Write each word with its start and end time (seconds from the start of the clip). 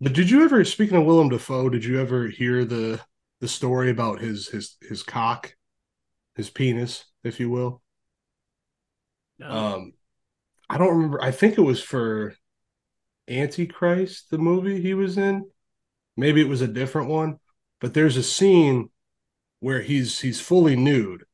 But 0.00 0.12
did 0.12 0.30
you 0.30 0.44
ever, 0.44 0.64
speaking 0.64 0.96
of 0.96 1.04
Willem 1.04 1.28
Dafoe, 1.28 1.68
did 1.68 1.84
you 1.84 2.00
ever 2.00 2.28
hear 2.28 2.64
the 2.64 3.00
the 3.40 3.48
story 3.48 3.90
about 3.90 4.20
his 4.20 4.48
his 4.48 4.76
his 4.80 5.02
cock, 5.02 5.54
his 6.36 6.50
penis, 6.50 7.04
if 7.24 7.40
you 7.40 7.50
will? 7.50 7.82
No. 9.38 9.48
Um, 9.48 9.92
I 10.68 10.78
don't 10.78 10.94
remember. 10.94 11.22
I 11.22 11.30
think 11.30 11.58
it 11.58 11.62
was 11.62 11.82
for 11.82 12.34
Antichrist, 13.28 14.30
the 14.30 14.38
movie 14.38 14.80
he 14.80 14.94
was 14.94 15.18
in. 15.18 15.50
Maybe 16.16 16.40
it 16.40 16.48
was 16.48 16.62
a 16.62 16.68
different 16.68 17.08
one, 17.08 17.38
but 17.80 17.94
there's 17.94 18.16
a 18.16 18.22
scene 18.22 18.90
where 19.60 19.82
he's 19.82 20.20
he's 20.20 20.40
fully 20.40 20.76
nude, 20.76 21.24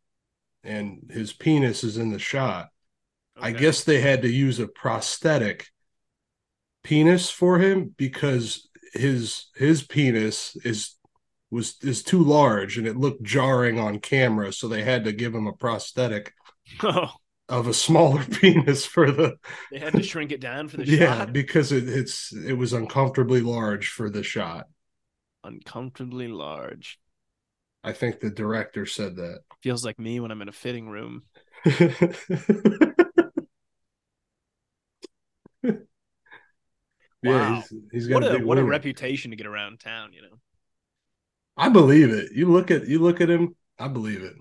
and 0.62 1.10
his 1.10 1.32
penis 1.32 1.84
is 1.84 1.96
in 1.96 2.10
the 2.10 2.18
shot. 2.18 2.68
I 3.36 3.50
guess 3.50 3.84
they 3.84 4.00
had 4.00 4.22
to 4.22 4.30
use 4.30 4.58
a 4.58 4.68
prosthetic 4.68 5.66
penis 6.84 7.30
for 7.30 7.58
him 7.60 7.94
because 7.98 8.68
his 8.94 9.46
his 9.56 9.82
penis 9.84 10.56
is 10.64 10.96
was 11.50 11.76
is 11.82 12.02
too 12.04 12.22
large 12.22 12.78
and 12.78 12.86
it 12.86 12.96
looked 12.96 13.22
jarring 13.24 13.78
on 13.80 14.00
camera, 14.00 14.52
so 14.52 14.68
they 14.68 14.84
had 14.84 15.04
to 15.04 15.12
give 15.12 15.34
him 15.34 15.46
a 15.48 15.52
prosthetic 15.54 16.32
Oh, 16.82 17.20
of 17.48 17.66
a 17.66 17.74
smaller 17.74 18.24
penis 18.40 18.86
for 18.86 19.10
the 19.10 19.36
they 19.70 19.78
had 19.78 19.94
to 19.96 20.02
shrink 20.02 20.32
it 20.32 20.40
down 20.40 20.68
for 20.68 20.78
the 20.78 20.86
shot 20.86 21.12
yeah 21.12 21.14
shot. 21.14 21.32
because 21.32 21.72
it, 21.72 21.88
it's 21.88 22.32
it 22.32 22.54
was 22.54 22.72
uncomfortably 22.72 23.40
large 23.40 23.88
for 23.88 24.08
the 24.10 24.22
shot. 24.22 24.66
Uncomfortably 25.44 26.26
large. 26.26 26.98
I 27.84 27.92
think 27.92 28.20
the 28.20 28.30
director 28.30 28.86
said 28.86 29.16
that. 29.16 29.42
Feels 29.62 29.84
like 29.84 29.98
me 29.98 30.20
when 30.20 30.30
I'm 30.30 30.42
in 30.42 30.48
a 30.48 30.52
fitting 30.52 30.88
room. 30.88 31.24
yeah, 37.24 37.38
Wow. 37.38 37.54
he's, 37.56 37.74
he's 37.92 38.06
got 38.08 38.22
What 38.22 38.24
a, 38.24 38.38
what 38.38 38.58
a 38.58 38.64
reputation 38.64 39.30
to 39.30 39.36
get 39.36 39.46
around 39.46 39.80
town, 39.80 40.12
you 40.12 40.22
know. 40.22 40.38
I 41.56 41.68
believe 41.68 42.10
it. 42.10 42.32
You 42.32 42.50
look 42.50 42.70
at 42.70 42.86
you 42.86 42.98
look 43.00 43.20
at 43.20 43.30
him. 43.30 43.56
I 43.78 43.88
believe 43.88 44.22
it. 44.22 44.36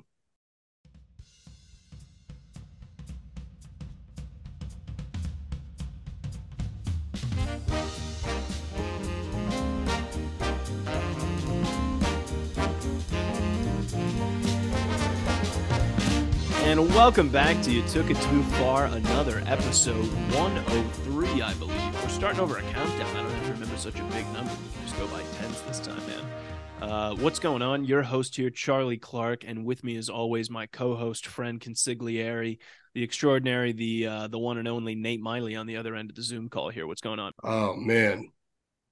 And 16.73 16.89
welcome 16.95 17.29
back 17.29 17.61
to 17.65 17.71
You 17.71 17.83
Took 17.83 18.09
It 18.09 18.19
Too 18.19 18.41
Far, 18.43 18.85
another 18.85 19.43
episode 19.45 20.07
103, 20.33 21.43
I 21.43 21.53
believe. 21.53 22.01
We're 22.01 22.09
starting 22.09 22.39
over 22.39 22.57
a 22.57 22.63
countdown. 22.63 23.15
I 23.15 23.21
don't 23.21 23.31
have 23.31 23.45
to 23.45 23.51
remember 23.51 23.77
such 23.77 23.99
a 23.99 24.03
big 24.05 24.25
number. 24.33 24.51
We 24.51 24.73
can 24.73 24.81
just 24.81 24.97
go 24.97 25.05
by 25.05 25.21
tens 25.37 25.61
this 25.67 25.79
time, 25.79 26.01
man. 26.07 26.89
Uh, 26.89 27.15
what's 27.17 27.37
going 27.37 27.61
on? 27.61 27.85
Your 27.85 28.01
host 28.01 28.35
here, 28.37 28.49
Charlie 28.49 28.97
Clark, 28.97 29.43
and 29.45 29.65
with 29.65 29.83
me, 29.83 29.97
as 29.97 30.09
always, 30.09 30.49
my 30.49 30.65
co-host, 30.65 31.27
friend 31.27 31.61
Consigliere, 31.61 32.57
the 32.95 33.03
extraordinary, 33.03 33.71
the 33.71 34.07
uh, 34.07 34.27
the 34.27 34.39
one 34.39 34.57
and 34.57 34.67
only 34.67 34.95
Nate 34.95 35.21
Miley 35.21 35.55
on 35.55 35.67
the 35.67 35.77
other 35.77 35.95
end 35.95 36.09
of 36.09 36.15
the 36.15 36.23
Zoom 36.23 36.49
call 36.49 36.71
here. 36.71 36.87
What's 36.87 37.01
going 37.01 37.19
on? 37.19 37.33
Oh 37.43 37.75
man, 37.75 38.31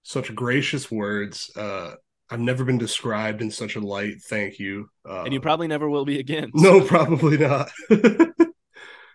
such 0.04 0.36
gracious 0.36 0.92
words. 0.92 1.50
Uh, 1.56 1.96
I've 2.32 2.40
never 2.40 2.64
been 2.64 2.78
described 2.78 3.42
in 3.42 3.52
such 3.52 3.76
a 3.76 3.80
light. 3.82 4.22
Thank 4.24 4.58
you. 4.60 4.90
Uh, 5.08 5.24
And 5.24 5.34
you 5.34 5.42
probably 5.42 5.68
never 5.68 5.90
will 5.90 6.06
be 6.06 6.20
again. 6.20 6.52
no, 6.56 6.82
probably 6.82 7.38
not. 7.38 7.70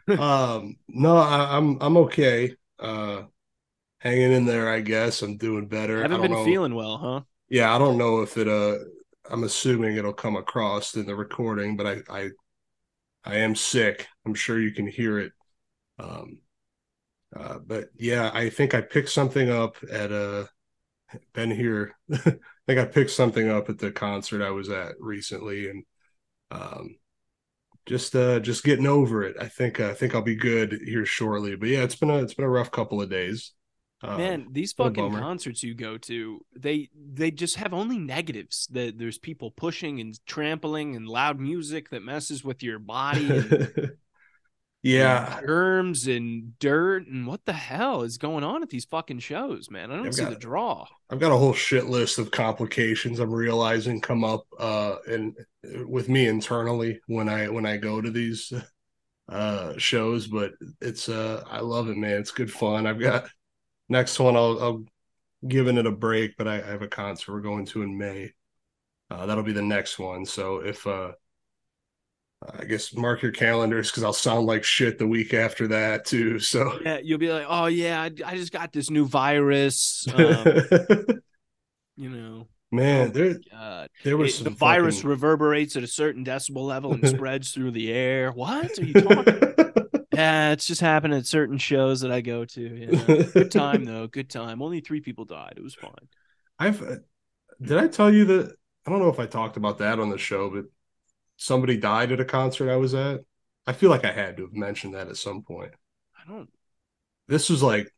um, 0.08 0.76
no, 0.88 1.16
I, 1.16 1.56
I'm 1.56 1.78
I'm 1.80 1.96
okay. 1.98 2.54
Uh, 2.78 3.22
hanging 4.00 4.32
in 4.32 4.46
there. 4.46 4.68
I 4.68 4.80
guess 4.80 5.22
I'm 5.22 5.36
doing 5.36 5.68
better. 5.68 5.98
I 5.98 6.02
haven't 6.02 6.18
don't 6.18 6.28
been 6.30 6.32
know. 6.32 6.44
feeling 6.44 6.74
well, 6.74 6.98
huh? 6.98 7.20
Yeah, 7.48 7.74
I 7.74 7.78
don't 7.78 7.98
know 7.98 8.22
if 8.22 8.36
it. 8.36 8.48
Uh, 8.48 8.76
I'm 9.30 9.44
assuming 9.44 9.96
it'll 9.96 10.12
come 10.12 10.36
across 10.36 10.94
in 10.94 11.06
the 11.06 11.16
recording, 11.16 11.76
but 11.76 11.86
I 11.86 11.98
I 12.10 12.30
I 13.24 13.36
am 13.36 13.54
sick. 13.54 14.06
I'm 14.24 14.34
sure 14.34 14.60
you 14.60 14.72
can 14.72 14.86
hear 14.86 15.18
it. 15.18 15.32
Um, 15.98 16.38
uh, 17.36 17.58
but 17.58 17.90
yeah, 17.96 18.30
I 18.32 18.50
think 18.50 18.74
I 18.74 18.80
picked 18.80 19.10
something 19.10 19.50
up 19.50 19.76
at 19.90 20.12
a. 20.12 20.48
Been 21.34 21.50
here. 21.52 21.96
I 22.66 22.72
think 22.72 22.80
I 22.80 22.90
picked 22.90 23.10
something 23.10 23.48
up 23.48 23.68
at 23.68 23.78
the 23.78 23.92
concert 23.92 24.42
I 24.42 24.50
was 24.50 24.68
at 24.70 24.94
recently, 24.98 25.68
and 25.70 25.84
um, 26.50 26.96
just 27.86 28.16
uh, 28.16 28.40
just 28.40 28.64
getting 28.64 28.86
over 28.86 29.22
it. 29.22 29.36
I 29.40 29.46
think 29.46 29.78
I 29.78 29.94
think 29.94 30.14
I'll 30.14 30.22
be 30.22 30.34
good 30.34 30.80
here 30.84 31.06
shortly. 31.06 31.54
But 31.54 31.68
yeah, 31.68 31.82
it's 31.84 31.94
been 31.94 32.10
a 32.10 32.18
it's 32.18 32.34
been 32.34 32.44
a 32.44 32.50
rough 32.50 32.70
couple 32.70 33.00
of 33.00 33.08
days. 33.08 33.52
Um, 34.02 34.18
Man, 34.18 34.46
these 34.50 34.72
fucking 34.72 35.12
concerts 35.12 35.62
you 35.62 35.74
go 35.74 35.96
to, 35.96 36.40
they 36.54 36.90
they 36.94 37.30
just 37.30 37.56
have 37.56 37.72
only 37.72 37.98
negatives. 37.98 38.68
That 38.72 38.98
there's 38.98 39.18
people 39.18 39.52
pushing 39.52 40.00
and 40.00 40.18
trampling 40.26 40.96
and 40.96 41.08
loud 41.08 41.38
music 41.38 41.90
that 41.90 42.02
messes 42.02 42.44
with 42.44 42.62
your 42.62 42.78
body. 42.78 43.30
And, 43.30 43.92
yeah, 44.86 45.40
germs 45.46 46.06
and 46.06 46.58
dirt 46.58 47.06
and 47.06 47.26
what 47.26 47.44
the 47.44 47.52
hell 47.52 48.02
is 48.02 48.18
going 48.18 48.44
on 48.44 48.62
at 48.62 48.70
these 48.70 48.84
fucking 48.84 49.18
shows, 49.20 49.70
man? 49.70 49.90
I 49.90 49.96
don't 49.96 50.06
I've 50.06 50.14
see 50.14 50.22
got- 50.22 50.30
the 50.30 50.36
draw. 50.38 50.86
I've 51.08 51.20
got 51.20 51.32
a 51.32 51.36
whole 51.36 51.52
shit 51.52 51.86
list 51.86 52.18
of 52.18 52.30
complications 52.32 53.20
I'm 53.20 53.32
realizing 53.32 54.00
come 54.00 54.24
up 54.24 54.46
uh 54.58 54.96
and 55.08 55.36
with 55.86 56.08
me 56.08 56.26
internally 56.26 57.00
when 57.06 57.28
I 57.28 57.48
when 57.48 57.64
I 57.66 57.76
go 57.76 58.00
to 58.00 58.10
these 58.10 58.52
uh 59.28 59.74
shows, 59.78 60.26
but 60.26 60.52
it's 60.80 61.08
uh 61.08 61.42
I 61.50 61.60
love 61.60 61.88
it, 61.88 61.96
man. 61.96 62.18
It's 62.20 62.30
good 62.32 62.52
fun. 62.52 62.86
I've 62.86 63.00
got 63.00 63.28
next 63.88 64.18
one 64.18 64.36
I'll 64.36 64.62
I'll 64.62 64.84
giving 65.46 65.76
it 65.78 65.86
a 65.86 65.92
break, 65.92 66.36
but 66.36 66.48
I, 66.48 66.56
I 66.56 66.66
have 66.66 66.82
a 66.82 66.88
concert 66.88 67.32
we're 67.32 67.40
going 67.40 67.66
to 67.66 67.82
in 67.82 67.96
May. 67.98 68.32
Uh 69.10 69.26
that'll 69.26 69.44
be 69.44 69.52
the 69.52 69.62
next 69.62 69.98
one. 69.98 70.24
So 70.26 70.58
if 70.58 70.86
uh 70.86 71.12
I 72.58 72.64
guess 72.64 72.94
mark 72.94 73.22
your 73.22 73.32
calendars 73.32 73.90
because 73.90 74.02
I'll 74.04 74.12
sound 74.12 74.46
like 74.46 74.64
shit 74.64 74.98
the 74.98 75.06
week 75.06 75.34
after 75.34 75.68
that 75.68 76.04
too. 76.04 76.38
So 76.38 76.78
Yeah, 76.84 76.98
you'll 77.02 77.18
be 77.18 77.30
like, 77.32 77.46
oh 77.48 77.66
yeah, 77.66 78.02
I, 78.02 78.06
I 78.24 78.36
just 78.36 78.52
got 78.52 78.72
this 78.72 78.90
new 78.90 79.06
virus. 79.06 80.06
Um, 80.14 80.44
you 81.96 82.10
know, 82.10 82.48
man, 82.70 83.08
Oh, 83.08 83.10
there 83.12 83.38
God. 83.50 83.88
there 84.04 84.16
was 84.16 84.32
It- 84.32 84.36
some 84.36 84.44
the 84.44 84.50
virus 84.50 84.96
fucking- 84.96 85.10
reverberates 85.10 85.76
at 85.76 85.82
a 85.82 85.86
certain 85.88 86.24
decibel 86.24 86.66
level 86.66 86.92
and 86.92 87.06
spreads 87.16 87.52
through 87.52 87.70
the 87.72 87.92
air. 87.92 88.32
What 88.32 88.78
are 88.78 88.84
you 88.84 88.92
talking? 88.94 89.42
Yeah, 90.12 90.52
it's 90.52 90.66
just 90.66 90.80
happening 90.80 91.18
at 91.18 91.26
certain 91.26 91.58
shows 91.58 92.00
that 92.00 92.10
I 92.10 92.22
go 92.22 92.46
to. 92.46 92.60
Yeah. 92.62 93.22
Good 93.34 93.50
time 93.50 93.84
though. 93.84 94.06
Good 94.06 94.30
time. 94.30 94.62
Only 94.62 94.80
three 94.80 95.02
people 95.02 95.26
died. 95.26 95.54
It 95.58 95.62
was 95.62 95.74
fine. 95.74 95.90
I've 96.58 96.80
uh, 96.80 96.96
did 97.60 97.76
I 97.76 97.86
tell 97.88 98.10
you 98.10 98.24
that 98.24 98.56
I 98.86 98.90
don't 98.90 99.00
know 99.00 99.10
if 99.10 99.18
I 99.20 99.26
talked 99.26 99.58
about 99.58 99.76
that 99.78 99.98
on 100.00 100.08
the 100.08 100.16
show, 100.16 100.48
but 100.48 100.64
somebody 101.36 101.76
died 101.76 102.12
at 102.12 102.20
a 102.20 102.24
concert 102.24 102.70
I 102.70 102.76
was 102.76 102.94
at. 102.94 103.20
I 103.66 103.72
feel 103.72 103.90
like 103.90 104.04
I 104.04 104.12
had 104.12 104.36
to 104.36 104.44
have 104.44 104.54
mentioned 104.54 104.94
that 104.94 105.08
at 105.08 105.16
some 105.16 105.42
point. 105.42 105.72
I 106.16 106.30
don't. 106.30 106.48
This 107.28 107.50
was 107.50 107.62
like 107.62 107.90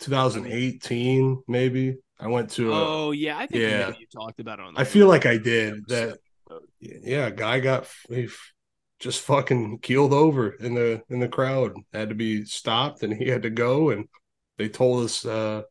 2018, 0.00 1.42
maybe. 1.48 1.96
I 2.20 2.28
went 2.28 2.50
to 2.50 2.72
a. 2.72 2.74
Oh 2.74 3.10
yeah, 3.12 3.36
I 3.36 3.46
think 3.46 3.62
yeah. 3.62 3.86
maybe 3.86 3.98
you 4.00 4.06
talked 4.06 4.40
about 4.40 4.58
it 4.58 4.64
on. 4.64 4.74
The 4.74 4.80
I 4.80 4.84
feel 4.84 5.06
like 5.06 5.26
I 5.26 5.34
episode. 5.34 5.44
did 5.44 5.88
that. 5.88 6.18
Yeah, 6.80 7.26
a 7.26 7.30
guy 7.30 7.60
got 7.60 7.88
he 8.08 8.24
f- 8.24 8.52
just 8.98 9.20
fucking 9.22 9.78
keeled 9.80 10.12
over 10.12 10.50
in 10.50 10.74
the 10.74 11.02
in 11.08 11.20
the 11.20 11.28
crowd. 11.28 11.74
Had 11.92 12.08
to 12.08 12.14
be 12.14 12.44
stopped, 12.44 13.02
and 13.02 13.12
he 13.12 13.28
had 13.28 13.42
to 13.42 13.50
go. 13.50 13.90
And 13.90 14.08
they 14.56 14.68
told 14.68 15.04
us 15.04 15.24
uh, 15.24 15.62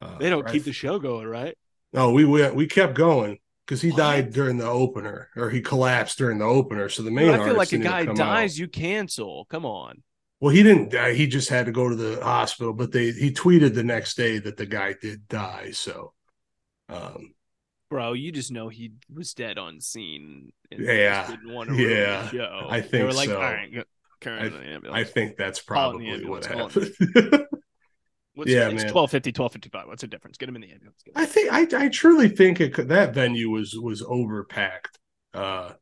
uh 0.00 0.18
They 0.18 0.30
don't 0.30 0.46
I 0.46 0.52
keep 0.52 0.64
the 0.64 0.72
show 0.72 0.98
going, 0.98 1.26
right? 1.26 1.56
No, 1.92 2.12
we 2.12 2.24
went. 2.24 2.54
We 2.54 2.66
kept 2.66 2.94
going 2.94 3.38
because 3.66 3.82
he 3.82 3.90
What? 3.90 3.96
died 3.96 4.32
during 4.32 4.58
the 4.58 4.66
opener, 4.66 5.28
or 5.36 5.50
he 5.50 5.60
collapsed 5.60 6.18
during 6.18 6.38
the 6.38 6.44
opener. 6.44 6.88
So 6.88 7.02
the 7.02 7.10
main. 7.10 7.30
But 7.30 7.40
I 7.40 7.44
feel 7.44 7.56
like 7.56 7.72
a 7.72 7.78
guy 7.78 8.04
dies, 8.04 8.54
out. 8.54 8.58
you 8.58 8.68
cancel. 8.68 9.44
Come 9.46 9.66
on. 9.66 10.02
Well, 10.40 10.54
he 10.54 10.62
didn't 10.62 10.90
die. 10.90 11.14
He 11.14 11.26
just 11.26 11.48
had 11.48 11.66
to 11.66 11.72
go 11.72 11.88
to 11.88 11.96
the 11.96 12.22
hospital. 12.22 12.72
But 12.72 12.92
they 12.92 13.10
he 13.12 13.32
tweeted 13.32 13.74
the 13.74 13.82
next 13.82 14.16
day 14.16 14.38
that 14.38 14.56
the 14.56 14.66
guy 14.66 14.94
did 15.00 15.26
die. 15.28 15.70
So, 15.72 16.12
um, 16.88 17.34
Bro, 17.90 18.14
you 18.14 18.32
just 18.32 18.50
know 18.52 18.68
he 18.68 18.92
was 19.12 19.34
dead 19.34 19.58
on 19.58 19.80
scene. 19.80 20.52
Yeah, 20.70 21.26
didn't 21.28 21.52
want 21.52 21.70
to 21.70 21.76
yeah, 21.76 22.22
the 22.22 22.28
show. 22.30 22.66
I 22.68 22.80
they 22.80 22.88
think 22.88 23.04
were 23.04 23.12
like, 23.12 23.28
so. 23.28 23.36
all 23.36 23.42
right, 23.42 23.84
the 24.20 24.80
I 24.90 25.04
think 25.04 25.36
that's 25.36 25.60
Call 25.62 25.98
it 25.98 26.04
in 26.04 26.22
the 26.22 26.26
probably 26.26 26.28
what 26.28 26.46
happened. 26.46 27.46
What's 28.36 28.50
yeah, 28.50 28.68
next? 28.68 28.84
man. 28.84 28.92
1250, 28.92 29.30
1255. 29.30 29.88
What's 29.88 30.02
the 30.02 30.08
difference? 30.08 30.36
Get 30.36 30.50
him 30.50 30.56
in 30.56 30.60
the 30.60 30.70
ambulance. 30.70 31.02
Get. 31.02 31.16
I 31.16 31.24
think 31.24 31.50
I 31.50 31.84
I 31.86 31.88
truly 31.88 32.28
think 32.28 32.60
it 32.60 32.74
could, 32.74 32.88
that 32.90 33.14
venue 33.14 33.48
was 33.48 33.74
was 33.74 34.02
overpacked. 34.02 34.98
Uh, 35.32 35.72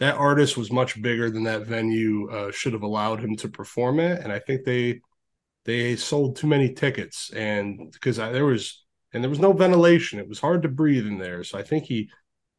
that 0.00 0.16
artist 0.16 0.56
was 0.56 0.72
much 0.72 1.00
bigger 1.00 1.30
than 1.30 1.44
that 1.44 1.64
venue 1.64 2.28
uh, 2.28 2.50
should 2.50 2.72
have 2.72 2.82
allowed 2.82 3.20
him 3.20 3.36
to 3.36 3.48
perform 3.48 4.00
it, 4.00 4.20
and 4.20 4.32
I 4.32 4.40
think 4.40 4.64
they 4.64 5.00
they 5.64 5.94
sold 5.94 6.34
too 6.34 6.48
many 6.48 6.74
tickets, 6.74 7.30
and 7.30 7.92
because 7.92 8.16
there 8.16 8.46
was 8.46 8.84
and 9.12 9.22
there 9.22 9.30
was 9.30 9.38
no 9.38 9.52
ventilation, 9.52 10.18
it 10.18 10.28
was 10.28 10.40
hard 10.40 10.62
to 10.62 10.68
breathe 10.68 11.06
in 11.06 11.18
there. 11.18 11.44
So 11.44 11.56
I 11.56 11.62
think 11.62 11.84
he 11.84 12.10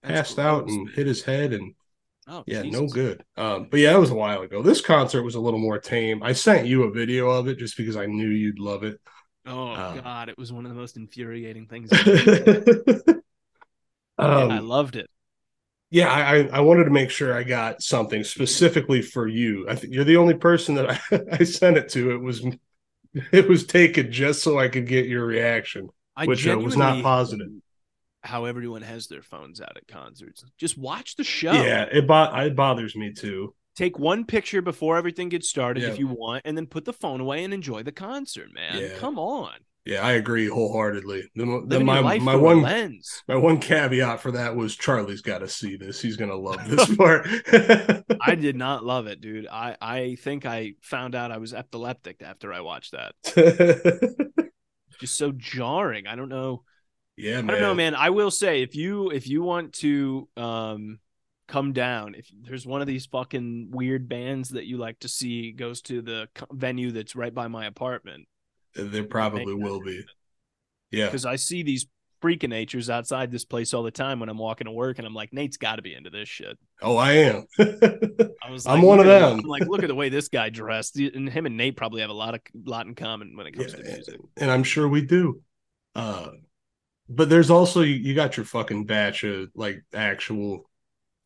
That's 0.04 0.14
passed 0.14 0.40
out 0.40 0.70
and 0.70 0.86
man. 0.86 0.94
hit 0.96 1.06
his 1.06 1.22
head, 1.22 1.52
and 1.52 1.74
Oh, 2.28 2.46
yeah, 2.48 2.62
no 2.62 2.88
good. 2.88 3.26
Um, 3.36 3.68
but 3.70 3.82
yeah, 3.82 3.94
it 3.94 4.00
was 4.00 4.12
a 4.12 4.16
while 4.16 4.42
ago. 4.42 4.62
This 4.62 4.80
concert 4.80 5.24
was 5.24 5.36
a 5.36 5.42
little 5.42 5.60
more 5.60 5.80
tame. 5.80 6.24
I 6.24 6.32
sent 6.32 6.66
you 6.66 6.84
a 6.84 6.92
video 6.92 7.30
of 7.30 7.50
it 7.50 7.58
just 7.58 7.76
because 7.76 7.98
I 7.98 8.06
knew 8.06 8.30
you'd 8.30 8.60
love 8.60 8.84
it. 8.84 9.02
Oh 9.46 9.72
Uh, 9.74 10.02
God, 10.02 10.30
it 10.30 10.38
was 10.38 10.52
one 10.54 10.66
of 10.66 10.70
the 10.72 10.78
most 10.78 10.98
infuriating 10.98 11.68
things. 11.68 11.92
um, 14.18 14.52
I 14.52 14.60
loved 14.60 14.96
it. 14.96 15.10
yeah, 15.92 16.08
I, 16.08 16.38
I 16.38 16.50
I 16.54 16.60
wanted 16.62 16.86
to 16.86 16.90
make 16.90 17.10
sure 17.12 17.34
I 17.34 17.44
got 17.44 17.82
something 17.82 18.24
specifically 18.24 19.02
for 19.02 19.28
you. 19.28 19.68
I 19.70 19.76
think 19.76 19.94
you're 19.94 20.04
the 20.04 20.18
only 20.18 20.34
person 20.34 20.76
that 20.76 20.90
I, 21.12 21.20
I 21.40 21.44
sent 21.44 21.78
it 21.78 21.90
to. 21.90 22.12
It 22.12 22.22
was 22.22 22.44
it 23.32 23.48
was 23.48 23.66
taken 23.66 24.12
just 24.12 24.42
so 24.42 24.60
I 24.60 24.70
could 24.70 24.88
get 24.88 25.08
your 25.08 25.26
reaction. 25.26 25.90
I 26.16 26.26
Which, 26.26 26.48
uh, 26.48 26.58
was 26.58 26.78
not 26.78 27.04
positive. 27.04 27.50
How 28.24 28.46
everyone 28.46 28.84
has 28.84 29.08
their 29.08 29.22
phones 29.22 29.60
out 29.60 29.76
at 29.76 29.88
concerts. 29.88 30.46
Just 30.58 30.78
watch 30.78 31.16
the 31.16 31.24
show. 31.26 31.52
Yeah, 31.54 31.84
it 31.92 32.08
bo- 32.08 32.34
it 32.36 32.56
bothers 32.56 32.96
me 32.96 33.14
too. 33.14 33.54
Take 33.76 33.98
one 33.98 34.26
picture 34.26 34.62
before 34.62 34.98
everything 34.98 35.30
gets 35.30 35.50
started 35.50 35.84
Yeah. 35.84 35.90
if 35.90 36.00
you 36.00 36.08
want, 36.08 36.44
and 36.46 36.56
then 36.56 36.68
put 36.68 36.86
the 36.86 36.94
phone 36.94 37.20
away 37.22 37.44
and 37.44 37.54
enjoy 37.54 37.84
the 37.84 37.92
concert, 37.92 38.54
man. 38.54 38.78
Yeah. 38.80 38.98
Come 39.00 39.18
on. 39.18 39.54
Yeah, 39.86 40.02
I 40.02 40.14
agree 40.14 40.48
wholeheartedly. 40.48 41.30
The, 41.36 41.64
the, 41.68 41.80
my 41.82 42.18
my 42.20 42.36
one 42.38 42.62
lens. 42.62 43.22
my 43.28 43.36
one 43.36 43.60
caveat 43.60 44.22
for 44.22 44.32
that 44.32 44.56
was 44.56 44.78
Charlie's 44.78 45.22
got 45.22 45.40
to 45.40 45.50
see 45.50 45.76
this. 45.76 46.02
He's 46.02 46.16
gonna 46.16 46.38
love 46.38 46.66
this 46.70 46.96
part. 46.96 47.28
I 48.22 48.36
did 48.36 48.56
not 48.56 48.86
love 48.86 49.08
it, 49.08 49.20
dude. 49.20 49.48
I, 49.52 49.76
I 49.82 50.16
think 50.22 50.46
I 50.46 50.76
found 50.82 51.16
out 51.16 51.34
I 51.34 51.38
was 51.38 51.54
epileptic 51.54 52.22
after 52.22 52.54
I 52.54 52.62
watched 52.62 52.94
that. 52.94 53.14
Just 55.02 55.18
so 55.18 55.34
jarring. 55.34 56.08
I 56.08 56.16
don't 56.16 56.30
know. 56.30 56.64
yeah, 57.18 57.42
man. 57.42 57.50
I 57.50 57.54
don't 57.54 57.62
know, 57.62 57.74
man. 57.74 57.94
I 57.96 58.12
will 58.12 58.32
say 58.32 58.62
if 58.62 58.76
you 58.76 59.10
if 59.12 59.28
you 59.28 59.44
want 59.44 59.74
to 59.80 60.30
um 60.38 61.00
come 61.48 61.74
down, 61.74 62.16
if 62.16 62.30
there's 62.42 62.66
one 62.66 62.82
of 62.82 62.88
these 62.88 63.06
fucking 63.06 63.70
weird 63.72 64.08
bands 64.08 64.50
that 64.50 64.66
you 64.66 64.78
like 64.78 65.00
to 65.00 65.08
see 65.08 65.52
goes 65.52 65.82
to 65.84 66.02
the 66.02 66.28
venue 66.52 66.92
that's 66.92 67.16
right 67.16 67.34
by 67.34 67.48
my 67.48 67.66
apartment, 67.66 68.28
There 68.76 69.04
probably 69.04 69.54
will 69.54 69.82
be. 69.82 70.04
Yeah, 70.92 71.06
because 71.06 71.26
I 71.26 71.38
see 71.38 71.64
these 71.64 71.88
freaking 72.24 72.50
natures 72.50 72.90
outside 72.90 73.32
this 73.32 73.44
place 73.44 73.74
all 73.74 73.84
the 73.84 73.92
time 73.92 74.20
when 74.20 74.30
I'm 74.30 74.38
walking 74.38 74.66
to 74.66 74.72
work, 74.72 74.98
and 74.98 75.06
I'm 75.06 75.14
like, 75.14 75.34
Nate's 75.34 75.58
got 75.58 75.76
to 75.76 75.82
be 75.82 75.94
into 75.94 76.10
this 76.10 76.30
shit. 76.30 76.58
Oh, 76.82 76.96
I 76.96 77.14
am. 77.14 77.46
I 77.60 78.50
was, 78.50 78.66
I'm 78.66 78.82
one 78.82 79.00
of 79.00 79.06
them. 79.06 79.40
I'm 79.40 79.46
like, 79.46 79.66
look 79.66 79.84
at 79.84 79.90
the 79.90 79.96
way 79.96 80.10
this 80.10 80.30
guy 80.30 80.50
dressed, 80.50 80.98
and 80.98 81.30
him 81.30 81.46
and 81.46 81.58
Nate 81.58 81.76
probably 81.76 82.02
have 82.02 82.10
a 82.10 82.14
lot 82.14 82.34
of 82.34 82.42
lot 82.66 82.86
in 82.86 82.96
common 82.96 83.36
when 83.36 83.48
it 83.48 83.52
comes 83.52 83.74
to 83.74 83.84
music. 83.84 84.20
and 84.38 84.50
I'm 84.50 84.64
sure 84.64 84.88
we 84.88 85.02
do. 85.06 85.42
Uh, 85.96 86.30
but 87.10 87.30
there's 87.30 87.50
also 87.50 87.82
you, 87.82 87.96
you 87.96 88.16
got 88.16 88.38
your 88.38 88.46
fucking 88.46 88.86
batch 88.86 89.24
of 89.24 89.50
like 89.56 89.84
actual 89.94 90.70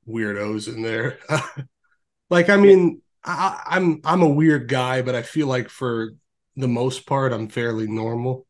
weirdos 0.07 0.74
in 0.74 0.81
there. 0.81 1.19
like, 2.30 2.50
I 2.50 2.57
mean, 2.57 3.01
I, 3.24 3.62
I'm 3.65 4.01
I'm 4.04 4.21
a 4.21 4.30
weird 4.30 4.68
guy, 4.68 5.01
but 5.01 5.15
I 5.15 5.21
feel 5.21 5.48
like 5.48 5.69
for 5.69 6.12
the 6.56 6.68
most 6.68 7.06
part, 7.06 7.33
I'm 7.33 7.48
fairly 7.50 7.88
normal. 7.88 8.45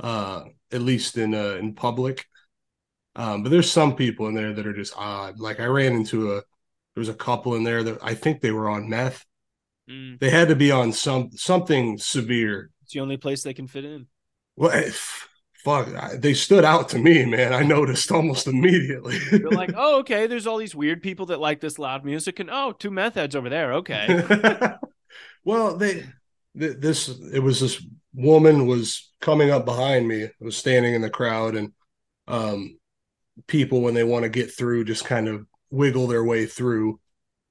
Uh, 0.00 0.44
at 0.72 0.82
least 0.82 1.16
in 1.18 1.34
uh 1.34 1.56
in 1.56 1.74
public. 1.74 2.26
Um, 3.16 3.42
but 3.42 3.50
there's 3.50 3.70
some 3.70 3.96
people 3.96 4.26
in 4.28 4.34
there 4.34 4.52
that 4.52 4.66
are 4.66 4.74
just 4.74 4.94
odd. 4.96 5.38
Like 5.40 5.60
I 5.60 5.66
ran 5.66 5.94
into 5.94 6.32
a 6.32 6.36
there 6.36 7.00
was 7.00 7.08
a 7.08 7.14
couple 7.14 7.54
in 7.54 7.64
there 7.64 7.82
that 7.82 7.98
I 8.02 8.14
think 8.14 8.40
they 8.40 8.50
were 8.52 8.68
on 8.68 8.88
meth. 8.88 9.24
Mm, 9.88 10.18
They 10.18 10.30
had 10.30 10.48
to 10.48 10.56
be 10.56 10.70
on 10.70 10.92
some 10.92 11.30
something 11.32 11.98
severe. 11.98 12.70
it's 12.82 12.92
the 12.92 13.00
only 13.00 13.16
place 13.16 13.42
they 13.42 13.54
can 13.54 13.66
fit 13.68 13.84
in. 13.84 14.06
Well, 14.56 14.70
eh, 14.70 14.90
fuck, 15.66 15.88
I- 15.96 16.16
they 16.16 16.32
stood 16.32 16.64
out 16.64 16.88
to 16.90 16.98
me, 16.98 17.24
man. 17.24 17.52
I 17.52 17.64
noticed 17.64 18.12
almost 18.12 18.46
immediately. 18.46 19.18
They're 19.32 19.50
like, 19.50 19.72
oh, 19.76 19.98
okay, 19.98 20.28
there's 20.28 20.46
all 20.46 20.58
these 20.58 20.76
weird 20.76 21.02
people 21.02 21.26
that 21.26 21.40
like 21.40 21.60
this 21.60 21.76
loud 21.76 22.04
music, 22.04 22.38
and 22.38 22.48
oh, 22.50 22.70
two 22.70 22.92
meth 22.92 23.14
heads 23.14 23.34
over 23.34 23.48
there. 23.48 23.74
Okay. 23.74 24.24
well, 25.44 25.76
they 25.76 26.04
th- 26.56 26.76
this 26.78 27.08
it 27.08 27.40
was 27.40 27.58
this 27.60 27.84
woman 28.14 28.66
was 28.68 29.12
coming 29.20 29.50
up 29.50 29.64
behind 29.64 30.06
me. 30.06 30.22
I 30.24 30.30
was 30.40 30.56
standing 30.56 30.94
in 30.94 31.02
the 31.02 31.10
crowd, 31.10 31.56
and 31.56 31.72
um, 32.28 32.78
people 33.48 33.80
when 33.80 33.94
they 33.94 34.04
want 34.04 34.22
to 34.22 34.28
get 34.28 34.54
through 34.54 34.84
just 34.84 35.04
kind 35.04 35.26
of 35.26 35.46
wiggle 35.70 36.06
their 36.06 36.24
way 36.24 36.46
through. 36.46 37.00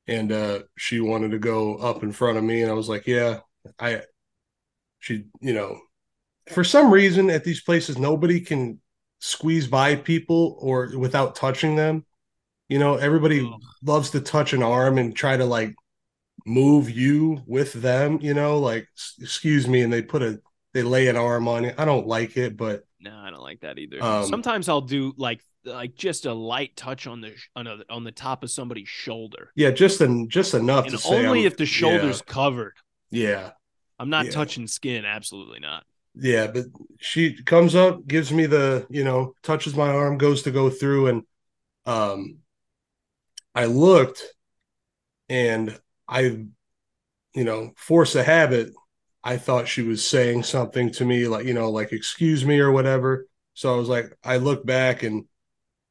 And 0.07 0.31
uh, 0.31 0.59
she 0.77 1.01
wanted 1.01 1.31
to 1.31 1.39
go 1.39 1.75
up 1.75 2.01
in 2.03 2.13
front 2.13 2.38
of 2.38 2.44
me, 2.45 2.62
and 2.62 2.71
I 2.71 2.75
was 2.75 2.88
like, 2.88 3.07
"Yeah, 3.07 3.39
I." 3.77 4.03
She, 5.00 5.25
you 5.39 5.53
know, 5.53 5.79
for 6.50 6.63
some 6.63 6.92
reason 6.92 7.30
at 7.30 7.44
these 7.44 7.62
places 7.62 7.97
nobody 7.97 8.39
can 8.39 8.80
squeeze 9.19 9.68
by 9.68 9.95
people 9.95 10.57
or 10.59 10.92
without 10.97 11.36
touching 11.36 11.75
them. 11.75 12.06
You 12.69 12.80
know, 12.80 12.95
everybody 12.95 13.42
Ugh. 13.45 13.62
loves 13.83 14.09
to 14.12 14.21
touch 14.21 14.53
an 14.53 14.63
arm 14.63 14.97
and 14.97 15.15
try 15.15 15.38
to 15.38 15.45
like 15.45 15.75
move 16.45 16.89
you 16.89 17.42
with 17.47 17.74
them, 17.74 18.19
you 18.21 18.33
know, 18.33 18.59
like 18.59 18.88
excuse 19.19 19.68
me 19.68 19.81
and 19.81 19.92
they 19.92 20.01
put 20.01 20.21
a 20.21 20.39
they 20.74 20.83
lay 20.83 21.07
an 21.07 21.15
arm 21.15 21.47
on 21.47 21.63
you. 21.63 21.74
I 21.77 21.86
don't 21.86 22.07
like 22.07 22.38
it, 22.38 22.57
but 22.57 22.83
no, 23.00 23.15
I 23.15 23.30
don't 23.30 23.41
like 23.41 23.62
that 23.62 23.77
either. 23.80 24.01
Um, 24.03 24.25
Sometimes 24.25 24.68
I'll 24.68 24.81
do 24.81 25.13
like 25.18 25.41
like 25.63 25.95
just 25.95 26.25
a 26.25 26.33
light 26.33 26.75
touch 26.75 27.07
on 27.07 27.21
the 27.21 27.33
on, 27.56 27.68
a, 27.68 27.77
on 27.89 28.03
the 28.03 28.12
top 28.12 28.44
of 28.44 28.51
somebody's 28.51 28.89
shoulder, 28.89 29.51
yeah, 29.56 29.71
just 29.71 30.01
en- 30.01 30.30
just 30.30 30.53
enough 30.53 30.88
and 30.88 30.98
to 30.98 31.07
only 31.07 31.45
if 31.45 31.57
the 31.57 31.65
shoulder's 31.65 32.21
covered. 32.21 32.75
Yeah. 33.09 33.51
I'm 33.98 34.09
not 34.09 34.25
Yeah. 34.25 34.31
touching 34.31 34.68
skin. 34.68 35.06
Absolutely 35.06 35.59
not. 35.59 35.86
Yeah, 36.17 36.47
but 36.47 36.65
she 37.00 37.41
comes 37.44 37.75
up, 37.75 38.07
gives 38.07 38.31
me 38.31 38.45
the, 38.45 38.88
you 38.89 39.03
know, 39.03 39.33
touches 39.44 39.75
my 39.75 39.89
arm, 39.89 40.17
goes 40.17 40.44
to 40.44 40.51
go 40.51 40.69
through, 40.69 41.07
and 41.07 41.23
um, 41.85 42.38
I 43.53 43.65
looked, 43.65 44.23
and 45.29 45.79
I, 46.07 46.21
you 47.33 47.44
know, 47.44 47.73
force 47.77 48.15
a 48.15 48.23
habit. 48.23 48.71
I 49.23 49.38
thought 49.38 49.67
she 49.67 49.81
was 49.81 50.07
saying 50.07 50.44
something 50.44 50.91
to 50.94 51.06
me, 51.06 51.27
like 51.27 51.45
you 51.45 51.53
know, 51.53 51.71
like 51.71 51.91
excuse 51.94 52.45
me 52.45 52.59
or 52.59 52.71
whatever. 52.71 53.27
So 53.53 53.73
I 53.73 53.77
was 53.77 53.89
like, 53.89 54.15
I 54.23 54.38
looked 54.38 54.65
back 54.65 55.03
and 55.03 55.25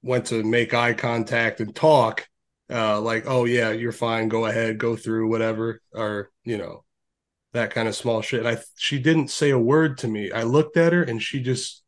went 0.03 0.27
to 0.27 0.43
make 0.45 0.75
eye 0.75 0.95
contact 0.95 1.61
and 1.61 1.75
talk, 1.75 2.29
uh, 2.71 3.01
like, 3.01 3.25
oh 3.27 3.45
yeah, 3.47 3.71
you're 3.73 3.93
fine, 3.93 4.29
go 4.29 4.47
ahead, 4.47 4.79
go 4.79 4.97
through 4.97 5.29
whatever, 5.31 5.81
or 5.95 6.31
you 6.45 6.59
know, 6.59 6.85
that 7.55 7.71
kind 7.71 7.89
of 7.89 7.97
small 7.97 8.21
shit. 8.21 8.41
And 8.41 8.49
I 8.49 8.59
she 8.77 8.99
didn't 8.99 9.29
say 9.29 9.51
a 9.51 9.59
word 9.59 9.99
to 9.99 10.09
me. 10.09 10.31
I 10.31 10.43
looked 10.43 10.77
at 10.77 10.93
her 10.93 11.03
and 11.03 11.23
she 11.23 11.41
just 11.41 11.83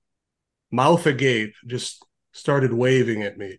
mouth 0.71 1.07
agape, 1.07 1.55
just 1.67 2.05
started 2.33 2.73
waving 2.73 3.23
at 3.23 3.37
me 3.37 3.59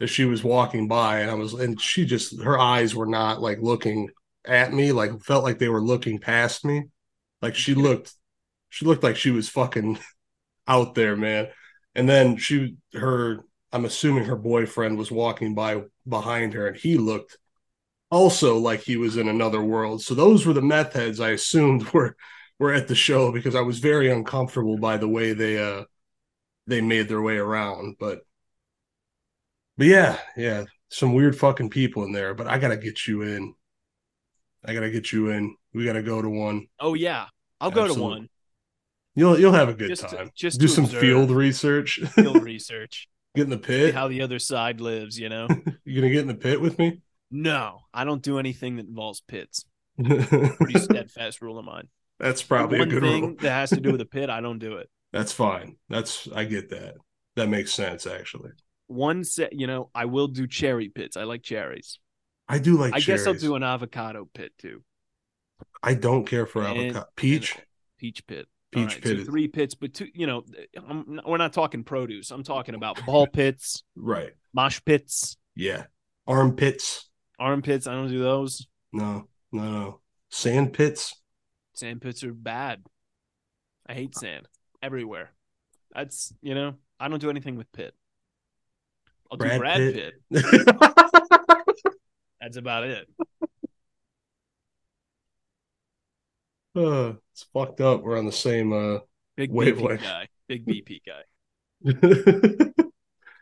as 0.00 0.10
she 0.10 0.24
was 0.24 0.42
walking 0.42 0.88
by. 0.88 1.20
And 1.20 1.30
I 1.30 1.34
was 1.34 1.54
and 1.54 1.80
she 1.80 2.06
just 2.06 2.42
her 2.42 2.58
eyes 2.58 2.94
were 2.94 3.06
not 3.06 3.40
like 3.40 3.58
looking 3.60 4.08
at 4.44 4.72
me, 4.72 4.92
like 4.92 5.22
felt 5.22 5.44
like 5.44 5.58
they 5.58 5.68
were 5.68 5.82
looking 5.82 6.18
past 6.18 6.64
me. 6.64 6.84
Like 7.40 7.54
she 7.54 7.74
looked 7.74 8.12
she 8.70 8.86
looked 8.86 9.04
like 9.04 9.16
she 9.16 9.30
was 9.30 9.48
fucking 9.48 9.98
out 10.66 10.94
there, 10.94 11.16
man. 11.16 11.48
And 11.94 12.08
then 12.08 12.38
she 12.38 12.76
her 12.94 13.44
I'm 13.70 13.84
assuming 13.84 14.24
her 14.24 14.36
boyfriend 14.36 14.96
was 14.96 15.10
walking 15.10 15.54
by 15.54 15.82
behind 16.08 16.54
her 16.54 16.68
and 16.68 16.76
he 16.76 16.96
looked 16.96 17.36
also 18.14 18.58
like 18.58 18.80
he 18.80 18.96
was 18.96 19.16
in 19.16 19.28
another 19.28 19.60
world. 19.62 20.02
So 20.02 20.14
those 20.14 20.46
were 20.46 20.52
the 20.52 20.62
meth 20.62 20.92
heads 20.94 21.20
I 21.20 21.30
assumed 21.30 21.88
were 21.92 22.16
were 22.58 22.72
at 22.72 22.86
the 22.88 22.94
show 22.94 23.32
because 23.32 23.54
I 23.54 23.60
was 23.62 23.80
very 23.80 24.10
uncomfortable 24.10 24.78
by 24.78 24.96
the 24.96 25.08
way 25.08 25.32
they 25.32 25.58
uh 25.58 25.84
they 26.66 26.80
made 26.80 27.08
their 27.08 27.20
way 27.22 27.36
around. 27.36 27.96
But 27.98 28.20
but 29.76 29.86
yeah, 29.88 30.18
yeah, 30.36 30.64
some 30.88 31.14
weird 31.14 31.36
fucking 31.36 31.70
people 31.70 32.04
in 32.04 32.12
there. 32.12 32.32
But 32.34 32.46
I 32.46 32.58
gotta 32.58 32.76
get 32.76 33.06
you 33.06 33.22
in. 33.22 33.54
I 34.64 34.72
gotta 34.72 34.90
get 34.90 35.12
you 35.12 35.28
in. 35.30 35.56
We 35.74 35.84
gotta 35.84 36.02
go 36.02 36.22
to 36.22 36.28
one. 36.30 36.68
Oh 36.78 36.94
yeah, 36.94 37.26
I'll 37.60 37.70
go 37.72 37.86
to 37.92 38.00
one. 38.00 38.28
You'll 39.16 39.38
you'll 39.38 39.52
have 39.52 39.68
a 39.68 39.74
good 39.74 39.88
Just 39.88 40.08
to- 40.08 40.16
time. 40.16 40.30
just 40.34 40.60
do 40.60 40.68
some 40.68 40.84
observe. 40.84 41.00
field 41.00 41.30
research. 41.30 42.00
Field 42.14 42.42
research. 42.42 43.08
get 43.34 43.44
in 43.44 43.50
the 43.50 43.56
See 43.56 43.62
pit. 43.62 43.94
how 43.94 44.06
the 44.08 44.22
other 44.22 44.38
side 44.38 44.80
lives. 44.80 45.18
You 45.18 45.28
know. 45.28 45.48
You 45.84 46.00
gonna 46.00 46.12
get 46.12 46.22
in 46.22 46.28
the 46.28 46.34
pit 46.34 46.60
with 46.60 46.78
me? 46.78 47.00
No, 47.36 47.80
I 47.92 48.04
don't 48.04 48.22
do 48.22 48.38
anything 48.38 48.76
that 48.76 48.86
involves 48.86 49.20
pits. 49.20 49.64
Pretty 50.02 50.78
steadfast 50.78 51.42
rule 51.42 51.58
of 51.58 51.64
mine. 51.64 51.88
That's 52.20 52.44
probably 52.44 52.78
One 52.78 52.88
a 52.88 52.90
good 52.92 53.02
thing 53.02 53.22
rule. 53.24 53.34
that 53.40 53.50
has 53.50 53.70
to 53.70 53.80
do 53.80 53.90
with 53.90 54.00
a 54.00 54.04
pit, 54.16 54.30
I 54.30 54.40
don't 54.40 54.60
do 54.60 54.76
it. 54.76 54.88
That's 55.12 55.32
fine. 55.32 55.76
That's 55.88 56.28
I 56.32 56.44
get 56.44 56.70
that. 56.70 56.94
That 57.34 57.48
makes 57.48 57.74
sense 57.74 58.06
actually. 58.06 58.50
One 58.86 59.24
set, 59.24 59.52
you 59.52 59.66
know, 59.66 59.90
I 59.94 60.04
will 60.04 60.28
do 60.28 60.46
cherry 60.46 60.88
pits. 60.90 61.16
I 61.16 61.24
like 61.24 61.42
cherries. 61.42 61.98
I 62.48 62.60
do 62.60 62.76
like 62.76 62.94
I 62.94 63.00
guess 63.00 63.26
I'll 63.26 63.34
do 63.34 63.56
an 63.56 63.64
avocado 63.64 64.28
pit 64.32 64.52
too. 64.58 64.82
I 65.82 65.94
don't 65.94 66.26
care 66.26 66.46
for 66.46 66.62
And- 66.62 66.78
avocado. 66.78 67.06
Peach. 67.16 67.56
Peach 67.98 68.24
pit. 68.28 68.46
Peach 68.70 68.94
right, 68.94 69.02
pit 69.02 69.18
So 69.18 69.24
three 69.24 69.48
pits, 69.48 69.74
but 69.74 69.94
two. 69.94 70.06
You 70.14 70.26
know, 70.28 70.44
I'm, 70.88 71.20
we're 71.26 71.36
not 71.38 71.52
talking 71.52 71.82
produce. 71.84 72.30
I'm 72.30 72.42
talking 72.44 72.74
about 72.76 73.04
ball 73.06 73.26
pits, 73.26 73.82
Right. 73.96 74.30
mosh 74.52 74.80
pits, 74.84 75.36
Yeah. 75.56 75.84
Armpits. 76.26 77.08
Armpits. 77.38 77.86
I 77.86 77.92
don't 77.92 78.08
do 78.08 78.18
those. 78.20 78.66
No. 78.92 79.28
No. 79.52 79.70
No. 79.70 80.00
Sand 80.30 80.72
pits. 80.72 81.14
Sand 81.74 82.00
pits 82.00 82.24
are 82.24 82.32
bad. 82.32 82.82
I 83.86 83.94
hate 83.94 84.16
sand 84.16 84.48
everywhere. 84.82 85.30
That's 85.94 86.32
you 86.42 86.54
know, 86.54 86.74
I 86.98 87.08
don't 87.08 87.20
do 87.20 87.30
anything 87.30 87.56
with 87.56 87.70
pit. 87.72 87.94
I'll 89.30 89.38
do 89.38 89.46
Brad 89.46 89.60
Brad 89.60 89.76
Pitt. 89.76 90.14
Pitt. 90.32 90.66
That's 92.40 92.56
about 92.56 92.84
it. 92.84 93.08
uh, 96.76 97.12
it's 97.32 97.46
fucked 97.52 97.80
up. 97.80 98.02
We're 98.02 98.18
on 98.18 98.26
the 98.26 98.32
same 98.32 98.72
uh 98.72 98.98
Big 99.36 99.50
wavelength. 99.50 100.00
BP 100.00 100.04
guy. 100.04 100.28
Big 100.48 100.66
BP 100.66 101.00
guy. 101.06 102.82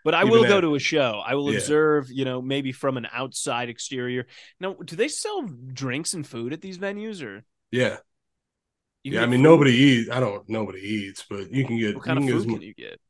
yeah, 0.05 0.11
But 0.11 0.15
I 0.15 0.25
Even 0.25 0.33
will 0.33 0.45
go 0.45 0.61
to 0.61 0.75
a 0.75 0.79
show. 0.79 1.23
I 1.25 1.35
will 1.35 1.51
Yeah. 1.51 1.59
observe, 1.59 2.11
you 2.11 2.25
know, 2.25 2.43
maybe 2.43 2.73
from 2.73 2.97
an 2.97 3.07
outside 3.13 3.69
exterior. 3.69 4.27
Now, 4.61 4.75
do 4.75 4.97
they 4.97 5.09
sell 5.09 5.43
drinks 5.43 6.15
and 6.15 6.27
food 6.27 6.53
at 6.53 6.61
these 6.61 6.79
venues 6.79 7.23
or 7.25 7.45
yeah. 7.71 7.99
you 9.05 9.13
can 9.13 9.23
I 9.23 9.27
mean, 9.27 9.41
food? 9.41 9.43
nobody 9.43 9.73
eats. 9.73 10.11
I 10.11 10.21
don't. 10.21 10.49
Nobody 10.49 10.81
eats, 10.81 11.25
but 11.29 11.51
you 11.53 11.67
can 11.67 11.79
get. 11.79 11.95
What 11.97 12.05
kind 12.05 12.19
you 12.25 12.37
of 12.37 12.45
food 12.45 12.49
can 12.49 12.63
you 12.63 12.75
get? 12.75 13.01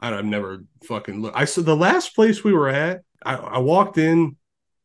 I, 0.00 0.14
I've 0.16 0.24
never 0.24 0.64
fucking 0.84 1.20
looked. 1.22 1.36
I 1.36 1.44
said 1.44 1.64
the 1.64 1.76
last 1.76 2.14
place 2.14 2.44
we 2.44 2.52
were 2.52 2.68
at, 2.68 3.02
I, 3.24 3.36
I 3.36 3.58
walked 3.58 3.98
in, 3.98 4.36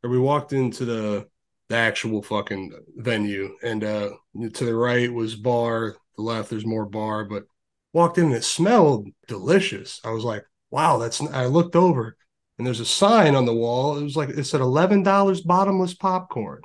or 0.04 0.10
we 0.10 0.20
walked 0.20 0.54
into 0.54 0.86
the 0.86 1.28
the 1.70 1.76
actual 1.76 2.24
fucking 2.24 2.74
venue, 2.98 3.56
and 3.64 3.84
uh 3.84 4.10
to 4.54 4.66
the 4.66 4.76
right 4.76 5.12
was 5.14 5.36
bar, 5.36 5.96
the 6.16 6.24
left 6.24 6.50
there's 6.50 6.66
more 6.66 6.86
bar, 6.86 7.26
but 7.26 7.44
walked 7.94 8.18
in 8.18 8.26
and 8.26 8.34
it 8.36 8.44
smelled 8.44 9.08
delicious. 9.28 10.00
I 10.04 10.12
was 10.12 10.24
like, 10.24 10.44
wow, 10.72 10.98
that's. 10.98 11.22
I 11.22 11.46
looked 11.46 11.76
over, 11.76 12.18
and 12.58 12.66
there's 12.68 12.80
a 12.80 12.86
sign 12.86 13.36
on 13.36 13.46
the 13.46 13.54
wall. 13.54 13.98
It 13.98 14.04
was 14.04 14.16
like 14.16 14.30
it 14.30 14.44
said 14.46 14.62
eleven 14.62 15.04
dollars 15.04 15.42
bottomless 15.42 15.94
popcorn. 15.94 16.62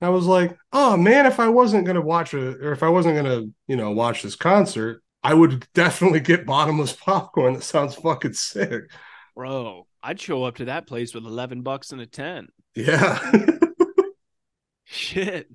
I 0.00 0.08
was 0.08 0.26
like, 0.26 0.56
oh 0.72 0.96
man, 0.96 1.26
if 1.26 1.38
I 1.38 1.48
wasn't 1.48 1.86
gonna 1.86 2.00
watch 2.00 2.34
a, 2.34 2.56
or 2.58 2.72
if 2.72 2.82
I 2.82 2.88
wasn't 2.88 3.16
gonna, 3.16 3.44
you 3.68 3.76
know, 3.76 3.92
watch 3.92 4.22
this 4.22 4.34
concert, 4.34 5.02
I 5.22 5.32
would 5.34 5.66
definitely 5.74 6.20
get 6.20 6.44
bottomless 6.46 6.92
popcorn. 6.92 7.54
That 7.54 7.62
sounds 7.62 7.94
fucking 7.94 8.32
sick. 8.32 8.82
Bro, 9.36 9.86
I'd 10.02 10.20
show 10.20 10.44
up 10.44 10.56
to 10.56 10.64
that 10.66 10.86
place 10.86 11.14
with 11.14 11.24
11 11.24 11.62
bucks 11.62 11.92
and 11.92 12.00
a 12.00 12.06
10. 12.06 12.48
Yeah. 12.74 13.18
Shit. 14.84 15.48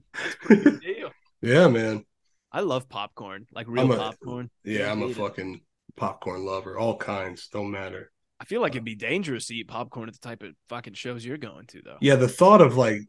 That's 0.49 0.79
yeah, 1.41 1.67
man. 1.67 2.05
I 2.51 2.61
love 2.61 2.89
popcorn, 2.89 3.45
like 3.51 3.67
real 3.67 3.91
a- 3.91 3.97
popcorn. 3.97 4.49
Yeah, 4.63 4.91
I'm 4.91 5.01
a 5.01 5.07
it. 5.07 5.15
fucking 5.17 5.61
popcorn 5.97 6.45
lover. 6.45 6.77
All 6.77 6.97
kinds, 6.97 7.47
don't 7.49 7.71
matter. 7.71 8.11
I 8.39 8.45
feel 8.45 8.61
like 8.61 8.73
it'd 8.73 8.85
be 8.85 8.95
dangerous 8.95 9.47
to 9.47 9.55
eat 9.55 9.67
popcorn 9.67 10.07
at 10.07 10.13
the 10.13 10.19
type 10.27 10.43
of 10.43 10.53
fucking 10.69 10.93
shows 10.93 11.25
you're 11.25 11.37
going 11.37 11.65
to, 11.67 11.81
though. 11.83 11.97
Yeah, 12.01 12.15
the 12.15 12.27
thought 12.27 12.61
of 12.61 12.77
like 12.77 13.01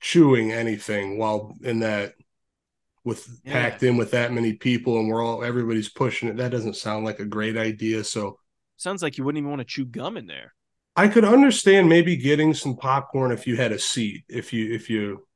chewing 0.00 0.52
anything 0.52 1.18
while 1.18 1.54
in 1.62 1.80
that 1.80 2.14
with 3.04 3.28
Yeah. 3.44 3.52
packed 3.54 3.82
in 3.82 3.96
with 3.96 4.10
that 4.12 4.32
many 4.32 4.54
people 4.54 4.98
and 4.98 5.08
we're 5.08 5.24
all 5.24 5.44
everybody's 5.44 5.88
pushing 5.88 6.28
it, 6.28 6.36
that 6.36 6.50
doesn't 6.50 6.76
sound 6.76 7.04
like 7.04 7.20
a 7.20 7.24
great 7.24 7.56
idea. 7.56 8.04
So 8.04 8.38
Sounds 8.76 9.02
like 9.02 9.18
you 9.18 9.24
wouldn't 9.24 9.38
even 9.38 9.50
want 9.50 9.60
to 9.60 9.64
chew 9.66 9.84
gum 9.84 10.16
in 10.16 10.26
there. 10.26 10.54
I 10.96 11.08
could 11.08 11.24
understand 11.24 11.88
maybe 11.88 12.16
getting 12.16 12.54
some 12.54 12.76
popcorn 12.76 13.32
if 13.32 13.46
you 13.46 13.56
had 13.56 13.72
a 13.72 13.78
seat. 13.78 14.24
If 14.28 14.52
you 14.52 14.72
if 14.72 14.90
you 14.90 15.26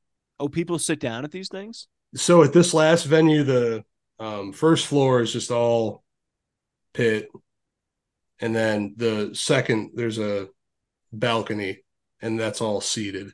Oh, 0.41 0.49
people 0.49 0.79
sit 0.79 0.99
down 1.01 1.25
at 1.25 1.31
these 1.31 1.49
things? 1.49 1.89
so 2.15 2.43
at 2.43 2.53
this 2.53 2.73
last 2.75 3.05
venue, 3.05 3.43
the 3.43 3.85
um, 4.21 4.53
first 4.53 4.87
floor 4.87 5.21
is 5.21 5.33
just 5.33 5.51
all 5.51 6.04
pit, 6.95 7.29
and 8.41 8.55
then 8.55 8.95
the 8.97 9.31
second 9.35 9.91
there's 9.95 10.19
a 10.19 10.49
balcony, 11.13 11.85
and 12.23 12.39
that's 12.39 12.61
all 12.61 12.81
seated, 12.81 13.33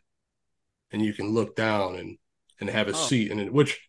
and 0.92 1.02
you 1.04 1.12
can 1.14 1.30
look 1.34 1.56
down 1.56 1.96
and 1.96 2.18
and 2.60 2.70
have 2.70 2.88
a 2.88 2.92
Oh. 2.92 2.94
seat 2.94 3.30
in 3.30 3.40
it. 3.40 3.52
Which 3.52 3.80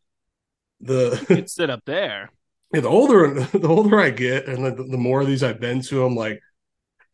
the 0.82 1.26
You 1.30 1.44
sit 1.48 1.70
up 1.70 1.84
there. 1.86 2.32
Yeah, 2.74 2.82
the 2.82 2.90
older 2.90 3.34
the 3.54 3.68
older 3.68 4.00
I 4.00 4.12
get, 4.12 4.48
and 4.48 4.66
the, 4.66 4.72
the 4.84 4.98
more 4.98 5.22
of 5.22 5.28
these 5.28 5.44
I've 5.44 5.60
been 5.60 5.82
to, 5.84 6.06
I'm 6.06 6.16
like, 6.16 6.42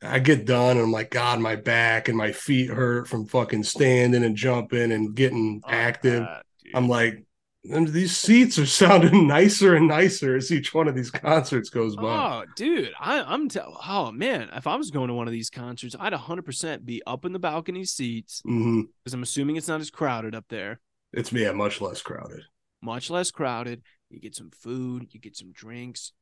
I 0.02 0.20
get 0.20 0.46
done, 0.46 0.78
and 0.78 0.82
I'm 0.86 0.94
like, 0.94 1.12
God, 1.12 1.40
my 1.42 1.56
back 1.58 2.10
and 2.10 2.18
my 2.18 2.32
feet 2.34 2.70
hurt 2.72 3.08
from 3.08 3.28
fucking 3.28 3.64
standing 3.64 4.24
and 4.24 4.38
jumping 4.38 4.92
and 4.94 5.16
getting 5.16 5.62
Oh, 5.66 5.70
active. 5.72 6.24
God. 6.24 6.44
I'm 6.74 6.90
like, 6.90 7.24
and 7.72 7.88
these 7.90 8.16
seats 8.18 8.58
are 8.60 8.66
sounding 8.82 9.28
nicer 9.28 9.76
and 9.76 9.88
nicer 9.88 10.36
as 10.36 10.52
each 10.52 10.74
one 10.74 10.88
of 10.88 10.96
these 10.96 11.12
concerts 11.12 11.70
goes 11.70 11.96
by. 11.96 12.04
Oh, 12.04 12.46
dude, 12.56 12.94
I, 13.00 13.22
I'm 13.22 13.50
t- 13.50 13.60
oh 13.88 14.12
man, 14.12 14.50
if 14.54 14.68
I 14.68 14.76
was 14.76 14.92
going 14.92 15.08
to 15.10 15.14
one 15.14 15.28
of 15.28 15.34
these 15.34 15.50
concerts, 15.50 15.96
I'd 16.00 16.14
100% 16.14 16.86
be 16.86 17.02
up 17.06 17.26
in 17.26 17.34
the 17.34 17.40
balcony 17.40 17.86
seats 17.86 18.42
because 18.44 19.14
I'm 19.14 19.24
assuming 19.24 19.56
it's 19.56 19.68
not 19.68 19.82
as 19.82 19.90
crowded 19.90 20.36
up 20.36 20.46
there, 20.50 20.80
It's 21.14 21.32
yeah, 21.32 21.52
much 21.52 21.82
less 21.82 22.02
crowded. 22.02 22.42
much 22.82 23.10
less 23.10 23.32
crowded. 23.32 23.82
You 24.10 24.20
get 24.20 24.36
some 24.36 24.52
food, 24.52 25.08
you 25.12 25.20
get 25.20 25.36
some 25.36 25.52
drinks, 25.52 26.14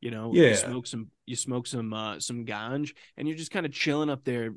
you 0.00 0.10
know, 0.10 0.30
Yeah. 0.34 0.48
you 0.50 0.54
smoke 0.56 0.86
some, 0.86 1.08
you 1.26 1.36
smoke 1.36 1.66
some, 1.66 1.92
uh, 1.92 2.18
some 2.20 2.46
ganj, 2.46 2.92
and 3.16 3.28
you're 3.28 3.36
just 3.36 3.50
kind 3.50 3.66
of 3.66 3.72
chilling 3.72 4.08
up 4.10 4.24
there, 4.24 4.54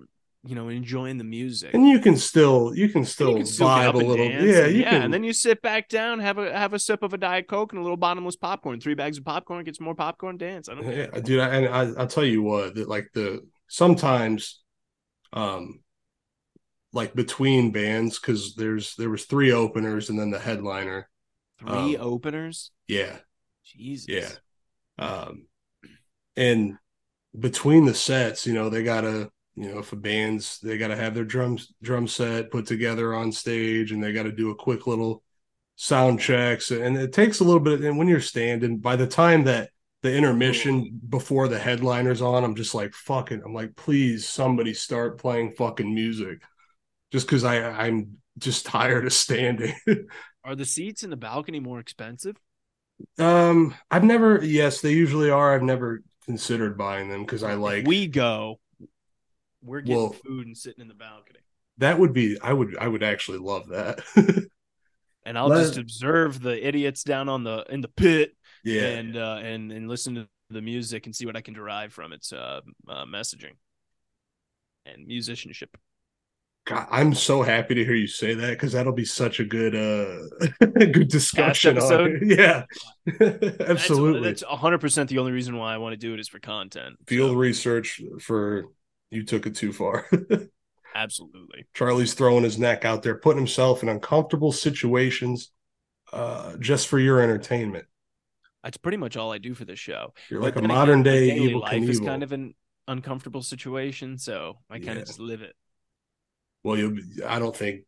you 0.48 0.56
know, 0.56 0.70
enjoying 0.70 1.18
the 1.18 1.24
music. 1.24 1.74
And 1.74 1.88
you 1.88 2.00
can 2.00 2.16
still 2.18 2.74
you 2.76 2.90
can 2.90 3.04
still, 3.06 3.32
you 3.32 3.36
can 3.38 3.46
still 3.46 3.68
vibe 3.68 3.94
a 3.94 3.98
little. 3.98 4.26
Yeah, 4.26 4.66
and 4.66 4.78
yeah, 4.78 4.90
can. 4.90 5.02
and 5.04 5.14
then 5.14 5.24
you 5.24 5.34
sit 5.34 5.62
back 5.62 5.90
down, 5.90 6.20
have 6.20 6.38
a 6.38 6.52
have 6.58 6.74
a 6.74 6.80
sip 6.80 7.04
of 7.04 7.14
a 7.14 7.18
diet 7.18 7.48
coke 7.48 7.74
and 7.74 7.80
a 7.80 7.84
little 7.84 7.98
bottomless 7.98 8.36
popcorn. 8.36 8.80
Three 8.80 8.96
bags 8.96 9.18
of 9.18 9.26
popcorn, 9.26 9.64
get 9.66 9.76
some 9.76 9.86
more 9.86 9.96
popcorn, 9.96 10.38
dance. 10.38 10.70
I 10.70 10.76
don't 10.76 10.84
care. 10.84 11.08
Dude, 11.22 11.40
I, 11.40 11.48
and 11.50 11.68
I, 11.68 12.02
I'll 12.02 12.08
tell 12.08 12.26
you 12.26 12.42
what, 12.42 12.76
that 12.76 12.88
like 12.88 13.10
the 13.14 13.46
sometimes, 13.68 14.62
um, 15.34 15.82
like 16.94 17.14
between 17.14 17.72
bands, 17.72 18.20
because 18.20 18.56
there's 18.56 18.96
there 18.96 19.10
was 19.10 19.26
three 19.26 19.52
openers 19.52 20.10
and 20.10 20.18
then 20.18 20.32
the 20.32 20.40
headliner. 20.40 21.10
Three 21.60 21.98
Um, 21.98 22.08
openers. 22.08 22.72
Yeah, 22.88 23.18
Jesus. 23.66 24.08
yeah, 24.08 24.30
um, 25.04 25.48
and 26.36 26.78
between 27.38 27.86
the 27.86 27.94
sets, 27.94 28.48
you 28.48 28.54
know, 28.54 28.70
they 28.70 28.84
gotta, 28.84 29.30
you 29.58 29.72
know, 29.72 29.80
if 29.80 29.92
a 29.92 29.96
band's 29.96 30.60
they 30.60 30.78
gotta 30.78 30.96
have 30.96 31.16
their 31.16 31.26
drums 31.26 31.74
drum 31.82 32.08
set 32.08 32.52
put 32.52 32.68
together 32.68 33.16
on 33.16 33.32
stage, 33.32 33.92
and 33.92 34.04
they 34.04 34.14
got 34.14 34.24
to 34.24 34.32
do 34.32 34.52
a 34.52 34.56
quick 34.56 34.86
little 34.86 35.24
sound 35.76 36.20
checks, 36.20 36.70
and 36.70 36.96
it 36.96 37.12
takes 37.12 37.40
a 37.40 37.44
little 37.44 37.60
bit. 37.60 37.82
And 37.82 37.98
when 37.98 38.08
you're 38.08 38.22
standing, 38.22 38.78
by 38.78 38.96
the 38.96 39.08
time 39.08 39.46
that 39.46 39.72
the 40.04 40.16
intermission 40.16 41.02
before 41.10 41.48
the 41.48 41.58
headliners 41.58 42.22
on, 42.22 42.44
I'm 42.44 42.54
just 42.54 42.76
like 42.76 42.94
fucking. 42.94 43.42
I'm 43.44 43.54
like, 43.54 43.76
please, 43.76 44.30
somebody 44.30 44.76
start 44.76 45.18
playing 45.20 45.54
fucking 45.54 45.92
music, 45.92 46.44
just 47.12 47.26
because 47.26 47.44
I 47.44 47.68
I'm 47.68 48.18
just 48.38 48.68
tired 48.68 49.08
of 49.08 49.14
standing. 49.14 49.74
Are 50.44 50.56
the 50.56 50.66
seats 50.66 51.02
in 51.02 51.10
the 51.10 51.18
balcony 51.18 51.60
more 51.60 51.80
expensive? 51.80 52.38
um, 53.18 53.74
I've 53.90 54.04
never. 54.04 54.44
Yes, 54.44 54.82
they 54.82 54.92
usually 54.92 55.32
are. 55.32 55.56
I've 55.56 55.64
never 55.64 56.04
considered 56.26 56.78
buying 56.78 57.10
them 57.10 57.22
because 57.22 57.42
I 57.42 57.56
like. 57.56 57.88
We 57.88 58.06
go, 58.06 58.60
we're 59.68 59.82
getting 59.82 59.98
Well- 59.98 60.14
food 60.14 60.48
and 60.48 60.58
sitting 60.58 60.82
in 60.82 60.88
the 60.88 60.94
balcony. 60.94 61.40
that 61.80 62.00
would 62.00 62.14
be. 62.14 62.40
I 62.42 62.54
would. 62.54 62.76
I 62.78 62.88
would 62.88 63.04
actually 63.04 63.40
love 63.40 63.68
that. 63.70 64.00
And 65.26 65.38
I'll 65.38 65.50
Let- 65.50 65.66
just 65.66 65.78
observe 65.78 66.40
the 66.42 66.66
idiots 66.66 67.04
down 67.04 67.28
on 67.28 67.44
the 67.44 67.66
in 67.70 67.82
the 67.82 67.90
pit 67.90 68.32
yeah. 68.64 68.84
and 68.84 69.18
uh 69.18 69.40
and 69.44 69.74
and 69.74 69.90
listen 69.90 70.16
to 70.16 70.28
the 70.50 70.62
music 70.62 71.06
and 71.06 71.14
see 71.14 71.26
what 71.26 71.36
I 71.36 71.42
can 71.42 71.54
derive 71.54 71.92
from 71.92 72.14
its 72.14 72.32
uh, 72.32 72.62
uh 72.88 73.04
messaging 73.04 73.58
and 74.86 75.06
musicianship. 75.06 75.76
God, 76.66 76.88
I'm 76.90 77.14
so 77.14 77.42
happy 77.42 77.76
to 77.76 77.84
hear 77.84 77.94
you 77.96 78.08
say 78.08 78.36
that 78.36 78.52
because 78.52 78.72
that'll 78.72 78.94
be 78.94 79.04
such 79.04 79.42
a 79.42 79.44
good 79.44 79.76
uh 79.76 80.48
good 80.66 81.10
discussion 81.10 81.78
on 81.78 82.08
it. 82.22 82.24
Yeah. 82.40 82.64
Absolutely. 83.60 84.30
That's 84.30 84.44
that's 84.44 84.62
100% 84.62 85.08
the 85.10 85.20
only 85.20 85.34
reason 85.34 85.58
why 85.58 85.74
I 85.74 85.78
want 85.78 85.92
to 85.92 85.98
do 85.98 86.14
it 86.14 86.22
is 86.22 86.30
for 86.30 86.40
content. 86.40 86.96
Field 87.06 87.32
So, 87.32 87.36
research 87.36 88.02
for 88.22 88.66
you 89.12 89.24
took 89.24 89.46
it 89.48 89.56
too 89.56 89.74
far. 89.74 90.08
absolutely. 90.96 91.68
Charlie's 91.74 92.14
throwing 92.14 92.44
his 92.44 92.58
neck 92.60 92.84
out 92.86 93.04
there, 93.04 93.16
putting 93.16 93.38
himself 93.40 93.82
in 93.84 93.90
uncomfortable 93.90 94.52
situations 94.52 95.52
uh 96.14 96.58
just 96.58 96.88
for 96.88 97.00
your 97.00 97.22
entertainment. 97.22 97.86
That's 98.64 98.78
pretty 98.78 98.98
much 98.98 99.16
all 99.18 99.32
I 99.32 99.38
do 99.38 99.54
for 99.54 99.66
this 99.66 99.80
show. 99.80 100.14
You're 100.30 100.42
But 100.42 100.50
like 100.50 100.56
a 100.56 100.62
again, 100.62 100.62
modern 100.62 101.04
day 101.04 101.30
evil 101.30 101.60
life 101.60 101.90
is 101.90 102.00
kind 102.00 102.24
of 102.24 102.32
an 102.32 102.56
uncomfortable 102.88 103.44
situation, 103.44 104.18
so 104.18 104.60
I 104.70 104.80
kind 104.80 104.98
Yeah. 104.98 105.00
of 105.00 105.06
just 105.06 105.20
live 105.20 105.42
it. 105.42 105.56
well, 106.64 106.78
you'll 106.78 106.92
be, 106.92 107.04
I 107.26 107.40
don't 107.40 107.56
think 107.56 107.82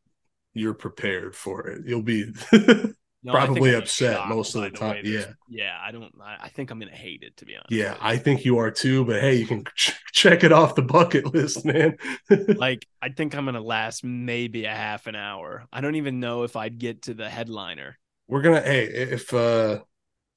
you're 0.54 0.74
prepared 0.74 1.36
for 1.36 1.68
it. 1.70 1.86
You'll 1.88 2.04
be 2.04 2.34
No, 3.22 3.34
Probably 3.34 3.74
upset 3.74 4.30
most 4.30 4.56
of 4.56 4.62
the 4.62 4.70
time, 4.70 5.04
this- 5.04 5.28
yeah. 5.50 5.78
I 5.84 5.92
don't. 5.92 6.14
I, 6.24 6.38
I 6.44 6.48
think 6.50 6.72
I'm 6.72 6.80
gonna 6.80 6.92
hate 6.92 7.22
it 7.22 7.36
to 7.38 7.46
be 7.46 7.54
honest. 7.56 7.70
Yeah, 7.72 7.98
I 8.00 8.16
think 8.16 8.46
you 8.46 8.60
are 8.60 8.72
too, 8.72 9.04
but 9.04 9.20
hey, 9.20 9.36
you 9.36 9.46
can 9.46 9.66
ch- 9.76 9.94
check 10.14 10.46
it 10.46 10.54
off 10.54 10.76
the 10.76 10.84
bucket 10.84 11.26
list, 11.34 11.66
man. 11.66 11.98
like 12.48 12.88
I 13.02 13.10
think 13.10 13.36
I'm 13.36 13.44
gonna 13.44 13.60
last 13.60 14.06
maybe 14.06 14.64
a 14.64 14.74
half 14.74 15.06
an 15.08 15.16
hour. 15.16 15.66
I 15.74 15.82
don't 15.82 15.96
even 15.96 16.22
know 16.22 16.44
if 16.44 16.56
I'd 16.56 16.80
get 16.80 17.02
to 17.04 17.14
the 17.14 17.30
headliner. 17.30 17.98
We're 18.30 18.42
gonna 18.42 18.62
hey, 18.62 18.86
if 18.86 19.34
uh 19.34 19.80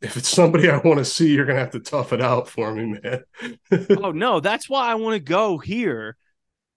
if 0.01 0.17
it's 0.17 0.29
somebody 0.29 0.69
I 0.69 0.79
want 0.79 0.99
to 0.99 1.05
see, 1.05 1.33
you're 1.33 1.47
gonna 1.47 1.61
have 1.61 1.71
to 1.73 1.81
tough 1.81 2.13
it 2.13 2.21
out 2.21 2.49
for 2.49 2.75
me, 2.75 2.99
man. 3.01 3.23
oh 4.03 4.11
no, 4.11 4.41
that's 4.41 4.69
why 4.69 4.89
I 4.89 4.97
want 4.97 5.15
to 5.15 5.21
go 5.21 5.59
here. 5.59 6.17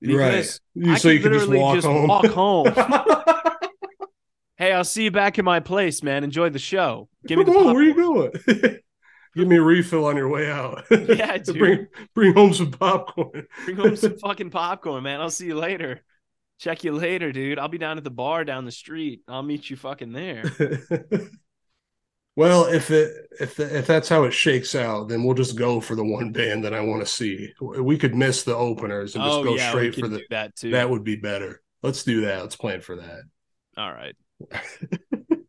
right. 0.04 0.46
So 0.46 0.60
could 0.76 1.14
you 1.14 1.20
can 1.20 1.34
just 1.34 1.48
walk 1.50 1.76
just 1.76 1.88
home. 1.88 2.08
walk 2.08 2.26
home. 2.28 2.68
Hey, 4.58 4.72
I'll 4.72 4.86
see 4.86 5.04
you 5.04 5.12
back 5.12 5.38
in 5.38 5.46
my 5.46 5.60
place, 5.60 6.02
man. 6.02 6.24
Enjoy 6.24 6.50
the 6.50 6.60
show. 6.60 7.10
Give 7.28 7.38
me 7.38 7.46
the 7.46 7.52
Come 7.52 7.68
on, 7.68 7.74
where 7.74 7.84
you 7.84 7.96
going? 7.96 8.32
Give 9.36 9.48
me 9.50 9.58
a 9.58 9.62
refill 9.62 10.06
on 10.06 10.16
your 10.16 10.30
way 10.30 10.50
out. 10.50 10.86
Yeah, 10.92 11.38
dude. 11.38 11.58
bring 11.58 11.88
bring 12.14 12.34
home 12.34 12.54
some 12.54 12.72
popcorn. 12.72 13.48
Bring 13.66 13.78
home 13.78 13.96
some 13.98 14.18
fucking 14.18 14.50
popcorn, 14.50 15.04
man. 15.04 15.20
I'll 15.20 15.30
see 15.30 15.48
you 15.48 15.56
later. 15.56 16.02
Check 16.58 16.86
you 16.86 16.94
later, 16.94 17.34
dude. 17.34 17.60
I'll 17.60 17.68
be 17.68 17.78
down 17.78 17.98
at 17.98 18.06
the 18.06 18.10
bar 18.10 18.46
down 18.46 18.64
the 18.64 18.72
street. 18.72 19.24
I'll 19.28 19.44
meet 19.44 19.70
you 19.70 19.76
fucking 19.76 20.14
there. 20.14 20.44
Well, 22.38 22.66
if 22.66 22.92
it 22.92 23.14
if 23.40 23.60
if 23.60 23.88
that's 23.88 24.10
how 24.10 24.26
it 24.26 24.32
shakes 24.32 24.76
out, 24.76 25.08
then 25.08 25.24
we'll 25.24 25.36
just 25.36 25.58
go 25.58 25.80
for 25.80 25.96
the 25.96 26.04
one 26.04 26.34
band 26.34 26.66
that 26.66 26.74
I 26.74 26.82
want 26.82 27.02
to 27.02 27.06
see. 27.06 27.54
We 27.62 27.98
could 27.98 28.14
miss 28.14 28.44
the 28.44 28.56
openers 28.56 29.16
and 29.16 29.24
just 29.24 29.38
oh, 29.38 29.44
go 29.44 29.56
yeah, 29.56 29.70
straight 29.70 29.96
for 29.96 30.10
the. 30.10 30.22
that 30.30 30.56
too. 30.56 30.72
That 30.72 30.90
would 30.90 31.06
be 31.06 31.16
better. 31.16 31.62
Let's 31.82 32.04
do 32.04 32.22
that. 32.22 32.42
Let's 32.42 32.58
plan 32.58 32.82
for 32.82 32.98
that. 32.98 33.22
All 33.78 33.92
right. 33.92 34.16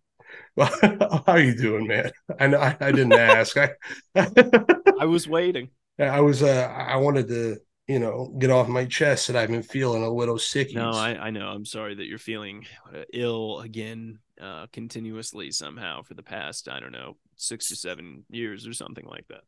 Well, 0.57 0.71
How 0.83 1.23
are 1.27 1.41
you 1.41 1.55
doing, 1.55 1.87
man? 1.87 2.11
I 2.41 2.47
know 2.47 2.59
I, 2.59 2.77
I 2.81 2.91
didn't 2.91 3.13
ask. 3.13 3.57
I 3.57 3.71
I 4.17 5.05
was 5.05 5.29
waiting. 5.29 5.69
I 5.99 6.21
was 6.21 6.43
uh 6.43 6.73
I 6.75 6.97
wanted 6.97 7.29
to 7.29 7.59
you 7.87 7.99
know 7.99 8.35
get 8.39 8.51
off 8.51 8.67
my 8.67 8.87
chest 8.87 9.27
that 9.27 9.37
I've 9.37 9.51
been 9.51 9.63
feeling 9.63 10.03
a 10.03 10.11
little 10.11 10.39
sick. 10.39 10.75
No, 10.75 10.91
I, 10.91 11.27
I 11.27 11.31
know. 11.31 11.49
I'm 11.49 11.67
sorry 11.67 11.95
that 11.95 12.07
you're 12.07 12.19
feeling 12.19 12.65
uh, 12.93 13.03
ill 13.13 13.61
again, 13.61 14.19
uh, 14.41 14.67
continuously 14.73 15.51
somehow 15.51 16.03
for 16.03 16.15
the 16.15 16.23
past, 16.23 16.69
I 16.69 16.81
don't 16.81 16.93
know, 16.93 17.17
six 17.37 17.69
to 17.69 17.77
seven 17.77 18.25
years 18.31 18.67
or 18.67 18.73
something 18.73 19.07
like 19.07 19.27
that. 19.29 19.43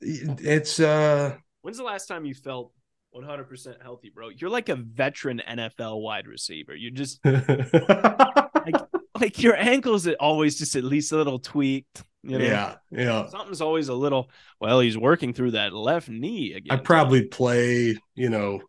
it's 0.00 0.78
uh 0.78 1.36
When's 1.62 1.78
the 1.78 1.84
last 1.84 2.06
time 2.06 2.24
you 2.24 2.34
felt 2.34 2.72
100% 3.14 3.82
healthy, 3.82 4.10
bro? 4.14 4.28
You're 4.28 4.50
like 4.50 4.68
a 4.68 4.76
veteran 4.76 5.42
NFL 5.48 6.00
wide 6.00 6.28
receiver. 6.28 6.74
You 6.74 6.90
just 6.92 7.20
like 9.20 9.42
your 9.42 9.56
ankles 9.56 10.06
are 10.06 10.14
always 10.20 10.58
just 10.58 10.76
at 10.76 10.84
least 10.84 11.12
a 11.12 11.16
little 11.16 11.38
tweaked. 11.38 12.02
You 12.22 12.38
know? 12.38 12.44
yeah 12.44 12.74
yeah. 12.90 13.28
Something's 13.28 13.60
always 13.60 13.88
a 13.88 13.94
little. 13.94 14.30
Well, 14.60 14.80
he's 14.80 14.98
working 14.98 15.32
through 15.32 15.52
that 15.52 15.72
left 15.72 16.08
knee 16.08 16.52
again. 16.54 16.76
I 16.78 16.80
probably 16.82 17.24
play 17.24 17.96
you 18.14 18.28
know 18.30 18.60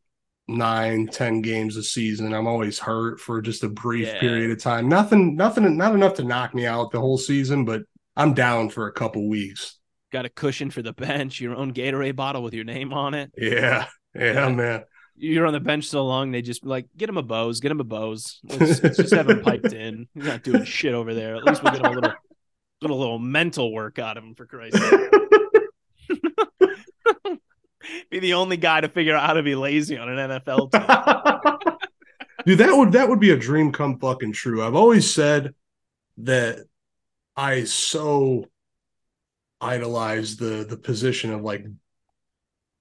nine 0.47 1.07
ten 1.07 1.41
games 1.41 1.75
a 1.77 1.83
season. 1.83 2.33
I'm 2.33 2.47
always 2.47 2.79
hurt 2.79 3.19
for 3.19 3.41
just 3.41 3.63
a 3.63 3.69
brief 3.69 4.07
Yeah. 4.07 4.19
period 4.19 4.51
of 4.51 4.61
time. 4.61 4.87
Nothing 4.89 5.35
nothing 5.35 5.77
not 5.77 5.93
enough 5.93 6.15
to 6.15 6.23
knock 6.23 6.53
me 6.53 6.65
out 6.65 6.91
the 6.91 6.99
whole 6.99 7.17
season, 7.17 7.65
but 7.65 7.83
I'm 8.15 8.33
down 8.33 8.69
for 8.69 8.87
a 8.87 8.91
couple 8.93 9.27
weeks. 9.27 9.77
got 10.11 10.25
a 10.25 10.29
cushion 10.29 10.71
for 10.71 10.81
the 10.81 10.93
bench, 10.93 11.39
your 11.39 11.55
own 11.55 11.71
Gatorade 11.73 12.15
bottle 12.15 12.41
with 12.43 12.53
your 12.53 12.63
name 12.65 12.93
on 12.93 13.13
it. 13.13 13.31
Yeah 13.37 13.87
yeah, 14.15 14.33
Yeah. 14.33 14.49
man. 14.49 14.83
You're 15.21 15.45
on 15.45 15.53
the 15.53 15.59
bench 15.59 15.85
so 15.85 16.05
long, 16.05 16.31
they 16.31 16.41
just 16.41 16.65
like, 16.65 16.87
get 16.95 17.09
him 17.09 17.17
a 17.17 17.23
Bose, 17.23 17.59
get 17.59 17.71
him 17.71 17.81
a 17.81 17.83
Bose. 17.83 18.39
Let's, 18.43 18.81
let's 18.81 18.97
just 18.97 19.13
have 19.13 19.29
him 19.29 19.41
piped 19.41 19.73
in. 19.73 20.07
He's 20.13 20.23
not 20.23 20.43
doing 20.43 20.63
shit 20.63 20.93
over 20.93 21.13
there. 21.13 21.35
At 21.35 21.43
least 21.43 21.61
we'll 21.61 21.73
get 21.73 21.85
a 21.85 21.89
little, 21.89 22.13
little, 22.81 22.99
little 22.99 23.19
mental 23.19 23.73
work 23.73 23.99
out 23.99 24.17
of 24.17 24.23
him 24.23 24.33
for 24.33 24.45
Christ's 24.45 24.79
sake. 24.79 25.11
Be 28.09 28.19
the 28.19 28.33
only 28.33 28.57
guy 28.57 28.81
to 28.81 28.87
figure 28.87 29.15
out 29.15 29.25
how 29.25 29.33
to 29.33 29.43
be 29.43 29.55
lazy 29.55 29.97
on 29.97 30.09
an 30.09 30.29
NFL 30.29 30.71
team. 30.71 31.75
Dude, 32.45 32.59
that 32.59 32.75
would 32.75 32.91
that 32.93 33.09
would 33.09 33.19
be 33.19 33.31
a 33.31 33.37
dream 33.37 33.71
come 33.71 33.99
fucking 33.99 34.33
true. 34.33 34.63
I've 34.63 34.75
always 34.75 35.11
said 35.11 35.53
that 36.19 36.59
I 37.35 37.65
so 37.65 38.45
idolize 39.61 40.37
the 40.37 40.65
the 40.67 40.77
position 40.77 41.33
of 41.33 41.41
like 41.41 41.65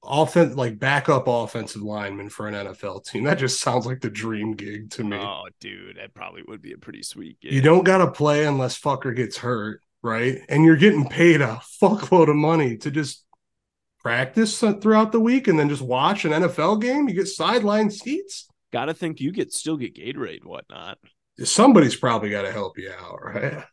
offense 0.04 0.54
like 0.54 0.78
backup 0.78 1.26
offensive 1.26 1.82
lineman 1.82 2.28
for 2.28 2.46
an 2.48 2.54
NFL 2.54 3.04
team. 3.04 3.24
That 3.24 3.38
just 3.38 3.60
sounds 3.60 3.86
like 3.86 4.00
the 4.00 4.10
dream 4.10 4.52
gig 4.54 4.90
to 4.92 5.04
me. 5.04 5.16
Oh, 5.16 5.46
dude, 5.60 5.96
that 5.96 6.14
probably 6.14 6.42
would 6.46 6.62
be 6.62 6.72
a 6.72 6.78
pretty 6.78 7.02
sweet 7.02 7.40
gig. 7.40 7.52
You 7.52 7.60
don't 7.60 7.84
gotta 7.84 8.10
play 8.10 8.46
unless 8.46 8.78
fucker 8.78 9.14
gets 9.14 9.38
hurt, 9.38 9.82
right? 10.02 10.40
And 10.48 10.64
you're 10.64 10.76
getting 10.76 11.08
paid 11.08 11.40
a 11.40 11.60
fuckload 11.82 12.28
of 12.30 12.36
money 12.36 12.76
to 12.78 12.90
just 12.90 13.24
practice 14.00 14.60
throughout 14.60 15.12
the 15.12 15.20
week 15.20 15.48
and 15.48 15.58
then 15.58 15.68
just 15.68 15.82
watch 15.82 16.24
an 16.24 16.32
NFL 16.32 16.80
game. 16.80 17.08
You 17.08 17.14
get 17.14 17.28
sideline 17.28 17.90
seats. 17.90 18.48
Gotta 18.72 18.94
think 18.94 19.20
you 19.20 19.32
get 19.32 19.52
still 19.52 19.76
get 19.76 19.94
Gatorade 19.94 20.44
whatnot. 20.44 20.98
Somebody's 21.42 21.96
probably 21.96 22.30
got 22.30 22.42
to 22.42 22.52
help 22.52 22.78
you 22.78 22.90
out, 22.90 23.18
right? 23.22 23.64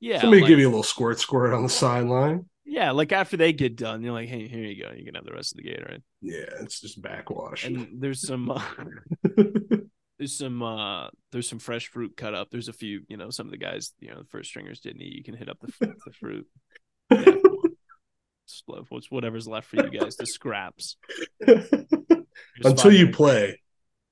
Yeah, 0.00 0.20
Somebody 0.20 0.42
like- 0.42 0.48
give 0.48 0.58
you 0.58 0.66
a 0.66 0.70
little 0.70 0.82
squirt 0.82 1.18
squirt 1.18 1.52
on 1.54 1.62
the 1.62 1.68
sideline. 1.68 2.46
Yeah. 2.76 2.90
Like 2.92 3.12
after 3.12 3.36
they 3.36 3.52
get 3.52 3.76
done, 3.76 4.02
you're 4.02 4.12
like, 4.12 4.28
hey, 4.28 4.46
here 4.46 4.62
you 4.62 4.82
go. 4.82 4.92
You 4.92 5.04
can 5.04 5.14
have 5.14 5.24
the 5.24 5.32
rest 5.32 5.52
of 5.52 5.56
the 5.56 5.70
Gatorade. 5.70 6.02
Yeah, 6.20 6.44
it's 6.60 6.80
just 6.80 7.00
backwash. 7.00 7.64
And 7.64 8.00
there's 8.00 8.26
some. 8.26 8.50
Uh, 8.50 8.62
there's 10.18 10.38
some 10.38 10.62
uh 10.62 11.08
there's 11.32 11.48
some 11.48 11.58
fresh 11.58 11.88
fruit 11.88 12.16
cut 12.16 12.34
up. 12.34 12.50
There's 12.50 12.68
a 12.68 12.72
few, 12.72 13.02
you 13.08 13.16
know, 13.16 13.30
some 13.30 13.46
of 13.46 13.50
the 13.50 13.58
guys, 13.58 13.92
you 14.00 14.08
know, 14.08 14.20
the 14.20 14.28
first 14.28 14.48
stringers 14.48 14.80
didn't 14.80 15.02
eat. 15.02 15.14
You 15.14 15.24
can 15.24 15.36
hit 15.36 15.48
up 15.48 15.58
the 15.60 15.72
the 16.04 16.12
fruit. 16.12 16.46
Yeah, 17.10 17.24
come. 17.24 17.62
Split- 18.46 18.84
what's 18.88 19.10
whatever's 19.10 19.48
left 19.48 19.68
for 19.68 19.76
you 19.76 19.90
guys, 19.90 20.16
the 20.16 20.26
scraps. 20.26 20.96
Until 22.64 22.92
you 22.92 23.10
play. 23.10 23.60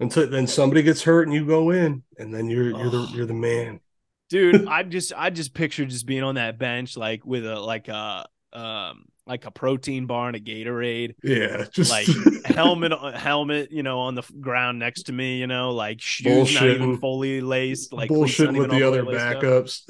Until 0.01 0.29
then 0.29 0.47
somebody 0.47 0.83
gets 0.83 1.03
hurt 1.03 1.29
and 1.29 1.35
you 1.35 1.47
go 1.47 1.71
in 1.71 2.03
and 2.19 2.35
then 2.35 2.49
you're 2.49 2.71
you're 2.77 2.91
the 2.91 3.09
you're 3.15 3.27
the 3.27 3.35
man. 3.35 3.81
dude, 4.29 4.67
I 4.67 4.83
just 4.83 5.13
I 5.17 5.31
just 5.31 5.55
picture 5.55 5.85
just 5.85 6.05
being 6.05 6.25
on 6.25 6.35
that 6.35 6.59
bench 6.59 6.97
like 6.97 7.25
with 7.25 7.47
a 7.47 7.59
like 7.61 7.89
a 7.89 8.27
um 8.55 9.05
like 9.27 9.47
a 9.47 9.51
protein 9.51 10.05
bar 10.07 10.27
and 10.29 10.37
a 10.37 10.41
Gatorade, 10.41 11.15
Yeah, 11.23 11.65
just 11.73 11.91
like 11.91 12.07
helmet 12.45 12.93
helmet, 13.17 13.73
you 13.73 13.83
know, 13.83 14.01
on 14.01 14.15
the 14.15 14.23
ground 14.41 14.79
next 14.79 15.05
to 15.05 15.13
me, 15.13 15.39
you 15.39 15.47
know, 15.47 15.71
like 15.73 16.01
shoes 16.01 16.55
not 16.55 16.65
even 16.69 16.99
fully 16.99 17.41
laced, 17.41 17.93
like 17.93 18.09
cleats 18.09 18.39
not 18.39 18.49
bullshitting 18.51 18.57
even 18.57 18.69
with 18.69 18.71
the 18.79 18.83
other 18.87 19.03
laced 19.03 19.25
up. 19.25 19.43
backups. 19.43 19.81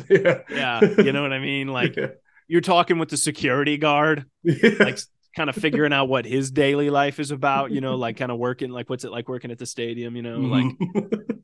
Yeah. 0.50 0.81
Yeah, 0.81 1.03
you 1.05 1.12
know 1.12 1.22
what 1.22 1.33
I 1.33 1.40
mean? 1.40 1.68
Like 1.72 1.96
yeah. 1.96 2.09
you're 2.46 2.61
talking 2.61 2.98
with 2.98 3.09
the 3.09 3.16
security 3.16 3.77
guard, 3.77 4.24
Yeah. 4.44 4.70
like 4.79 4.98
kind 5.37 5.50
of 5.50 5.57
figuring 5.57 5.92
out 5.92 6.09
what 6.09 6.24
his 6.24 6.53
daily 6.53 6.88
life 6.90 7.18
is 7.18 7.33
about, 7.33 7.72
you 7.72 7.81
know, 7.81 7.96
like 7.96 8.16
kind 8.16 8.31
of 8.31 8.38
working 8.38 8.70
like 8.70 8.88
what's 8.88 9.03
it 9.05 9.11
like 9.11 9.29
working 9.29 9.50
at 9.50 9.59
the 9.59 9.66
stadium, 9.66 10.14
you 10.14 10.22
know, 10.22 10.38
like 10.38 10.64
Mhm. 10.79 11.40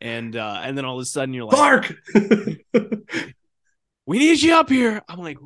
and 0.00 0.34
uh 0.34 0.60
and 0.64 0.78
then 0.78 0.86
all 0.86 0.96
of 0.96 1.02
a 1.02 1.04
sudden 1.04 1.34
you're 1.34 1.44
like 1.44 1.54
Clark. 1.54 1.94
we 4.06 4.18
need 4.18 4.40
you 4.40 4.54
up 4.54 4.70
here. 4.70 5.02
I'm 5.08 5.18
like 5.18 5.36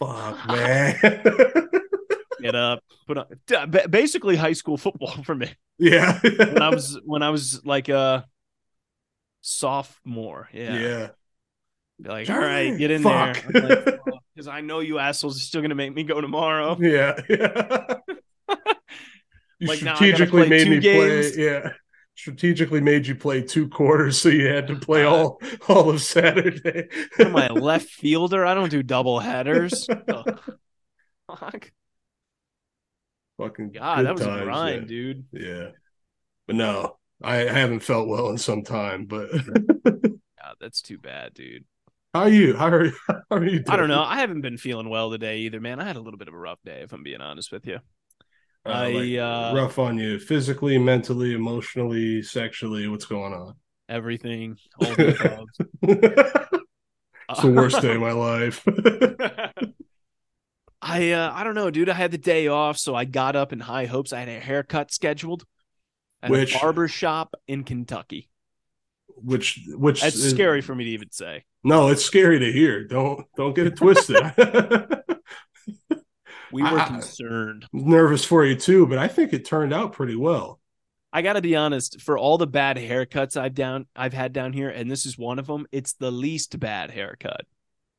fuck, 0.00 0.46
man. 0.48 0.96
get 2.42 2.54
up, 2.54 2.82
put 3.06 3.18
on 3.18 3.26
basically 3.90 4.36
high 4.36 4.54
school 4.54 4.76
football 4.76 5.22
for 5.24 5.34
me. 5.34 5.52
yeah. 5.78 6.18
When 6.22 6.62
I 6.62 6.70
was 6.70 6.98
when 7.04 7.22
I 7.22 7.30
was 7.30 7.64
like 7.64 7.88
a 7.88 8.24
sophomore. 9.42 10.48
Yeah. 10.52 10.74
yeah. 10.78 11.08
Be 12.00 12.08
like, 12.08 12.30
all 12.30 12.38
right, 12.38 12.76
get 12.78 12.90
in 12.90 13.02
Fuck. 13.02 13.42
there. 13.48 14.00
Because 14.34 14.48
I 14.48 14.62
know 14.62 14.80
you 14.80 14.98
assholes 14.98 15.36
are 15.36 15.44
still 15.44 15.60
gonna 15.60 15.74
make 15.74 15.94
me 15.94 16.02
go 16.02 16.20
tomorrow. 16.20 16.76
Yeah. 16.80 17.20
yeah. 17.28 17.96
you 19.58 19.68
Like, 19.68 19.82
now 19.82 19.96
I 20.00 20.10
gotta 20.10 20.26
strategically 20.26 20.48
made 20.48 20.68
me 20.68 20.78
games? 20.80 21.32
play. 21.32 21.44
Yeah. 21.44 21.72
Strategically 22.20 22.82
made 22.82 23.06
you 23.06 23.14
play 23.14 23.40
two 23.40 23.66
quarters, 23.66 24.20
so 24.20 24.28
you 24.28 24.46
had 24.46 24.66
to 24.66 24.76
play 24.76 25.04
Uh, 25.06 25.10
all 25.10 25.42
all 25.68 25.88
of 25.88 26.02
Saturday. 26.02 26.86
Am 27.18 27.34
I 27.34 27.46
a 27.46 27.54
left 27.54 27.88
fielder? 27.88 28.44
I 28.44 28.52
don't 28.52 28.68
do 28.68 28.82
double 28.82 29.20
headers. 29.20 29.86
Fuck. 31.26 31.72
Fucking 33.38 33.72
God, 33.72 34.04
that 34.04 34.12
was 34.12 34.26
a 34.26 34.40
grind, 34.44 34.86
dude. 34.86 35.24
Yeah. 35.32 35.70
But 36.46 36.56
no, 36.56 36.98
I, 37.22 37.48
I 37.48 37.52
haven't 37.52 37.80
felt 37.80 38.06
well 38.06 38.28
in 38.28 38.36
some 38.36 38.64
time. 38.64 39.06
But 39.06 39.30
God, 39.84 40.56
that's 40.60 40.82
too 40.82 40.98
bad, 40.98 41.32
dude. 41.32 41.64
how 42.12 42.22
are 42.24 42.28
you? 42.28 42.54
How 42.54 42.68
are 42.68 42.84
you? 42.84 42.92
How 43.08 43.22
are 43.30 43.44
you? 43.44 43.60
Doing? 43.60 43.64
I 43.70 43.76
don't 43.76 43.88
know. 43.88 44.02
I 44.02 44.16
haven't 44.16 44.42
been 44.42 44.58
feeling 44.58 44.90
well 44.90 45.10
today 45.10 45.38
either, 45.38 45.58
man. 45.58 45.80
I 45.80 45.84
had 45.84 45.96
a 45.96 46.00
little 46.00 46.18
bit 46.18 46.28
of 46.28 46.34
a 46.34 46.38
rough 46.38 46.60
day, 46.66 46.82
if 46.82 46.92
I'm 46.92 47.02
being 47.02 47.22
honest 47.22 47.50
with 47.50 47.66
you. 47.66 47.78
Uh, 48.66 48.68
I, 48.68 48.92
like, 48.92 49.18
uh, 49.18 49.52
rough 49.56 49.78
on 49.78 49.96
you 49.98 50.18
physically, 50.18 50.76
mentally, 50.78 51.34
emotionally, 51.34 52.22
sexually. 52.22 52.86
What's 52.88 53.06
going 53.06 53.32
on? 53.32 53.54
Everything, 53.88 54.58
all 54.80 54.94
the 54.94 56.60
it's 57.30 57.42
the 57.42 57.50
worst 57.52 57.80
day 57.80 57.94
of 57.94 58.00
my 58.00 58.12
life. 58.12 58.62
I 60.82 61.12
uh, 61.12 61.32
I 61.34 61.44
don't 61.44 61.54
know, 61.54 61.70
dude. 61.70 61.88
I 61.88 61.94
had 61.94 62.10
the 62.10 62.18
day 62.18 62.48
off, 62.48 62.78
so 62.78 62.94
I 62.94 63.04
got 63.04 63.36
up 63.36 63.52
in 63.52 63.60
high 63.60 63.86
hopes. 63.86 64.12
I 64.12 64.20
had 64.20 64.28
a 64.28 64.40
haircut 64.40 64.92
scheduled 64.92 65.44
at 66.22 66.30
Which- 66.30 66.54
a 66.54 66.58
barber 66.58 66.88
shop 66.88 67.34
in 67.48 67.64
Kentucky. 67.64 68.28
which 69.16 69.60
which 69.68 70.00
That's 70.02 70.16
is- 70.16 70.30
scary 70.30 70.60
for 70.60 70.74
me 70.74 70.84
to 70.84 70.90
even 70.90 71.10
say. 71.10 71.44
No, 71.64 71.88
it's 71.88 72.04
scary 72.04 72.38
to 72.38 72.52
hear. 72.52 72.84
Don't 72.84 73.26
don't 73.36 73.54
get 73.54 73.66
it 73.66 73.76
twisted. 73.76 74.16
We 76.52 76.62
were 76.62 76.78
I- 76.78 76.86
concerned. 76.86 77.66
Nervous 77.72 78.24
for 78.24 78.44
you 78.44 78.56
too, 78.56 78.86
but 78.86 78.98
I 78.98 79.08
think 79.08 79.32
it 79.32 79.44
turned 79.44 79.72
out 79.72 79.92
pretty 79.92 80.16
well. 80.16 80.58
I 81.12 81.22
got 81.22 81.32
to 81.32 81.42
be 81.42 81.56
honest. 81.56 82.00
For 82.00 82.16
all 82.16 82.38
the 82.38 82.46
bad 82.46 82.76
haircuts 82.76 83.36
I've 83.36 83.54
down, 83.54 83.86
I've 83.96 84.12
had 84.12 84.32
down 84.32 84.52
here, 84.52 84.68
and 84.70 84.88
this 84.90 85.06
is 85.06 85.18
one 85.18 85.38
of 85.40 85.46
them. 85.48 85.66
It's 85.72 85.94
the 85.94 86.10
least 86.12 86.58
bad 86.60 86.90
haircut. 86.92 87.42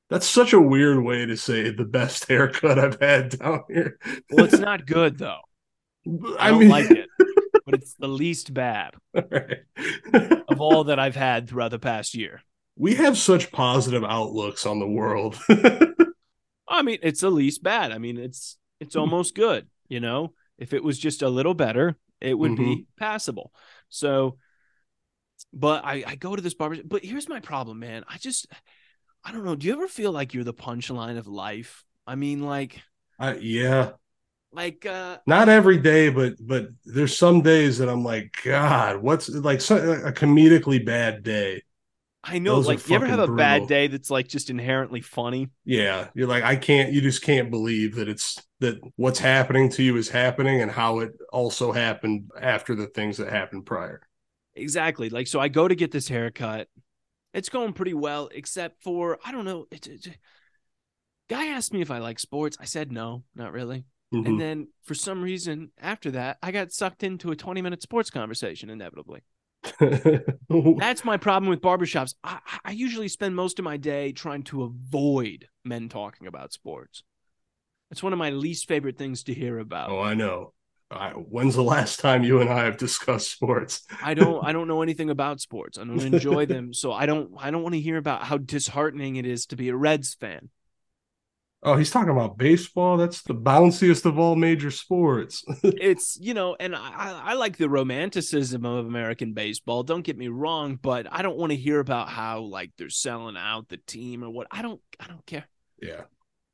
That's 0.09 0.25
such 0.27 0.53
a 0.53 0.61
weird 0.61 1.03
way 1.03 1.25
to 1.25 1.35
say 1.37 1.71
the 1.71 1.83
best 1.85 2.25
haircut 2.29 2.79
I've 2.79 2.99
had 3.01 3.37
down 3.37 3.63
here. 3.69 3.97
Well, 4.31 4.45
it's 4.45 4.59
not 4.59 4.85
good 4.85 5.17
though. 5.17 5.39
I, 6.39 6.47
I, 6.47 6.49
don't 6.51 6.59
mean, 6.59 6.69
like 6.69 6.89
it, 6.91 7.07
but 7.65 7.75
it's 7.75 7.93
the 7.95 8.07
least 8.07 8.53
bad 8.53 8.95
Right. 9.13 9.59
of 10.47 10.59
all 10.61 10.85
that 10.85 10.97
I've 10.99 11.15
had 11.15 11.49
throughout 11.49 11.71
the 11.71 11.79
past 11.79 12.15
year. 12.15 12.41
we 12.77 12.95
have 12.95 13.17
such 13.17 13.51
positive 13.51 14.03
outlooks 14.03 14.65
on 14.65 14.79
the 14.79 14.87
world. 14.87 15.37
I 16.71 16.81
mean, 16.81 16.99
it's 17.03 17.21
the 17.21 17.29
least 17.29 17.63
bad. 17.63 17.91
I 17.91 17.97
mean, 17.97 18.17
it's 18.17 18.57
it's 18.79 18.95
almost 18.95 19.35
good. 19.35 19.67
You 19.89 19.99
know, 19.99 20.33
if 20.57 20.73
it 20.73 20.83
was 20.83 20.97
just 20.97 21.21
a 21.21 21.29
little 21.29 21.53
better, 21.53 21.97
it 22.19 22.37
would 22.37 22.55
be 22.55 22.85
passable. 22.97 23.51
So, 23.89 24.37
but 25.53 25.83
I 25.85 26.03
I 26.05 26.15
go 26.15 26.35
to 26.35 26.41
this 26.41 26.53
barber. 26.53 26.77
But 26.83 27.03
here's 27.03 27.29
my 27.29 27.39
problem, 27.39 27.79
man. 27.79 28.03
I 28.07 28.17
just 28.17 28.47
I 29.23 29.31
don't 29.31 29.45
know. 29.45 29.55
Do 29.55 29.67
you 29.67 29.73
ever 29.73 29.87
feel 29.87 30.11
like 30.11 30.33
you're 30.33 30.43
the 30.43 30.53
punchline 30.53 31.17
of 31.17 31.27
life? 31.27 31.83
I 32.07 32.15
mean, 32.15 32.43
like, 32.43 32.81
I, 33.19 33.35
yeah, 33.35 33.91
like, 34.51 34.85
uh, 34.85 35.19
not 35.27 35.49
every 35.49 35.77
day, 35.77 36.09
but 36.09 36.33
but 36.39 36.67
there's 36.85 37.17
some 37.17 37.41
days 37.41 37.77
that 37.77 37.89
I'm 37.89 38.03
like, 38.03 38.35
God, 38.43 38.97
what's 38.97 39.29
like 39.29 39.61
so, 39.61 39.77
a 39.77 40.11
comedically 40.11 40.83
bad 40.83 41.23
day. 41.23 41.63
I 42.23 42.37
know, 42.39 42.55
Those 42.55 42.67
like, 42.67 42.87
you 42.87 42.95
ever 42.95 43.07
have 43.07 43.19
a 43.19 43.27
bad 43.27 43.67
day 43.67 43.87
that's 43.87 44.11
like 44.11 44.27
just 44.27 44.49
inherently 44.49 45.01
funny? 45.01 45.49
Yeah, 45.65 46.09
you're 46.13 46.27
like, 46.27 46.43
I 46.43 46.55
can't. 46.55 46.93
You 46.93 47.01
just 47.01 47.23
can't 47.23 47.49
believe 47.49 47.95
that 47.95 48.07
it's 48.07 48.41
that 48.59 48.79
what's 48.95 49.19
happening 49.19 49.69
to 49.69 49.83
you 49.83 49.97
is 49.97 50.09
happening, 50.09 50.61
and 50.61 50.69
how 50.69 50.99
it 50.99 51.13
also 51.33 51.71
happened 51.71 52.29
after 52.39 52.75
the 52.75 52.87
things 52.87 53.17
that 53.17 53.29
happened 53.29 53.65
prior. 53.65 54.01
Exactly. 54.55 55.09
Like, 55.09 55.27
so 55.27 55.39
I 55.39 55.47
go 55.47 55.67
to 55.67 55.75
get 55.75 55.91
this 55.91 56.07
haircut. 56.07 56.67
It's 57.33 57.49
going 57.49 57.73
pretty 57.73 57.93
well, 57.93 58.29
except 58.33 58.83
for 58.83 59.17
I 59.25 59.31
don't 59.31 59.45
know. 59.45 59.65
It's, 59.71 59.87
it's 59.87 60.07
guy 61.29 61.47
asked 61.47 61.73
me 61.73 61.81
if 61.81 61.89
I 61.89 61.99
like 61.99 62.19
sports. 62.19 62.57
I 62.59 62.65
said 62.65 62.91
no, 62.91 63.23
not 63.35 63.53
really. 63.53 63.85
Mhm. 64.13 64.27
And 64.27 64.41
then 64.41 64.67
for 64.83 64.93
some 64.93 65.21
reason, 65.21 65.71
after 65.79 66.11
that, 66.11 66.37
I 66.43 66.51
got 66.51 66.71
sucked 66.71 67.03
into 67.03 67.31
a 67.31 67.35
20 67.35 67.61
minute 67.61 67.81
sports 67.81 68.09
conversation 68.09 68.69
inevitably. 68.69 69.21
That's 69.79 71.05
my 71.05 71.17
problem 71.17 71.49
with 71.49 71.61
barbershops. 71.61 72.15
I, 72.23 72.39
I 72.65 72.71
usually 72.71 73.07
spend 73.07 73.35
most 73.35 73.59
of 73.59 73.65
my 73.65 73.77
day 73.77 74.11
trying 74.11 74.43
to 74.43 74.63
avoid 74.63 75.47
men 75.63 75.89
talking 75.89 76.27
about 76.27 76.53
sports. 76.53 77.03
It's 77.91 78.01
one 78.01 78.13
of 78.13 78.19
my 78.19 78.29
least 78.29 78.67
favorite 78.67 78.97
things 78.97 79.23
to 79.23 79.33
hear 79.33 79.59
about. 79.59 79.89
oh, 79.89 79.99
I 79.99 80.13
know. 80.13 80.53
I, 80.89 81.11
when's 81.11 81.55
the 81.55 81.63
last 81.63 81.99
time 81.99 82.23
you 82.23 82.41
and 82.41 82.49
I 82.49 82.65
have 82.65 82.77
discussed 82.77 83.31
sports? 83.31 83.83
I 84.01 84.13
don't 84.13 84.43
I 84.43 84.51
don't 84.53 84.67
know 84.67 84.81
anything 84.81 85.09
about 85.09 85.39
sports. 85.39 85.77
I 85.77 85.83
don't 85.85 86.01
enjoy 86.01 86.45
them, 86.45 86.73
so 86.73 86.91
I 86.91 87.05
don't 87.05 87.31
I 87.37 87.51
don't 87.51 87.63
want 87.63 87.75
to 87.75 87.81
hear 87.81 87.97
about 87.97 88.23
how 88.23 88.37
disheartening 88.37 89.15
it 89.15 89.25
is 89.25 89.45
to 89.47 89.55
be 89.55 89.69
a 89.69 89.75
Reds 89.75 90.13
fan. 90.15 90.49
Oh, 91.63 91.75
he's 91.75 91.91
talking 91.91 92.09
about 92.09 92.37
baseball. 92.39 92.97
That's 92.97 93.21
the 93.21 93.35
bounciest 93.35 94.05
of 94.05 94.17
all 94.17 94.35
major 94.35 94.71
sports. 94.71 95.43
It's 95.63 96.17
you 96.19 96.33
know, 96.33 96.55
and 96.59 96.75
I 96.75 97.21
I 97.23 97.33
like 97.33 97.57
the 97.57 97.69
romanticism 97.69 98.65
of 98.65 98.85
American 98.87 99.33
baseball. 99.33 99.83
Don't 99.83 100.01
get 100.01 100.17
me 100.17 100.27
wrong, 100.27 100.75
but 100.81 101.07
I 101.11 101.21
don't 101.21 101.37
want 101.37 101.51
to 101.51 101.55
hear 101.57 101.79
about 101.79 102.09
how 102.09 102.41
like 102.41 102.71
they're 102.77 102.89
selling 102.89 103.37
out 103.37 103.69
the 103.69 103.77
team 103.77 104.23
or 104.23 104.29
what. 104.31 104.47
I 104.49 104.61
don't 104.63 104.81
I 104.99 105.07
don't 105.07 105.25
care. 105.25 105.45
yeah. 105.81 106.01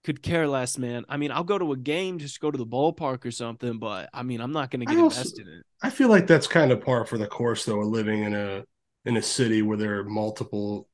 Could 0.04 0.22
care 0.24 0.48
less, 0.48 0.78
man. 0.78 1.04
I 1.10 1.18
mean, 1.18 1.32
I'll 1.32 1.44
go 1.44 1.58
to 1.58 1.74
a 1.74 1.78
game, 1.78 2.18
just 2.18 2.40
go 2.40 2.50
to 2.50 2.58
the 2.58 2.66
ballpark 2.66 3.26
or 3.26 3.32
something, 3.32 3.78
but 3.78 4.10
I 4.14 4.24
mean, 4.24 4.40
I'm 4.40 4.54
not 4.54 4.72
going 4.72 4.80
to 4.80 4.86
get 4.86 4.98
also- 4.98 5.20
invested 5.20 5.48
in 5.48 5.54
it. 5.60 5.66
I 5.84 5.90
feel 5.90 6.08
like 6.08 6.28
that's 6.28 6.48
kind 6.48 6.72
of 6.72 6.80
par 6.82 7.06
for 7.06 7.18
the 7.18 7.28
course, 7.28 7.66
though, 7.66 7.80
living 7.80 8.24
in 8.24 8.34
a 8.34 8.64
in 9.06 9.18
a 9.18 9.22
city 9.22 9.62
where 9.62 9.78
there 9.78 10.00
are 10.00 10.04
multiple 10.06 10.88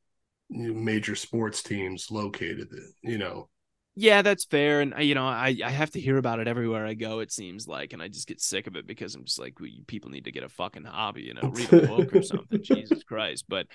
major 0.49 1.15
sports 1.15 1.61
teams 1.61 2.09
located. 2.09 2.69
You 3.03 3.19
know, 3.19 3.49
Yeah, 3.95 4.23
that's 4.23 4.45
fair, 4.45 4.81
and 4.81 4.93
I- 4.95 5.01
you 5.01 5.13
know, 5.13 5.27
I 5.27 5.55
I 5.63 5.69
have 5.69 5.91
to 5.91 5.99
hear 5.99 6.17
about 6.17 6.39
it 6.39 6.47
everywhere 6.47 6.85
I 6.85 6.95
go. 6.95 7.19
It 7.19 7.31
seems 7.31 7.67
like, 7.67 7.93
and 7.93 8.01
I 8.01 8.07
just 8.07 8.27
get 8.27 8.41
sick 8.41 8.65
of 8.65 8.75
it 8.75 8.87
because 8.87 9.13
I'm 9.13 9.23
just 9.25 9.37
like, 9.37 9.59
we 9.59 9.83
people 9.85 10.09
need 10.09 10.25
to 10.25 10.31
get 10.31 10.43
a 10.43 10.49
fucking 10.49 10.85
hobby, 10.85 11.21
you 11.23 11.35
know, 11.35 11.49
read 11.53 11.71
a 11.71 11.81
book 11.87 12.11
or 12.13 12.23
something. 12.23 12.63
Jesus 12.63 13.03
Christ! 13.03 13.45
But 13.47 13.67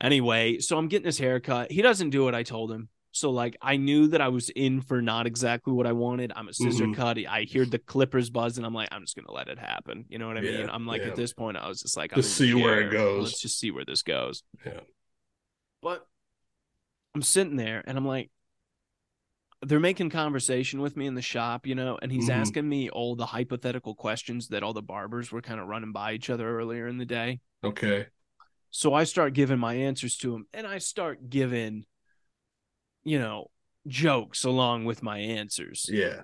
anyway, 0.00 0.58
so 0.60 0.78
I'm 0.78 0.88
getting 0.88 1.04
this 1.04 1.18
haircut. 1.18 1.70
He 1.70 1.82
doesn't 1.82 2.10
do 2.10 2.24
what 2.24 2.34
I 2.34 2.44
told 2.44 2.72
him. 2.72 2.88
So 3.10 3.30
like, 3.30 3.56
I 3.60 3.76
knew 3.76 4.08
that 4.08 4.20
I 4.20 4.28
was 4.28 4.48
in 4.50 4.80
for 4.80 5.02
not 5.02 5.26
exactly 5.26 5.72
what 5.72 5.86
I 5.86 5.92
wanted. 5.92 6.32
I'm 6.34 6.48
a 6.48 6.54
scissor 6.54 6.86
Mhm. 6.86 6.94
cut. 6.94 7.18
I 7.28 7.42
hear 7.42 7.66
the 7.66 7.78
clippers 7.78 8.30
buzz, 8.30 8.56
and 8.56 8.66
I'm 8.66 8.74
like, 8.74 8.88
I'm 8.90 9.02
just 9.02 9.16
gonna 9.16 9.32
let 9.32 9.48
it 9.48 9.58
happen. 9.58 10.06
You 10.08 10.18
know 10.18 10.28
what 10.28 10.38
I 10.38 10.42
Yeah, 10.42 10.58
mean? 10.60 10.70
I'm 10.70 10.86
like, 10.86 11.02
yeah. 11.02 11.08
at 11.08 11.16
this 11.16 11.34
point, 11.34 11.58
I 11.58 11.68
was 11.68 11.82
just 11.82 11.96
like, 11.96 12.14
Just 12.14 12.36
see 12.36 12.54
where 12.54 12.80
it 12.80 12.90
goes. 12.92 13.22
Let's 13.22 13.40
just 13.40 13.58
see 13.58 13.70
where 13.70 13.84
this 13.84 14.02
goes. 14.02 14.42
Yeah. 14.64 14.80
But 15.82 16.06
I'm 17.14 17.22
sitting 17.22 17.56
there 17.56 17.82
and 17.86 17.98
I'm 17.98 18.06
like, 18.06 18.30
they're 19.62 19.80
making 19.80 20.10
conversation 20.10 20.80
with 20.80 20.96
me 20.96 21.06
in 21.06 21.14
the 21.14 21.22
shop, 21.22 21.66
you 21.66 21.74
know, 21.74 21.98
and 22.00 22.12
he's 22.12 22.28
Mhm. 22.28 22.32
asking 22.34 22.68
me 22.68 22.90
all 22.90 23.16
the 23.16 23.26
hypothetical 23.26 23.94
questions 23.94 24.48
that 24.48 24.62
all 24.62 24.72
the 24.72 24.82
barbers 24.82 25.32
were 25.32 25.42
kind 25.42 25.60
of 25.60 25.66
running 25.66 25.92
by 25.92 26.12
each 26.12 26.30
other 26.30 26.48
earlier 26.58 26.86
in 26.86 26.98
the 26.98 27.06
day. 27.06 27.40
okay, 27.64 28.06
So 28.70 28.94
I 28.94 29.04
start 29.04 29.32
giving 29.32 29.58
my 29.58 29.74
answers 29.74 30.16
to 30.18 30.34
him 30.34 30.46
and 30.52 30.66
I 30.66 30.78
start 30.78 31.28
giving, 31.28 31.86
you 33.04 33.18
know, 33.18 33.50
jokes 33.86 34.44
along 34.44 34.84
with 34.84 35.02
my 35.02 35.18
answers. 35.18 35.88
yeah, 35.90 36.22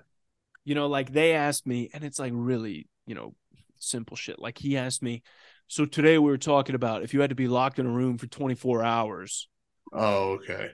You 0.63 0.75
know, 0.75 0.87
like 0.87 1.11
they 1.11 1.33
asked 1.33 1.67
me, 1.67 1.89
and 1.93 2.03
it's 2.03 2.19
like 2.19 2.31
really, 2.35 2.87
you 3.05 3.15
know, 3.15 3.35
simple 3.79 4.15
shit. 4.15 4.39
Like 4.39 4.57
he 4.57 4.77
asked 4.77 5.03
me, 5.03 5.23
so 5.67 5.85
today 5.85 6.17
we 6.17 6.29
were 6.29 6.37
talking 6.37 6.75
about 6.75 7.03
if 7.03 7.13
you 7.13 7.21
had 7.21 7.31
to 7.31 7.35
be 7.35 7.47
locked 7.47 7.79
in 7.79 7.85
a 7.85 7.91
room 7.91 8.17
for 8.17 8.27
24 8.27 8.83
hours, 8.83 9.47
oh, 9.93 10.33
okay, 10.33 10.71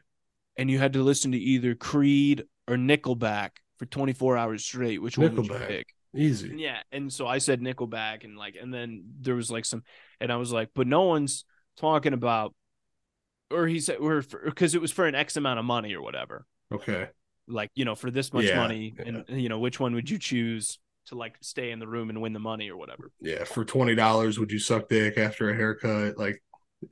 and 0.58 0.70
you 0.70 0.80
had 0.80 0.94
to 0.94 1.04
listen 1.04 1.32
to 1.32 1.38
either 1.38 1.76
Creed 1.76 2.46
or 2.68 2.76
Nickelback 2.76 3.52
for 3.78 3.86
24 3.86 4.38
hours 4.38 4.64
straight, 4.64 5.02
which 5.02 5.18
one 5.18 5.34
would 5.34 5.48
you 5.48 5.56
pick? 5.68 5.88
easy. 6.16 6.58
Yeah, 6.58 6.82
and 6.92 7.12
so 7.12 7.28
I 7.28 7.38
said 7.38 7.62
Nickelback, 7.62 8.24
and 8.24 8.38
like, 8.38 8.56
and 8.62 8.74
then 8.74 9.04
there 9.22 9.36
was 9.36 9.50
like 9.52 9.66
some, 9.66 9.84
and 10.20 10.32
I 10.32 10.36
was 10.36 10.52
like, 10.52 10.70
but 10.76 10.88
no 10.88 11.04
one's 11.04 11.46
talking 11.78 12.14
about, 12.14 12.54
or 13.50 13.68
he 13.68 13.80
said, 13.80 13.98
or 13.98 14.24
because 14.46 14.76
it 14.76 14.82
was 14.82 14.92
for 14.92 15.08
an 15.08 15.16
X 15.16 15.38
amount 15.38 15.60
of 15.60 15.66
money 15.66 15.94
or 15.94 16.02
whatever, 16.02 16.46
Okay, 16.72 17.10
like 17.48 17.72
you 17.76 17.86
know, 17.86 17.96
for 17.96 18.12
this 18.12 18.34
much 18.34 18.46
Yeah, 18.46 18.58
money, 18.58 18.96
and 19.06 19.26
you 19.30 19.50
know, 19.50 19.60
which 19.60 19.80
one 19.80 19.94
would 19.96 20.10
you 20.10 20.18
choose 20.18 20.80
to 21.08 21.16
like 21.16 21.38
stay 21.42 21.72
in 21.72 21.80
the 21.80 21.88
room 21.88 22.10
and 22.10 22.22
win 22.22 22.34
the 22.34 22.40
money 22.40 22.70
or 22.70 22.78
whatever? 22.78 23.12
yeah. 23.20 23.44
For 23.44 23.66
twenty 23.66 23.96
dollars, 23.96 24.40
would 24.40 24.52
you 24.52 24.60
suck 24.60 24.90
dick 24.90 25.18
after 25.18 25.50
a 25.50 25.56
haircut? 25.56 26.18
Like 26.18 26.42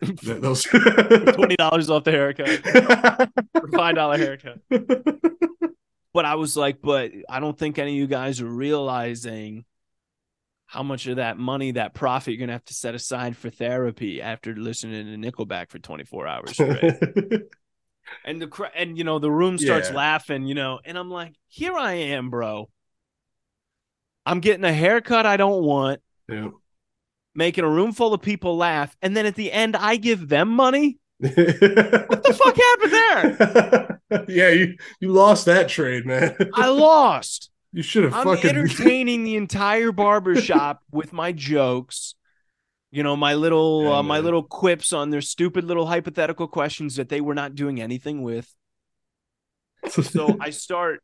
those 0.02 0.64
Twenty 0.64 1.56
dollars 1.56 1.90
off 1.90 2.04
the 2.04 2.12
haircut, 2.12 2.50
five 3.76 3.96
dollar 3.96 4.18
haircut. 4.18 4.60
But 6.14 6.26
I 6.26 6.36
was 6.36 6.58
like, 6.58 6.82
but 6.82 7.12
I 7.30 7.40
don't 7.40 7.58
think 7.58 7.78
any 7.78 7.92
of 7.92 7.98
you 7.98 8.08
guys 8.08 8.42
are 8.42 8.48
realizing 8.50 9.66
how 10.66 10.84
much 10.84 11.08
of 11.08 11.16
that 11.18 11.38
money, 11.38 11.72
that 11.72 11.94
profit, 11.94 12.34
you're 12.34 12.40
gonna 12.40 12.54
have 12.54 12.66
to 12.66 12.74
set 12.74 12.94
aside 12.96 13.36
for 13.38 13.50
therapy 13.50 14.22
after 14.22 14.56
listening 14.56 15.06
to 15.22 15.32
Nickelback 15.32 15.70
for 15.70 15.80
24 15.80 16.28
hours 16.28 16.52
straight. 16.52 16.82
and 18.26 18.42
the 18.42 18.48
cra- 18.48 18.72
and 18.76 18.98
you 18.98 19.04
know 19.04 19.20
the 19.20 19.32
room 19.32 19.58
starts 19.58 19.90
Yeah. 19.90 19.96
laughing, 19.96 20.46
you 20.46 20.56
know, 20.56 20.80
and 20.86 20.98
I'm 20.98 21.10
like, 21.10 21.34
here 21.48 21.74
I 21.76 21.94
am, 21.94 22.30
bro. 22.30 22.70
I'm 24.26 24.42
getting 24.42 24.64
a 24.66 24.74
haircut 24.74 25.26
I 25.26 25.38
don't 25.38 25.64
want, 25.64 26.02
yeah. 26.28 26.50
Making 27.36 27.64
a 27.64 27.70
room 27.70 27.92
full 27.92 28.14
of 28.14 28.22
people 28.22 28.58
laugh, 28.58 28.96
and 29.02 29.16
then 29.16 29.26
at 29.26 29.36
the 29.36 29.52
end 29.52 29.76
I 29.76 29.96
give 29.96 30.30
them 30.30 30.50
money. 30.50 31.00
what 31.20 31.36
the 31.36 32.38
fuck 32.38 32.56
happened 32.56 32.94
there? 32.94 34.00
yeah, 34.28 34.50
you 34.50 34.76
you 35.00 35.10
lost 35.10 35.46
that 35.46 35.70
trade, 35.70 36.06
man. 36.06 36.36
I 36.54 36.68
lost. 36.70 37.50
You 37.72 37.84
should 37.84 38.04
have 38.04 38.14
I'm 38.14 38.26
fucking 38.26 38.50
entertaining 38.50 39.24
the 39.24 39.36
entire 39.36 39.92
barber 39.92 40.36
shop 40.42 40.82
with 40.92 41.14
my 41.14 41.32
jokes. 41.32 42.16
You 42.92 43.04
know, 43.04 43.16
my 43.16 43.36
little 43.36 43.84
Yeah, 43.84 43.98
uh, 43.98 44.04
my 44.04 44.20
little 44.20 44.44
quips 44.44 44.94
on 44.94 45.12
their 45.12 45.22
stupid 45.22 45.66
little 45.66 45.86
hypothetical 45.86 46.48
questions 46.48 46.96
that 46.96 47.10
they 47.10 47.22
were 47.22 47.36
not 47.36 47.54
doing 47.54 47.80
anything 47.80 48.24
with. 48.24 48.52
So 49.90 50.36
I 50.40 50.50
start, 50.50 51.04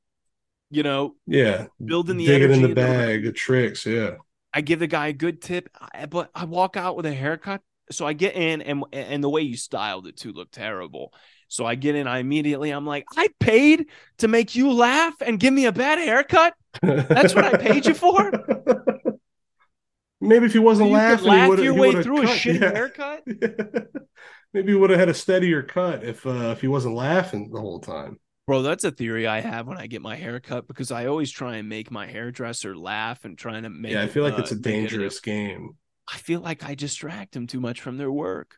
you 0.71 0.81
know, 0.81 1.15
yeah, 1.27 1.67
building 1.83 2.17
the 2.17 2.25
digging 2.25 2.51
in 2.51 2.61
the 2.63 2.73
bag, 2.73 3.23
the 3.23 3.31
tricks. 3.31 3.85
Yeah, 3.85 4.15
I 4.55 4.61
give 4.61 4.79
the 4.79 4.87
guy 4.87 5.07
a 5.07 5.13
good 5.13 5.41
tip, 5.41 5.69
but 6.09 6.31
I 6.33 6.45
walk 6.45 6.77
out 6.77 6.95
with 6.95 7.05
a 7.05 7.13
haircut. 7.13 7.61
So 7.91 8.07
I 8.07 8.13
get 8.13 8.35
in, 8.35 8.61
and 8.63 8.83
and 8.93 9.23
the 9.23 9.29
way 9.29 9.41
you 9.41 9.57
styled 9.57 10.07
it 10.07 10.17
too 10.17 10.31
looked 10.31 10.53
terrible. 10.53 11.13
So 11.49 11.65
I 11.65 11.75
get 11.75 11.93
in, 11.93 12.07
I 12.07 12.19
immediately 12.19 12.71
I'm 12.71 12.85
like, 12.85 13.05
I 13.15 13.27
paid 13.39 13.87
to 14.19 14.27
make 14.27 14.55
you 14.55 14.71
laugh 14.71 15.13
and 15.21 15.39
give 15.39 15.53
me 15.53 15.65
a 15.65 15.71
bad 15.71 15.99
haircut. 15.99 16.53
That's 16.81 17.35
what 17.35 17.43
I 17.45 17.57
paid 17.57 17.85
you 17.85 17.93
for? 17.93 18.31
Maybe 20.21 20.45
if 20.45 20.53
he 20.53 20.59
wasn't 20.59 20.87
You 20.89 20.93
laughing, 20.95 21.27
laugh 21.27 21.59
your 21.59 21.73
way 21.75 21.93
through 22.01 22.21
a 22.21 22.25
shitty 22.25 22.61
Yeah. 22.61 22.71
haircut. 22.71 23.23
Maybe 24.53 24.71
he 24.71 24.75
would 24.75 24.89
have 24.89 24.99
had 24.99 25.09
a 25.09 25.13
steadier 25.13 25.61
cut 25.61 26.03
if 26.03 26.25
uh, 26.25 26.53
if 26.55 26.61
he 26.61 26.67
wasn't 26.67 26.95
laughing 26.95 27.51
the 27.51 27.59
whole 27.59 27.79
time. 27.81 28.19
Bro, 28.47 28.61
that's 28.61 28.83
a 28.83 28.91
theory 28.91 29.25
I 29.25 29.41
have 29.41 29.67
when 29.67 29.77
I 29.77 29.87
get 29.87 30.01
my 30.01 30.15
hair 30.15 30.39
cut 30.39 30.67
because 30.67 30.91
I 30.91 31.07
always 31.07 31.31
try 31.31 31.55
and 31.55 31.67
make 31.67 31.89
my 31.89 32.05
hairdresser 32.05 32.77
laugh 32.77 33.25
and 33.25 33.37
trying 33.37 33.63
to 33.63 33.69
make. 33.69 33.93
yeah, 33.93 34.01
I 34.01 34.05
it, 34.05 34.11
feel 34.11 34.23
like 34.23 34.35
uh, 34.35 34.41
it's 34.41 34.51
a 34.51 34.55
dangerous 34.55 35.19
game. 35.19 35.71
I 36.11 36.17
feel 36.17 36.41
like 36.41 36.63
I 36.63 36.75
distract 36.75 37.33
them 37.33 37.47
too 37.47 37.59
much 37.59 37.81
from 37.81 37.97
their 37.97 38.11
work. 38.11 38.57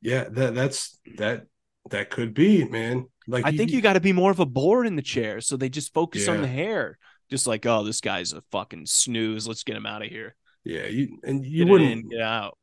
Yeah, 0.00 0.24
that 0.30 0.54
that's 0.54 0.98
that 1.16 1.46
that 1.90 2.10
could 2.10 2.34
be, 2.34 2.64
man. 2.64 3.06
Like 3.28 3.44
I 3.46 3.52
think 3.52 3.70
you 3.70 3.80
got 3.80 3.92
to 3.92 4.00
be 4.00 4.12
more 4.12 4.30
of 4.30 4.40
a 4.40 4.46
bore 4.46 4.84
in 4.84 4.96
the 4.96 5.02
chair, 5.02 5.40
so 5.40 5.56
they 5.56 5.68
just 5.68 5.94
focus 5.94 6.26
on 6.28 6.40
the 6.42 6.48
hair. 6.48 6.98
Just 7.30 7.46
like, 7.46 7.66
oh, 7.66 7.84
this 7.84 8.00
guy's 8.00 8.32
a 8.32 8.42
fucking 8.50 8.86
snooze. 8.86 9.46
Let's 9.46 9.62
get 9.62 9.76
him 9.76 9.86
out 9.86 10.02
of 10.02 10.08
here. 10.08 10.34
Yeah, 10.64 10.86
you 10.86 11.18
and 11.22 11.44
you 11.46 11.64
it 11.64 11.68
wouldn't 11.68 11.90
in, 11.90 12.08
get 12.08 12.20
out. 12.20 12.58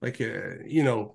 like 0.00 0.20
uh, 0.20 0.62
you 0.66 0.84
know 0.84 1.14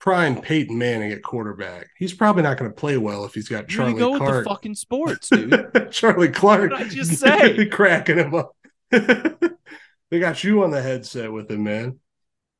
prime 0.00 0.40
Peyton 0.40 0.76
Manning 0.76 1.12
at 1.12 1.22
quarterback. 1.22 1.88
He's 1.96 2.12
probably 2.14 2.42
not 2.42 2.56
going 2.58 2.70
to 2.70 2.74
play 2.74 2.96
well 2.96 3.24
if 3.24 3.34
he's 3.34 3.48
got 3.48 3.68
Charlie 3.68 3.94
go 3.94 4.12
with 4.12 4.22
the 4.22 4.42
fucking 4.44 4.74
sports, 4.74 5.28
dude. 5.32 5.88
Charlie 5.92 6.28
Clark. 6.28 6.70
What 6.72 6.78
did 6.78 6.86
I 6.86 6.90
just 6.90 7.14
say? 7.18 7.66
cracking 7.66 8.18
him 8.18 8.34
up. 8.34 8.56
they 8.90 10.18
got 10.18 10.42
you 10.42 10.64
on 10.64 10.70
the 10.70 10.82
headset 10.82 11.32
with 11.32 11.50
him, 11.50 11.62
man. 11.64 12.00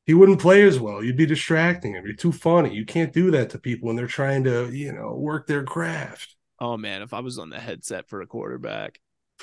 he 0.06 0.14
wouldn't 0.14 0.40
play 0.40 0.62
as 0.62 0.78
well. 0.78 1.02
You'd 1.02 1.16
be 1.16 1.26
distracting 1.26 1.94
him. 1.94 2.04
You're 2.06 2.14
too 2.14 2.30
funny. 2.32 2.74
You 2.74 2.84
can't 2.84 3.12
do 3.12 3.30
that 3.32 3.50
to 3.50 3.58
people 3.58 3.86
when 3.88 3.96
they're 3.96 4.06
trying 4.06 4.44
to, 4.44 4.70
you 4.70 4.92
know, 4.92 5.14
work 5.14 5.46
their 5.46 5.64
craft. 5.64 6.36
Oh 6.60 6.76
man, 6.76 7.02
if 7.02 7.14
I 7.14 7.20
was 7.20 7.38
on 7.38 7.48
the 7.50 7.58
headset 7.58 8.08
for 8.08 8.20
a 8.20 8.26
quarterback, 8.26 9.00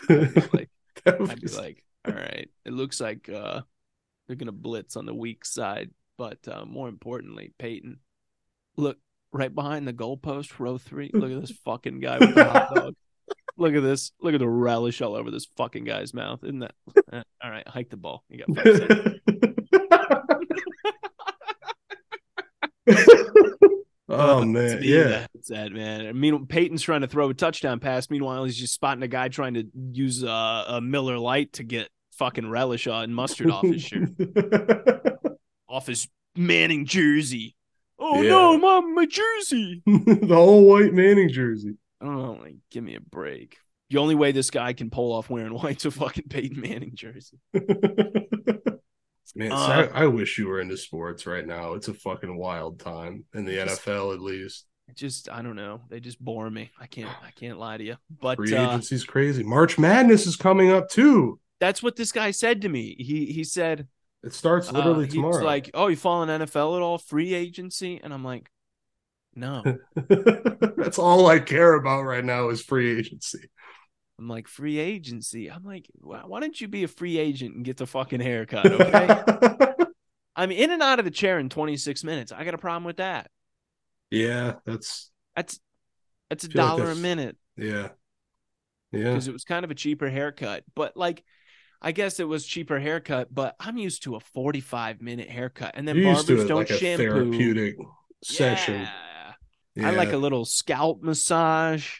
I'd 0.07 0.33
be 0.35 0.41
like, 0.53 0.69
I'd 1.05 1.41
be 1.41 1.47
like, 1.47 1.83
all 2.07 2.13
right, 2.13 2.47
it 2.63 2.73
looks 2.73 3.01
like 3.01 3.27
uh, 3.27 3.61
they're 4.27 4.35
gonna 4.35 4.51
blitz 4.51 4.95
on 4.95 5.05
the 5.07 5.15
weak 5.15 5.43
side, 5.43 5.89
but 6.17 6.39
uh, 6.47 6.65
more 6.65 6.89
importantly, 6.89 7.51
Peyton, 7.59 7.99
look 8.75 8.97
right 9.31 9.53
behind 9.53 9.87
the 9.87 9.93
goalpost, 9.93 10.59
row 10.59 10.77
three. 10.77 11.09
Look 11.13 11.31
at 11.31 11.41
this 11.41 11.51
fucking 11.65 11.99
guy 11.99 12.17
with 12.19 12.35
the 12.35 12.45
hot 12.45 12.73
dog. 12.75 12.93
Look 13.57 13.73
at 13.75 13.81
this. 13.83 14.11
Look 14.21 14.33
at 14.33 14.39
the 14.39 14.47
relish 14.49 15.01
all 15.01 15.15
over 15.15 15.31
this 15.31 15.47
fucking 15.57 15.83
guy's 15.83 16.13
mouth. 16.13 16.43
Isn't 16.43 16.59
that 16.59 16.75
eh, 17.11 17.23
all 17.43 17.49
right? 17.51 17.67
Hike 17.67 17.89
the 17.89 17.97
ball. 17.97 18.23
You 18.29 18.43
got 18.45 18.49
oh 24.09 24.41
Uh, 24.41 24.45
man, 24.45 24.79
yeah. 24.83 25.27
that's 25.33 25.49
that 25.49 25.71
man. 25.71 26.05
I 26.07 26.13
mean, 26.13 26.45
Peyton's 26.47 26.81
trying 26.81 27.01
to 27.01 27.07
throw 27.07 27.29
a 27.29 27.33
touchdown 27.33 27.79
pass. 27.79 28.09
Meanwhile, 28.09 28.45
he's 28.45 28.57
just 28.57 28.73
spotting 28.73 29.03
a 29.03 29.07
guy 29.07 29.27
trying 29.27 29.55
to 29.55 29.65
use 29.91 30.23
uh, 30.23 30.65
a 30.67 30.81
Miller 30.81 31.17
Lite 31.17 31.53
to 31.53 31.63
get 31.63 31.89
fucking 32.13 32.49
relish 32.49 32.87
uh, 32.87 32.95
and 32.95 33.13
mustard 33.13 33.51
off 33.51 33.63
his 33.65 33.81
shirt, 33.83 34.09
off 35.77 35.87
his 35.87 36.07
Manning 36.35 36.85
jersey. 36.85 37.55
Oh 37.99 38.21
Yeah. 38.21 38.29
no, 38.29 38.57
mom, 38.57 38.93
my 38.95 39.05
jersey. 39.05 39.81
the 39.85 40.27
whole 40.35 40.65
white 40.67 40.93
Manning 40.93 41.29
jersey. 41.29 41.75
I. 42.01 42.05
Like, 42.07 42.55
give 42.69 42.83
me 42.83 42.95
a 42.95 42.99
break. 42.99 43.57
The 43.89 43.97
only 43.97 44.15
way 44.15 44.31
this 44.33 44.49
guy 44.51 44.73
can 44.73 44.89
pull 44.89 45.13
off 45.13 45.29
wearing 45.29 45.53
white's 45.61 45.85
a 45.85 45.91
fucking 45.91 46.25
Peyton 46.29 46.59
Manning 46.61 46.91
jersey. 46.95 47.39
Man, 49.35 49.51
Uh, 49.51 49.65
so 49.67 49.71
I, 49.93 50.03
I 50.03 50.07
wish 50.07 50.37
you 50.39 50.47
were 50.47 50.61
into 50.61 50.77
sports 50.77 51.25
right 51.27 51.45
now. 51.45 51.73
It's 51.73 51.87
a 51.89 51.93
fucking 51.93 52.35
wild 52.37 52.79
time 52.79 53.25
in 53.35 53.45
the 53.45 53.53
Just- 53.55 53.85
NFL, 53.85 54.13
at 54.13 54.21
least. 54.21 54.65
Just, 54.95 55.29
I 55.29 55.41
don't 55.41 55.57
know. 55.57 55.81
They 55.89 55.99
just 55.99 56.17
bore 56.23 56.49
me. 56.49 56.71
I 56.79 56.87
can't, 56.87 57.09
I 57.21 57.31
can't 57.31 57.59
lie 57.59 57.75
to 57.77 57.83
you. 57.83 57.97
But 58.21 58.37
Free 58.37 58.55
uh, 58.55 58.69
agency's 58.69 59.03
crazy. 59.03 59.43
March 59.43 59.77
Madness 59.77 60.25
is 60.25 60.37
coming 60.37 60.71
up 60.71 60.89
too. 60.89 61.39
that's 61.59 61.83
what 61.83 61.97
this 61.97 62.13
guy 62.13 62.31
said 62.31 62.61
to 62.61 62.69
me. 62.69 62.95
He 62.97 63.25
he 63.25 63.43
said, 63.43 63.87
It 64.23 64.33
starts 64.33 64.69
uh, 64.73 64.73
literally 64.73 65.05
was 65.05 65.13
tomorrow. 65.13 65.45
like, 65.45 65.69
"Oh, 65.73 65.87
you 65.87 65.95
follow 65.95 66.25
NFL 66.25 66.75
at 66.77 66.81
all? 66.81 66.97
Free 66.97 67.33
agency?" 67.33 67.99
And 68.03 68.13
I'm 68.13 68.23
like, 68.23 68.49
"No." 69.35 69.63
That's 69.95 70.99
all 70.99 71.27
I 71.27 71.39
care 71.39 71.73
about 71.73 72.03
right 72.03 72.25
now 72.25 72.49
is 72.49 72.61
free 72.61 72.97
agency. 72.99 73.49
I'm 74.19 74.27
like, 74.27 74.47
"Free 74.47 74.79
agency." 74.79 75.49
I'm 75.51 75.63
like, 75.63 75.87
"Why 76.01 76.39
don't 76.39 76.59
you 76.59 76.67
be 76.67 76.83
a 76.83 76.87
free 76.87 77.17
agent 77.19 77.55
and 77.55 77.63
get 77.65 77.77
the 77.77 77.85
fucking 77.87 78.19
haircut?" 78.19 78.65
Okay. 78.65 79.85
I'm 80.35 80.51
in 80.51 80.71
and 80.71 80.83
out 80.83 80.99
of 80.99 81.05
the 81.05 81.11
chair 81.11 81.39
in 81.39 81.49
26 81.49 82.03
minutes. 82.03 82.31
I 82.31 82.43
got 82.43 82.53
a 82.53 82.59
problem 82.59 82.83
with 82.83 82.97
that. 82.97 83.29
yeah, 84.11 84.55
that's 84.65 85.11
That's 85.35 85.59
that's 86.29 86.43
a 86.45 86.49
Feel 86.49 86.65
like 86.65 86.77
dollar 86.77 86.91
a 86.91 86.95
minute. 86.95 87.37
yeah. 87.55 87.89
Yeah. 88.91 89.03
because 89.11 89.27
it 89.27 89.33
was 89.33 89.43
kind 89.43 89.65
of 89.65 89.71
a 89.71 89.75
cheaper 89.75 90.09
haircut. 90.09 90.63
But 90.75 90.95
like, 90.95 91.23
I 91.81 91.91
guess 91.91 92.19
it 92.19 92.27
was 92.27 92.45
cheaper 92.45 92.79
haircut, 92.79 93.33
but 93.33 93.55
I'm 93.59 93.77
used 93.77 94.03
to 94.03 94.15
a 94.15 94.19
45 94.19 95.01
minute 95.01 95.29
haircut, 95.29 95.71
and 95.75 95.87
then 95.87 95.95
You're 95.97 96.13
barbers 96.13 96.29
it 96.43 96.47
don't 96.47 96.57
like 96.57 96.69
a 96.71 96.77
shampoo. 96.77 97.03
therapeutic 97.03 97.75
session. 98.23 98.87
Yeah. 99.75 99.87
I 99.87 99.91
like 99.91 100.11
a 100.11 100.17
little 100.17 100.43
scalp 100.43 101.03
massage, 101.03 101.99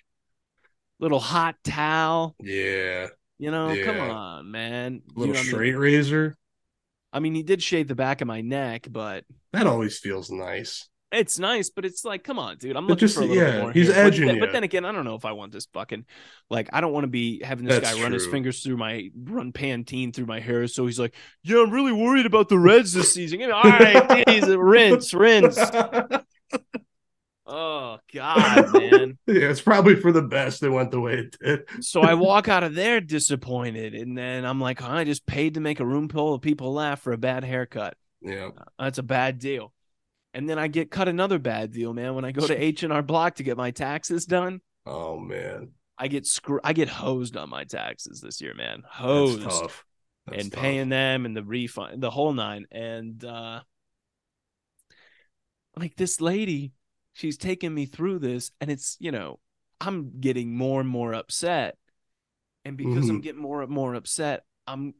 little 0.99 1.19
hot 1.19 1.55
towel. 1.63 2.35
Yeah. 2.39 3.07
You 3.37 3.51
know, 3.51 3.75
come 3.85 3.99
on, 3.99 4.49
man. 4.49 4.93
You 4.93 5.01
little 5.15 5.25
know 5.27 5.31
what 5.33 5.37
I 5.37 5.43
mean? 5.43 5.51
straight 5.51 5.77
razor. 5.77 6.35
I 7.13 7.19
mean, 7.19 7.35
he 7.35 7.43
did 7.43 7.61
shave 7.61 7.87
the 7.87 7.95
back 7.95 8.21
of 8.21 8.27
my 8.27 8.41
neck, 8.41 8.87
but 8.89 9.25
That 9.53 9.67
always 9.67 9.99
feels 9.99 10.31
nice. 10.31 10.89
It's 11.11 11.39
nice. 11.39 11.69
But 11.69 11.85
it's 11.85 12.03
like, 12.03 12.23
come 12.23 12.37
on, 12.39 12.57
dude. 12.57 12.75
I'm 12.75 12.85
But 12.85 12.91
looking 12.91 12.99
just- 13.07 13.15
for 13.15 13.21
a 13.21 13.25
little 13.25 13.43
yeah, 13.43 13.51
bit 13.51 13.61
more. 13.61 13.71
he's. 13.71 13.87
But 13.87 13.97
edging 13.97 14.25
then- 14.27 14.35
you. 14.35 14.41
But 14.41 14.51
then 14.51 14.63
again, 14.63 14.85
I 14.85 14.91
don't 14.91 15.05
know 15.05 15.15
if 15.15 15.25
I 15.25 15.31
want 15.31 15.51
this 15.51 15.65
fucking 15.73 16.05
like. 16.49 16.69
I 16.73 16.81
don't 16.81 16.91
want 16.93 17.03
to 17.05 17.09
be 17.09 17.41
having 17.43 17.65
this 17.65 17.79
That's 17.79 17.95
guy 17.95 18.01
run 18.03 18.11
his 18.11 18.27
fingers 18.27 18.61
through 18.61 18.77
my 18.77 19.09
run 19.15 19.51
Pantene 19.53 20.13
through 20.13 20.25
my 20.25 20.39
hair. 20.39 20.67
So 20.67 20.85
he's 20.85 20.99
like, 20.99 21.15
"Yeah, 21.43 21.61
I'm 21.63 21.71
really 21.71 21.93
worried 21.93 22.25
about 22.25 22.49
the 22.49 22.59
Reds 22.59 22.93
this 22.93 23.13
season." 23.13 23.41
All 23.51 23.63
right, 23.63 24.25
geez, 24.27 24.47
rinse, 24.47 25.13
rinse. 25.13 25.57
Oh 27.49 27.97
God, 28.13 28.73
man. 28.73 29.17
yeah, 29.25 29.49
it's 29.49 29.61
probably 29.61 29.95
for 29.95 30.11
the 30.11 30.21
best 30.21 30.61
it 30.63 30.69
went 30.69 30.91
the 30.91 30.99
way 30.99 31.13
it 31.19 31.37
did. 31.41 31.61
So 31.81 32.01
I 32.01 32.13
walk 32.13 32.49
out 32.49 32.63
of 32.63 32.75
there 32.75 32.99
disappointed, 32.99 33.95
and 33.95 34.17
then 34.17 34.43
I'm 34.43 34.59
like, 34.59 34.81
"Huh, 34.81 34.91
I 34.91 35.03
just 35.05 35.25
paid 35.25 35.53
to 35.53 35.61
make 35.61 35.79
a 35.79 35.85
room 35.85 36.09
full 36.09 36.33
of 36.33 36.41
people 36.41 36.73
laugh 36.73 37.01
for 37.01 37.13
a 37.13 37.17
bad 37.17 37.45
haircut. 37.45 37.95
Yeah. 38.21 38.49
That's 38.77 38.97
a 38.97 39.03
bad 39.03 39.39
deal. 39.39 39.71
And 40.33 40.47
then 40.49 40.59
I 40.59 40.67
get 40.67 40.91
cut 40.91 41.07
another 41.07 41.39
bad 41.39 41.71
deal, 41.71 41.93
man. 41.93 42.13
When 42.15 42.25
I 42.25 42.31
go 42.31 42.47
to 42.47 42.55
H 42.63 42.83
and 42.83 42.93
R 42.93 43.01
Block 43.01 43.35
to 43.35 43.43
get 43.43 43.57
my 43.57 43.71
taxes 43.71 44.25
done, 44.25 44.61
Oh 44.85 45.19
man. 45.19 45.73
I 45.97 46.07
get 46.07 46.25
screw 46.27 46.59
I 46.63 46.73
get 46.73 46.89
hosed 46.89 47.35
on 47.37 47.49
my 47.49 47.63
taxes 47.63 48.21
this 48.21 48.39
year, 48.41 48.53
man. 48.53 48.83
That's 48.83 48.93
Hosed 48.97 49.41
tough. 49.43 49.85
That's 50.27 50.43
and 50.43 50.51
tough. 50.51 50.61
paying 50.61 50.89
them 50.89 51.25
and 51.25 51.35
the 51.35 51.43
refund, 51.43 52.01
the 52.01 52.11
whole 52.11 52.33
nine. 52.33 52.67
And 52.71 53.23
uh 53.23 53.61
like 55.75 55.95
this 55.95 56.21
lady, 56.21 56.73
she's 57.13 57.37
taking 57.37 57.73
me 57.73 57.85
through 57.85 58.19
this, 58.19 58.51
and 58.59 58.69
it's 58.71 58.97
you 58.99 59.11
know, 59.11 59.39
I'm 59.79 60.19
getting 60.19 60.55
more 60.55 60.79
and 60.79 60.89
more 60.89 61.13
upset. 61.13 61.77
And 62.65 62.77
because 62.77 63.09
I'm 63.09 63.19
Mhm. 63.19 63.23
getting 63.23 63.41
more 63.41 63.61
and 63.61 63.71
more 63.71 63.93
upset, 63.95 64.43
I'm 64.65 64.93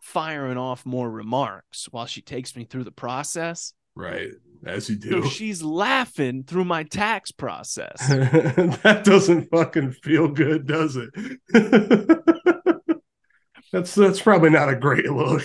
firing 0.00 0.56
off 0.58 0.86
more 0.86 1.10
remarks 1.10 1.88
while 1.90 2.06
she 2.06 2.22
takes 2.22 2.54
me 2.56 2.64
through 2.64 2.84
the 2.84 2.92
process. 2.92 3.72
Right. 3.94 4.30
As 4.64 4.88
you 4.88 4.96
So 5.00 5.22
do. 5.22 5.28
she's 5.28 5.62
laughing 5.62 6.44
through 6.44 6.64
my 6.64 6.84
tax 6.84 7.32
process. 7.32 7.96
that 8.08 9.02
doesn't 9.04 9.50
fucking 9.50 9.92
feel 9.92 10.28
good, 10.28 10.66
does 10.66 10.96
it? 10.96 11.10
that's 13.72 13.94
that's 13.94 14.20
probably 14.20 14.50
not 14.50 14.68
a 14.68 14.76
great 14.76 15.10
look. 15.10 15.42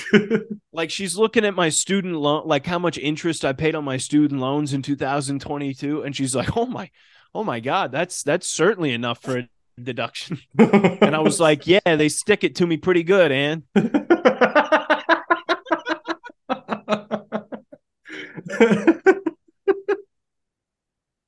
like 0.71 0.91
she's 0.91 1.17
looking 1.17 1.45
at 1.45 1.55
my 1.55 1.69
student 1.69 2.15
loan, 2.15 2.43
like 2.45 2.65
how 2.65 2.77
much 2.79 2.97
interest 2.97 3.43
I 3.43 3.53
paid 3.53 3.73
on 3.73 3.83
my 3.83 3.97
student 3.97 4.39
loans 4.39 4.73
in 4.73 4.81
2022, 4.81 6.03
and 6.03 6.15
she's 6.15 6.35
like, 6.35 6.55
"Oh 6.55 6.65
my, 6.65 6.91
oh 7.33 7.43
my 7.43 7.59
God, 7.59 7.91
that's 7.91 8.21
that's 8.21 8.47
certainly 8.47 8.93
enough 8.93 9.21
for 9.21 9.37
a 9.39 9.49
deduction." 9.81 10.39
And 10.59 11.15
I 11.15 11.19
was 11.19 11.39
like, 11.39 11.65
"Yeah, 11.65 11.79
they 11.85 12.09
stick 12.09 12.43
it 12.43 12.57
to 12.57 12.67
me 12.67 12.77
pretty 12.77 13.03
good, 13.03 13.31
Ann." 13.31 13.63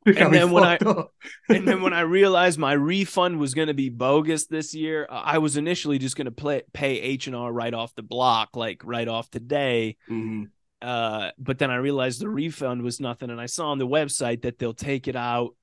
and 0.06 0.34
then 0.34 0.52
when 0.52 0.64
I- 0.64 0.78
And 1.50 1.68
then 1.68 1.82
when 1.82 1.94
I 1.94 2.02
realized 2.02 2.58
my 2.60 2.74
refund 2.74 3.40
was 3.40 3.54
going 3.54 3.68
to 3.68 3.74
be 3.74 3.90
bogus 3.90 4.48
this 4.48 4.74
year, 4.74 5.08
I 5.10 5.38
was 5.40 5.58
initially 5.58 5.98
just 5.98 6.16
going 6.16 6.26
to 6.26 6.32
play, 6.32 6.62
pay 6.74 7.00
H 7.02 7.28
and 7.28 7.36
R 7.36 7.52
right 7.52 7.74
off 7.74 7.96
the 7.96 8.04
block, 8.04 8.56
like 8.56 8.82
right 8.86 9.08
off 9.08 9.30
today. 9.30 9.98
Mhm. 10.10 10.50
Uh, 10.82 11.32
but 11.38 11.60
then 11.60 11.70
I 11.72 11.76
realized 11.76 12.22
the 12.22 12.30
refund 12.30 12.84
was 12.84 13.02
nothing, 13.02 13.30
and 13.30 13.42
I 13.42 13.48
saw 13.48 13.72
on 13.72 13.80
the 13.80 13.88
website 13.88 14.44
that 14.44 14.60
they'll 14.60 14.74
take 14.74 15.10
it 15.10 15.16
out 15.18 15.56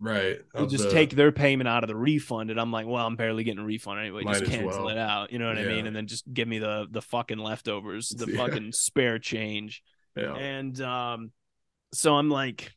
right, 0.00 0.38
They'll 0.54 0.66
just 0.66 0.84
the- 0.84 0.90
take 0.90 1.10
their 1.10 1.30
payment 1.30 1.68
out 1.68 1.84
of 1.84 1.88
the 1.88 1.94
refund, 1.96 2.50
and 2.50 2.58
I'm 2.58 2.72
like, 2.72 2.86
well, 2.86 3.06
I'm 3.06 3.14
barely 3.16 3.44
getting 3.44 3.60
a 3.62 3.66
refund 3.66 4.00
anyway. 4.00 4.22
Might 4.24 4.38
just 4.38 4.50
cancel 4.50 4.84
well. 4.84 4.88
it 4.88 4.96
out. 4.98 5.30
You 5.30 5.38
know 5.38 5.46
what 5.48 5.58
I 5.58 5.64
mean? 5.66 5.86
And 5.86 5.94
then 5.94 6.06
just 6.06 6.24
give 6.32 6.48
me 6.48 6.58
the 6.58 6.86
the 6.90 7.02
fucking 7.02 7.38
leftovers, 7.38 8.08
the 8.08 8.26
Yeah. 8.32 8.36
fucking 8.38 8.72
spare 8.72 9.18
change. 9.18 9.82
Yeah. 10.16 10.34
And 10.34 10.80
um, 10.80 11.32
so 11.94 12.14
I'm 12.16 12.30
like, 12.30 12.72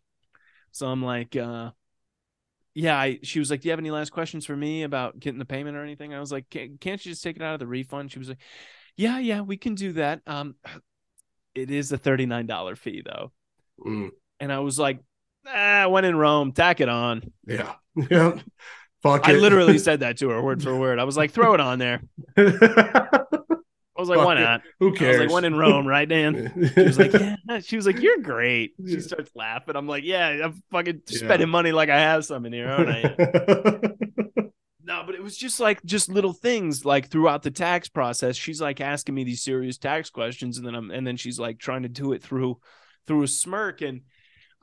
so 0.72 0.88
I'm 0.88 1.04
like, 1.04 1.36
uh, 1.36 1.72
yeah. 2.74 2.98
I 2.98 3.20
she 3.24 3.40
was 3.40 3.50
like, 3.52 3.62
do 3.62 3.68
you 3.68 3.72
have 3.72 3.80
any 3.80 3.92
last 3.92 4.12
questions 4.12 4.46
for 4.46 4.56
me 4.56 4.84
about 4.84 5.20
getting 5.20 5.40
the 5.40 5.46
payment 5.46 5.78
or 5.78 5.84
anything? 5.84 6.14
I 6.14 6.20
was 6.20 6.32
like, 6.32 6.50
can't, 6.50 6.80
can't 6.80 7.04
you 7.06 7.12
just 7.12 7.24
take 7.24 7.36
it 7.38 7.42
out 7.42 7.54
of 7.54 7.60
the 7.60 7.68
refund? 7.68 8.12
She 8.12 8.20
was 8.20 8.30
like, 8.30 8.40
yeah, 8.98 9.20
yeah, 9.20 9.42
we 9.42 9.58
can 9.58 9.76
do 9.76 9.94
that. 9.94 10.22
Um, 10.28 10.56
it 11.56 11.72
is 11.72 11.92
a 11.92 11.98
thirty 11.98 12.26
nine 12.26 12.48
dollar 12.48 12.76
fee 12.76 13.02
though, 13.06 13.32
Mm, 13.86 14.10
and 14.40 14.52
I 14.52 14.60
was 14.60 14.80
like, 14.80 15.00
ah, 15.48 15.88
when 15.90 16.06
in 16.06 16.16
Rome, 16.16 16.52
tack 16.52 16.82
it 16.82 16.90
on. 16.90 17.24
yeah. 17.48 17.76
Yeah. 18.12 18.40
Fuck 19.04 19.28
I 19.28 19.34
it. 19.34 19.38
literally 19.38 19.78
said 19.80 20.02
that 20.02 20.18
to 20.18 20.30
her 20.30 20.42
word 20.42 20.62
for 20.64 20.76
word. 20.78 21.00
I 21.00 21.04
was 21.06 21.16
like, 21.18 21.32
throw 21.32 21.54
it 21.54 21.60
on 21.62 21.80
there. 21.80 22.02
Was 24.08 24.18
like, 24.18 24.26
why 24.26 24.34
not? 24.36 24.62
Who 24.80 24.88
I 24.88 24.92
was 24.92 25.00
cares? 25.00 25.20
like, 25.22 25.30
one 25.30 25.46
in 25.46 25.56
Rome, 25.56 25.88
right, 25.88 26.08
Dan? 26.08 26.72
She 26.76 26.82
was 26.84 27.00
like, 27.00 27.14
yeah. 27.14 27.60
She 27.60 27.76
was 27.76 27.86
like, 27.86 28.00
you're 28.02 28.20
great. 28.20 28.74
She 28.88 29.00
starts 29.00 29.32
laughing. 29.36 29.76
I'm 29.76 29.88
like, 29.88 30.04
yeah, 30.04 30.28
I'm 30.46 30.64
fucking 30.72 31.02
Yeah. 31.10 31.18
spending 31.20 31.50
money 31.50 31.72
like 31.72 31.90
I 31.90 32.00
have 32.00 32.26
some 32.26 32.46
in 32.46 32.54
here, 32.54 32.68
aren't 32.70 32.90
I? 32.90 33.02
no, 34.84 35.04
but 35.06 35.16
it 35.16 35.24
was 35.24 35.36
just 35.38 35.60
like 35.60 35.84
just 35.84 36.10
little 36.10 36.34
things 36.34 36.86
like 36.86 37.10
throughout 37.10 37.44
the 37.44 37.52
tax 37.52 37.90
process. 37.90 38.36
She's 38.36 38.62
like 38.62 38.82
asking 38.82 39.16
me 39.16 39.24
these 39.24 39.42
serious 39.44 39.78
tax 39.78 40.10
questions, 40.10 40.58
and 40.58 40.66
then 40.68 40.76
I'm 40.76 40.92
and 40.92 41.06
then 41.06 41.18
she's 41.18 41.40
like 41.40 41.58
trying 41.60 41.84
to 41.84 41.90
do 41.90 42.14
it 42.14 42.22
through 42.24 42.60
through 43.08 43.24
a 43.24 43.28
smirk 43.28 43.82
and. 43.82 44.02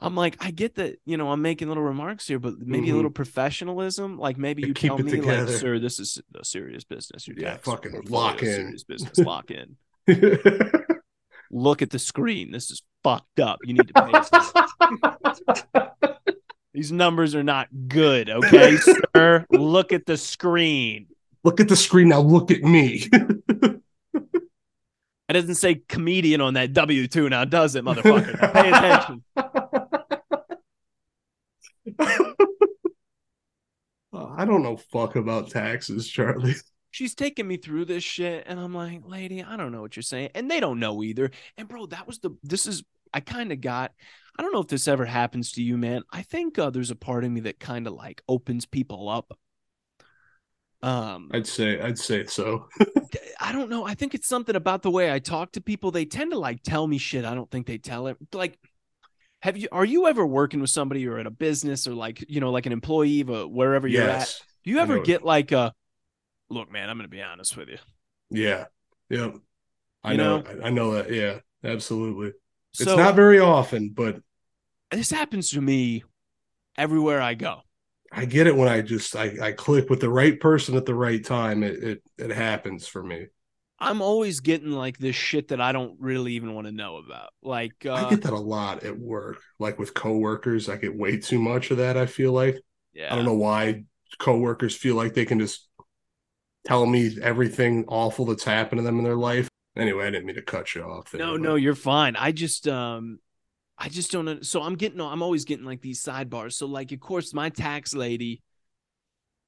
I'm 0.04 0.16
like, 0.16 0.36
I 0.44 0.50
get 0.50 0.74
that, 0.74 0.98
you 1.04 1.16
know, 1.16 1.30
I'm 1.30 1.40
making 1.42 1.68
little 1.68 1.82
remarks 1.82 2.26
here, 2.26 2.38
but 2.40 2.54
maybe 2.58 2.88
a 2.90 2.92
Mhm. 2.92 2.96
little 2.96 3.10
professionalism. 3.10 4.18
Like 4.18 4.36
maybe 4.36 4.62
you 4.62 4.74
tell 4.74 4.98
me, 4.98 5.20
like, 5.20 5.48
sir, 5.48 5.78
this 5.78 6.00
is 6.00 6.20
a 6.34 6.44
serious 6.44 6.82
business. 6.84 7.28
Your 7.28 7.38
Yeah, 7.38 7.56
fucking 7.58 8.06
lock 8.08 8.42
in. 8.42 8.48
Serious 8.54 8.84
business, 8.84 9.18
lock 9.18 9.50
in. 9.50 9.76
look 11.50 11.82
at 11.82 11.90
the 11.90 11.98
screen. 11.98 12.50
This 12.50 12.70
is 12.70 12.82
fucked 13.04 13.38
up. 13.40 13.60
You 13.64 13.74
need 13.74 13.88
to 13.94 13.94
pay. 15.72 15.80
These 16.74 16.90
numbers 16.90 17.34
are 17.34 17.42
not 17.44 17.68
good, 17.88 18.30
okay, 18.30 18.76
sir? 19.14 19.44
Look 19.50 19.92
at 19.92 20.06
the 20.06 20.16
screen. 20.16 21.06
Look 21.44 21.60
at 21.60 21.68
the 21.68 21.76
screen 21.76 22.08
now. 22.08 22.20
Look 22.20 22.50
at 22.50 22.62
me. 22.62 23.04
It 25.28 25.34
doesn't 25.34 25.54
say 25.54 25.76
comedian 25.88 26.42
on 26.42 26.54
that 26.54 26.74
W 26.74 27.06
two 27.08 27.26
now, 27.30 27.46
does 27.46 27.74
it, 27.74 27.84
motherfucker? 27.84 28.38
Now 28.42 28.52
pay 28.52 28.68
attention. 28.68 29.22
I 34.14 34.44
don't 34.44 34.62
know 34.62 34.76
fuck 34.76 35.16
about 35.16 35.50
taxes, 35.50 36.08
Charlie. 36.08 36.54
She's 36.90 37.14
taking 37.14 37.48
me 37.48 37.56
through 37.56 37.86
this 37.86 38.04
shit, 38.04 38.44
and 38.46 38.60
I'm 38.60 38.74
like, 38.74 39.00
lady, 39.06 39.42
I 39.42 39.56
don't 39.56 39.72
know 39.72 39.80
what 39.80 39.96
you're 39.96 40.02
saying, 40.02 40.30
and 40.34 40.50
they 40.50 40.60
don't 40.60 40.78
know 40.78 41.02
either. 41.02 41.30
And 41.56 41.66
bro, 41.66 41.86
that 41.86 42.06
was 42.06 42.18
the. 42.18 42.30
This 42.42 42.66
is 42.66 42.84
I 43.14 43.20
kind 43.20 43.52
of 43.52 43.60
got. 43.60 43.92
I 44.38 44.42
don't 44.42 44.52
know 44.52 44.60
if 44.60 44.68
this 44.68 44.88
ever 44.88 45.04
happens 45.04 45.52
to 45.52 45.62
you, 45.62 45.76
man. 45.76 46.02
I 46.10 46.22
think 46.22 46.58
uh, 46.58 46.70
there's 46.70 46.90
a 46.90 46.96
part 46.96 47.24
of 47.24 47.30
me 47.30 47.40
that 47.40 47.60
kind 47.60 47.86
of 47.86 47.94
like 47.94 48.22
opens 48.28 48.66
people 48.66 49.08
up. 49.08 49.36
Um, 50.82 51.30
I'd 51.32 51.46
say 51.46 51.80
I'd 51.80 51.98
say 51.98 52.26
so. 52.26 52.68
I 53.40 53.52
don't 53.52 53.70
know. 53.70 53.84
I 53.84 53.94
think 53.94 54.14
it's 54.14 54.28
something 54.28 54.56
about 54.56 54.82
the 54.82 54.90
way 54.90 55.12
I 55.12 55.18
talk 55.18 55.52
to 55.52 55.60
people. 55.60 55.90
They 55.90 56.04
tend 56.04 56.32
to 56.32 56.38
like 56.38 56.62
tell 56.62 56.86
me 56.86 56.98
shit. 56.98 57.24
I 57.24 57.34
don't 57.34 57.50
think 57.50 57.66
they 57.66 57.78
tell 57.78 58.06
it. 58.06 58.16
Like, 58.32 58.58
have 59.42 59.57
you? 59.57 59.68
Are 59.72 59.85
you 59.85 60.07
ever 60.07 60.24
working 60.24 60.61
with 60.61 60.70
somebody 60.70 61.07
or 61.07 61.18
at 61.18 61.26
a 61.26 61.31
business 61.31 61.87
or 61.87 61.94
like 61.94 62.24
you 62.28 62.40
know 62.40 62.50
like 62.50 62.66
an 62.66 62.72
employee 62.72 63.20
of 63.20 63.28
a, 63.28 63.46
wherever 63.46 63.87
you're 63.87 64.09
at? 64.09 64.35
Do 64.64 64.70
you 64.70 64.78
ever 64.78 65.00
get 65.00 65.24
like 65.24 65.52
a 65.52 65.74
look, 66.48 66.70
man? 66.70 66.88
I'm 66.88 66.96
gonna 66.96 67.09
be 67.09 67.22
honest 67.22 67.57
with 67.57 67.68
you. 67.68 67.78
Yeah. 68.31 68.66
Yep. 69.11 69.37
I 70.05 70.12
You 70.12 70.18
know. 70.18 70.40
know? 70.40 70.61
I 70.64 70.70
know 70.70 70.94
that. 70.94 71.12
Yeah. 71.12 71.40
Absolutely. 71.64 72.33
It's 72.72 72.87
not 72.87 73.14
very 73.14 73.38
often, 73.38 73.90
but 73.90 74.20
this 74.90 75.11
happens 75.11 75.50
to 75.50 75.61
me 75.61 76.05
everywhere 76.76 77.20
I 77.20 77.35
go. 77.35 77.62
I 78.11 78.24
get 78.24 78.46
it 78.46 78.57
when 78.57 78.68
I 78.68 78.83
just 78.83 79.16
I, 79.16 79.33
I 79.40 79.52
click 79.52 79.90
with 79.90 80.00
the 80.00 80.11
right 80.11 80.38
person 80.38 80.76
at 80.76 80.87
the 80.87 80.94
right 80.94 81.24
time. 81.24 81.62
It 81.62 81.83
it, 81.83 82.02
it 82.18 82.31
happens 82.31 82.87
for 82.87 83.02
me. 83.02 83.26
I'm 83.82 84.00
always 84.00 84.40
getting 84.40 84.70
like 84.70 84.96
this 84.98 85.16
shit 85.16 85.48
that 85.48 85.60
I 85.60 85.72
don't 85.72 85.96
really 85.98 86.34
even 86.34 86.54
want 86.54 86.66
to 86.68 86.72
know 86.72 86.98
about. 86.98 87.30
Like, 87.42 87.74
I 87.84 88.02
uh, 88.02 88.10
get 88.10 88.22
that 88.22 88.32
a 88.32 88.38
lot 88.38 88.84
at 88.84 88.96
work. 88.96 89.42
Like 89.58 89.78
with 89.78 89.92
coworkers, 89.92 90.68
I 90.68 90.76
get 90.76 90.96
way 90.96 91.18
too 91.18 91.40
much 91.40 91.70
of 91.70 91.78
that. 91.78 91.96
I 91.96 92.06
feel 92.06 92.32
like 92.32 92.58
yeah, 92.92 93.12
I 93.12 93.16
don't 93.16 93.24
know 93.24 93.34
why 93.34 93.84
coworkers 94.18 94.76
feel 94.76 94.94
like 94.94 95.14
they 95.14 95.24
can 95.24 95.40
just 95.40 95.68
tell 96.64 96.86
me 96.86 97.16
everything 97.20 97.84
awful 97.88 98.24
that's 98.26 98.44
happened 98.44 98.78
to 98.78 98.82
them 98.84 98.98
in 98.98 99.04
their 99.04 99.16
life. 99.16 99.48
Anyway, 99.76 100.06
I 100.06 100.10
didn't 100.10 100.26
mean 100.26 100.36
to 100.36 100.42
cut 100.42 100.74
you 100.74 100.82
off. 100.82 101.10
There, 101.10 101.20
No, 101.20 101.32
but- 101.32 101.40
no, 101.40 101.54
you're 101.56 101.74
fine. 101.74 102.14
I 102.16 102.30
just 102.32 102.68
um 102.68 103.18
I 103.78 103.88
just 103.88 104.12
don't 104.12 104.24
know. 104.26 104.42
So 104.42 104.62
I'm 104.62 104.76
getting 104.76 105.00
I'm 105.00 105.22
always 105.22 105.44
getting 105.44 105.64
like 105.66 105.80
these 105.80 106.02
sidebars. 106.02 106.52
So 106.52 106.66
like 106.66 106.92
of 106.92 107.00
course 107.00 107.34
my 107.34 107.48
tax 107.48 107.94
lady 107.94 108.42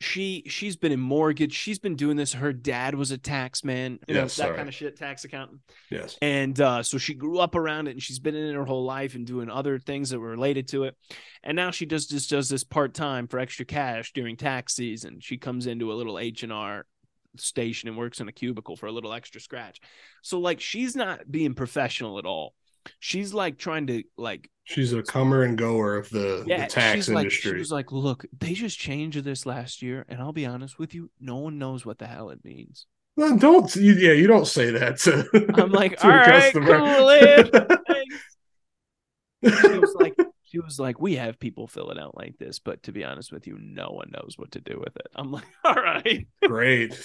she 0.00 0.44
she's 0.46 0.76
been 0.76 0.92
in 0.92 1.00
mortgage. 1.00 1.52
She's 1.52 1.78
been 1.78 1.96
doing 1.96 2.16
this. 2.16 2.33
Her 2.33 2.52
dad 2.52 2.94
was 2.94 3.11
a 3.11 3.18
tax 3.18 3.64
man, 3.64 3.98
you 4.07 4.14
know, 4.14 4.22
that 4.22 4.30
sorry. 4.30 4.57
kind 4.57 4.68
of 4.68 4.74
shit, 4.74 4.96
tax 4.96 5.24
accountant. 5.24 5.61
Yes. 5.90 6.18
And 6.20 6.61
uh, 6.61 6.83
so 6.83 6.98
she 6.98 7.14
grew 7.14 7.38
up 7.38 7.54
around 7.54 7.88
it 7.88 7.92
and 7.92 8.02
she's 8.02 8.18
been 8.18 8.35
in 8.35 8.48
it 8.48 8.54
her 8.54 8.64
whole 8.64 8.85
life 8.85 9.14
and 9.14 9.26
doing 9.26 9.48
other 9.48 9.78
things 9.78 10.11
that 10.11 10.18
were 10.18 10.30
related 10.30 10.68
to 10.68 10.85
it. 10.85 10.96
And 11.42 11.57
now 11.57 11.70
she 11.70 11.87
does 11.87 12.07
just 12.07 12.30
does 12.30 12.48
this 12.48 12.64
part 12.64 12.94
time 12.94 13.28
for 13.28 13.38
extra 13.38 13.64
cash 13.64 14.12
during 14.12 14.37
tax 14.37 14.74
season. 14.74 15.18
She 15.20 15.38
comes 15.38 15.66
into 15.66 15.92
a 15.92 15.94
little 15.94 16.18
H 16.18 16.42
and 16.42 16.52
R 16.52 16.87
station 17.37 17.88
and 17.88 17.98
works 17.98 18.20
in 18.20 18.28
a 18.28 18.33
cubicle 18.33 18.76
for 18.76 18.87
a 18.87 18.92
little 18.92 19.12
extra 19.12 19.40
scratch. 19.40 19.80
So 20.22 20.38
like 20.38 20.61
she's 20.61 20.94
not 20.94 21.30
being 21.30 21.54
professional 21.54 22.18
at 22.18 22.26
all. 22.26 22.54
She's 22.98 23.34
like 23.34 23.58
trying 23.58 23.86
to 23.88 24.02
like 24.16 24.50
She's 24.64 24.92
a 24.94 25.02
comer 25.02 25.42
and 25.42 25.58
goer 25.58 25.96
of 25.96 26.08
the, 26.08 26.42
yeah, 26.46 26.64
the 26.64 26.70
tax 26.70 26.94
she's 26.94 27.08
like 27.10 27.24
industry. 27.24 27.50
she 27.52 27.58
was 27.58 27.70
like, 27.70 27.92
look, 27.92 28.24
they 28.38 28.54
just 28.54 28.78
changed 28.78 29.22
this 29.22 29.44
last 29.44 29.82
year, 29.82 30.06
and 30.08 30.20
I'll 30.22 30.32
be 30.32 30.46
honest 30.46 30.78
with 30.78 30.94
you, 30.94 31.10
no 31.20 31.36
one 31.36 31.58
knows 31.58 31.84
what 31.84 31.98
the 31.98 32.06
hell 32.06 32.30
it 32.30 32.42
means. 32.44 32.86
No, 33.16 33.36
don't 33.36 33.74
you, 33.76 33.92
yeah, 33.92 34.12
you 34.12 34.26
don't 34.26 34.46
say 34.46 34.70
that 34.70 34.98
to 35.00 35.28
I'm 35.62 35.70
like, 35.70 35.98
to 35.98 36.04
all 36.04 36.10
right, 36.10 36.52
customer. 36.52 36.78
cool, 36.78 37.10
she 39.44 39.78
was 39.78 39.94
like 40.00 40.14
she 40.44 40.58
was 40.58 40.78
like 40.78 41.00
we 41.00 41.16
have 41.16 41.38
people 41.38 41.66
fill 41.66 41.90
it 41.90 41.98
out 41.98 42.16
like 42.16 42.36
this 42.38 42.58
but 42.58 42.82
to 42.84 42.92
be 42.92 43.04
honest 43.04 43.32
with 43.32 43.46
you 43.46 43.58
no 43.60 43.90
one 43.90 44.10
knows 44.10 44.34
what 44.38 44.52
to 44.52 44.60
do 44.60 44.80
with 44.82 44.96
it 44.96 45.06
i'm 45.16 45.30
like 45.30 45.44
all 45.64 45.74
right 45.74 46.26
Great. 46.46 46.98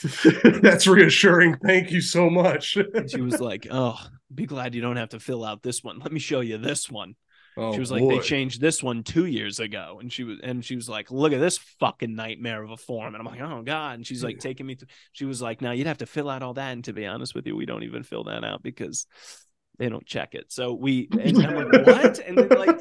That's 0.62 0.88
reassuring. 0.88 1.58
Thank 1.66 1.92
you 1.92 2.02
so 2.02 2.30
much. 2.30 2.78
and 2.94 3.10
she 3.10 3.22
was 3.22 3.40
like 3.40 3.68
oh 3.72 3.98
be 4.34 4.46
glad 4.46 4.76
you 4.76 4.82
don't 4.82 4.98
have 4.98 5.10
to 5.10 5.20
fill 5.20 5.44
out 5.44 5.64
this 5.64 5.84
one. 5.84 6.00
Let 6.04 6.12
me 6.12 6.20
show 6.20 6.42
you 6.42 6.58
this 6.58 6.90
one. 6.90 7.16
Oh, 7.58 7.74
she 7.74 7.80
was 7.80 7.92
like 7.92 8.02
boy. 8.02 8.16
they 8.16 8.20
changed 8.20 8.62
this 8.62 8.82
one 8.82 9.04
two 9.04 9.26
years 9.26 9.60
ago. 9.60 9.98
And 10.00 10.12
she 10.12 10.24
was 10.24 10.40
and 10.42 10.64
she 10.64 10.76
was 10.76 10.88
like 10.88 11.12
look 11.12 11.34
at 11.34 11.40
this 11.40 11.58
fucking 11.80 12.16
nightmare 12.16 12.64
of 12.64 12.72
a 12.72 12.78
form. 12.78 13.16
And 13.16 13.18
i'm 13.18 13.26
like 13.26 13.42
oh 13.42 13.64
god. 13.64 13.96
And 13.96 14.08
she's 14.08 14.24
like 14.24 14.40
taking 14.40 14.66
me 14.66 14.76
through 14.76 14.88
she 15.12 15.26
was 15.26 15.42
like 15.42 15.62
now 15.62 15.72
you'd 15.72 15.88
have 15.88 15.98
to 15.98 16.06
fill 16.06 16.30
out 16.30 16.44
all 16.44 16.54
that. 16.54 16.72
And 16.72 16.84
to 16.86 16.94
be 16.94 17.06
honest 17.06 17.36
with 17.36 17.48
you 17.48 17.56
we 17.56 17.66
don't 17.66 17.84
even 17.84 18.04
fill 18.04 18.26
that 18.26 18.44
out 18.46 18.64
because 18.64 19.08
they 19.78 19.90
don't 19.90 20.06
check 20.06 20.36
it. 20.36 20.52
So 20.52 20.74
we 20.74 21.10
and 21.20 21.38
i'm 21.44 21.70
like 21.70 21.86
what? 21.86 22.20
And 22.20 22.38
then 22.38 22.50
like 22.50 22.80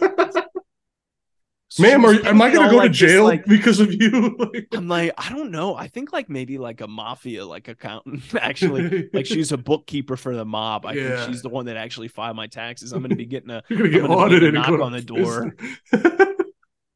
Ma'am, 1.79 2.05
are, 2.05 2.15
am 2.27 2.43
I 2.43 2.51
going 2.53 2.67
to 2.67 2.71
go 2.71 2.77
like, 2.79 2.93
to 2.93 2.99
this, 2.99 3.13
jail 3.13 3.25
like- 3.25 3.45
because 3.47 3.81
of 3.81 3.93
you? 3.93 4.37
I'm 4.73 4.89
like, 4.89 5.13
I 5.17 5.31
don't 5.31 5.51
know. 5.51 5.75
I 5.77 5.89
think 5.89 6.13
like 6.13 6.29
maybe 6.29 6.59
like 6.59 6.81
a 6.81 6.89
mafia 6.89 7.45
like 7.47 7.69
accountant 7.69 8.23
actually. 8.41 9.09
Like 9.13 9.27
she's 9.33 9.53
a 9.53 9.59
bookkeeper 9.59 10.17
for 10.17 10.35
the 10.35 10.45
mob. 10.45 10.87
I 10.87 10.93
Yeah. 10.95 11.17
think 11.17 11.33
she's 11.33 11.43
the 11.43 11.49
one 11.49 11.67
that 11.67 11.77
actually 11.77 12.09
filed 12.09 12.37
my 12.37 12.47
taxes. 12.47 12.93
I'm 12.93 13.03
gonna 13.03 13.17
be 13.17 13.27
getting 13.27 13.51
a 13.51 13.63
You're 13.69 13.79
gonna 13.79 13.91
get 13.91 14.03
I'm 14.03 14.09
gonna 14.09 14.21
audited 14.23 14.55
knock 14.55 14.81
on 14.81 14.93
the 14.93 15.03
door. 15.03 15.55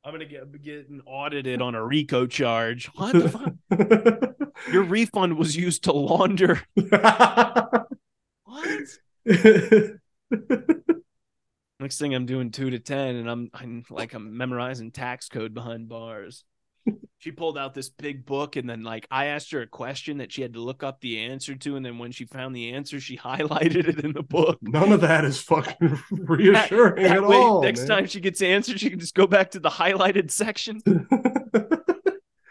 I'm 0.05 0.11
gonna 0.13 0.25
get 0.27 0.63
getting 0.63 1.01
audited 1.07 1.63
on 1.63 1.75
a 1.77 1.85
RICO 1.85 2.27
charge. 2.27 2.87
What 2.97 3.13
the 3.13 3.29
fuck? 3.29 3.53
Your 4.73 4.83
refund 4.83 5.37
was 5.39 5.57
used 5.57 5.85
to 5.85 5.93
launder. 5.93 6.61
What? 8.45 8.89
Next 11.83 11.99
thing 11.99 12.15
I'm 12.15 12.27
doing 12.27 12.53
two 12.53 12.71
to 12.71 12.79
ten, 12.79 13.17
and 13.17 13.29
I'm 13.29 13.51
I'm 13.53 13.83
like 13.91 14.15
I'm 14.15 14.37
memorizing 14.37 14.93
tax 14.93 15.29
code 15.29 15.53
behind 15.53 15.89
bars. 15.89 16.45
She 17.19 17.31
pulled 17.31 17.57
out 17.57 17.73
this 17.73 17.89
big 17.89 18.27
book, 18.27 18.57
and 18.57 18.69
then 18.69 18.83
like 18.83 19.07
I 19.09 19.27
asked 19.27 19.53
her 19.53 19.63
a 19.63 19.67
question 19.69 20.19
that 20.19 20.33
she 20.33 20.43
had 20.43 20.55
to 20.55 20.61
look 20.61 20.83
up 20.83 21.01
the 21.01 21.21
answer 21.21 21.55
to, 21.55 21.77
and 21.77 21.87
then 21.87 21.99
when 21.99 22.11
she 22.11 22.25
found 22.25 22.57
the 22.57 22.73
answer, 22.73 22.99
she 22.99 23.17
highlighted 23.31 23.87
it 23.87 24.05
in 24.05 24.13
the 24.13 24.25
book. 24.25 24.59
None 24.61 24.91
of 24.91 25.03
that 25.03 25.25
is 25.25 25.41
fucking 25.41 26.01
reassuring 26.11 27.05
That 27.05 27.19
at 27.19 27.27
way, 27.29 27.37
all. 27.37 27.63
next 27.63 27.81
man. 27.81 27.89
time 27.89 28.07
she 28.07 28.19
gets 28.19 28.43
answered, 28.43 28.81
she 28.81 28.91
can 28.91 28.99
just 28.99 29.15
go 29.15 29.29
back 29.29 29.53
to 29.53 29.61
the 29.61 29.71
highlighted 29.71 30.33
section. 30.33 30.81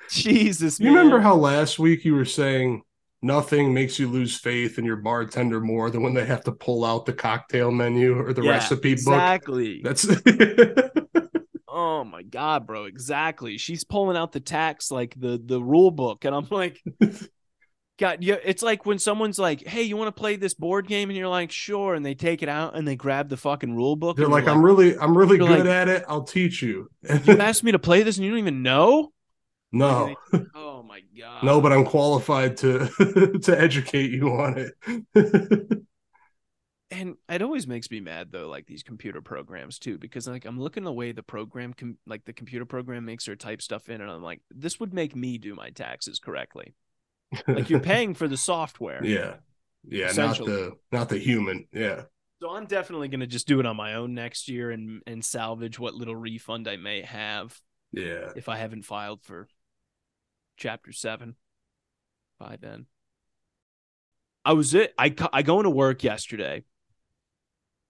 Jesus, 0.09 0.79
you 0.79 0.87
remember 0.87 1.19
how 1.19 1.35
last 1.35 1.77
week 1.77 2.05
you 2.05 2.15
were 2.15 2.23
saying 2.23 2.83
nothing 3.21 3.73
makes 3.73 3.99
you 3.99 4.07
lose 4.07 4.37
faith 4.39 4.77
in 4.79 4.85
your 4.85 4.97
bartender 4.97 5.59
more 5.59 5.89
than 5.89 6.01
when 6.03 6.13
they 6.13 6.25
have 6.25 6.43
to 6.45 6.51
pull 6.51 6.83
out 6.85 7.05
the 7.05 7.13
cocktail 7.13 7.71
menu 7.71 8.17
or 8.17 8.33
the 8.33 8.41
Yeah, 8.43 8.51
recipe 8.51 8.91
book? 8.95 9.13
exactly. 9.13 9.81
That's 9.83 10.05
Oh 11.73 12.03
my 12.03 12.21
god, 12.21 12.67
bro! 12.67 12.83
Exactly. 12.85 13.57
She's 13.57 13.83
pulling 13.85 14.17
out 14.17 14.33
the 14.33 14.39
tax 14.41 14.91
like 14.91 15.15
the 15.17 15.41
the 15.43 15.61
rule 15.61 15.89
book, 15.91 16.25
and 16.25 16.35
I'm 16.35 16.45
like, 16.51 16.83
God, 17.97 18.17
yeah. 18.23 18.35
It's 18.43 18.61
like 18.61 18.85
when 18.85 18.99
someone's 18.99 19.39
like, 19.39 19.65
"Hey, 19.65 19.83
you 19.83 19.95
want 19.95 20.13
to 20.13 20.19
play 20.19 20.35
this 20.35 20.53
board 20.53 20.85
game?" 20.85 21.09
and 21.09 21.17
you're 21.17 21.29
like, 21.29 21.49
"Sure," 21.49 21.93
and 21.95 22.05
they 22.05 22.13
take 22.13 22.43
it 22.43 22.49
out 22.49 22.75
and 22.75 22.85
they 22.85 22.97
grab 22.97 23.29
the 23.29 23.37
fucking 23.37 23.73
rule 23.73 23.95
book. 23.95 24.17
they're 24.17 24.27
like, 24.27 24.47
I'm 24.49 24.61
really, 24.61 24.97
I'm 24.97 25.17
really 25.17 25.37
good 25.37 25.49
like- 25.59 25.65
at 25.65 25.87
it. 25.87 26.03
I'll 26.09 26.23
teach 26.23 26.61
you. 26.61 26.89
you 27.25 27.37
asked 27.39 27.63
me 27.63 27.71
to 27.71 27.79
play 27.79 28.03
this 28.03 28.17
and 28.17 28.25
you 28.25 28.31
don't 28.31 28.39
even 28.39 28.63
know. 28.63 29.13
no, 29.71 30.13
Oh 30.55 30.70
my 30.91 31.01
god. 31.17 31.43
no, 31.43 31.61
but 31.61 31.71
I'm 31.71 31.85
qualified 31.85 32.57
to 32.57 32.87
to 33.43 33.55
educate 33.57 34.11
you 34.11 34.29
on 34.29 34.71
it. 34.85 35.83
and 36.91 37.15
it 37.29 37.41
always 37.41 37.65
makes 37.65 37.89
me 37.89 37.99
mad 38.01 38.31
though 38.31 38.47
like 38.49 38.67
these 38.67 38.83
computer 38.83 39.21
programs 39.21 39.79
too 39.79 39.97
because 39.97 40.27
like 40.27 40.45
i'm 40.45 40.59
looking 40.59 40.83
the 40.83 40.91
way 40.91 41.11
the 41.11 41.23
program 41.23 41.73
com- 41.73 41.97
like 42.05 42.25
the 42.25 42.33
computer 42.33 42.65
program 42.65 43.05
makes 43.05 43.25
her 43.25 43.35
type 43.35 43.61
stuff 43.61 43.89
in 43.89 44.01
and 44.01 44.11
i'm 44.11 44.21
like 44.21 44.41
this 44.51 44.79
would 44.79 44.93
make 44.93 45.15
me 45.15 45.37
do 45.37 45.55
my 45.55 45.69
taxes 45.69 46.19
correctly 46.19 46.75
like 47.47 47.69
you're 47.69 47.79
paying 47.93 48.13
for 48.13 48.27
the 48.27 48.37
software 48.37 49.03
yeah, 49.05 49.35
yeah, 49.87 50.11
not 50.11 50.37
the 50.37 50.73
not 50.91 51.07
the 51.07 51.17
human. 51.17 51.65
Yeah, 51.71 52.03
so 52.41 52.51
i'm 52.51 52.65
definitely 52.65 53.07
going 53.07 53.21
to 53.21 53.27
just 53.27 53.47
do 53.47 53.59
it 53.61 53.65
on 53.65 53.77
my 53.77 53.95
own 53.95 54.13
next 54.13 54.49
year 54.49 54.69
and 54.69 55.01
and 55.07 55.23
salvage 55.23 55.79
what 55.79 55.95
little 55.95 56.15
refund 56.15 56.67
i 56.67 56.75
may 56.75 57.01
have 57.01 57.57
yeah. 57.93 58.31
if 58.35 58.49
i 58.49 58.57
haven't 58.57 58.83
filed 58.83 59.23
for 59.23 59.47
chapter 60.57 60.91
7 60.91 61.35
by 62.39 62.57
then 62.59 62.85
i 64.45 64.53
was 64.53 64.73
it 64.73 64.93
i 64.97 65.13
i 65.33 65.41
go 65.41 65.59
into 65.59 65.69
work 65.69 66.03
yesterday 66.03 66.63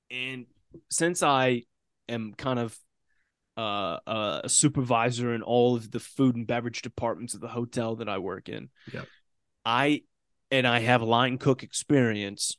and 0.10 0.46
since 0.90 1.24
i 1.24 1.64
am 2.10 2.34
kind 2.34 2.60
of 2.60 2.78
uh, 3.58 4.00
uh, 4.08 4.42
a 4.44 4.50
supervisor 4.50 5.34
in 5.34 5.42
all 5.42 5.76
of 5.76 5.92
the 5.92 6.00
food 6.00 6.36
and 6.36 6.48
beverage 6.48 6.82
departments 6.82 7.34
of 7.34 7.42
the 7.42 7.48
hotel 7.48 7.96
that 7.98 8.08
I 8.08 8.18
work 8.18 8.50
in. 8.50 8.70
Yep. 8.94 9.08
I 9.66 10.04
and 10.50 10.66
I 10.68 10.80
have 10.80 11.02
line 11.02 11.38
cook 11.38 11.64
experience. 11.64 12.58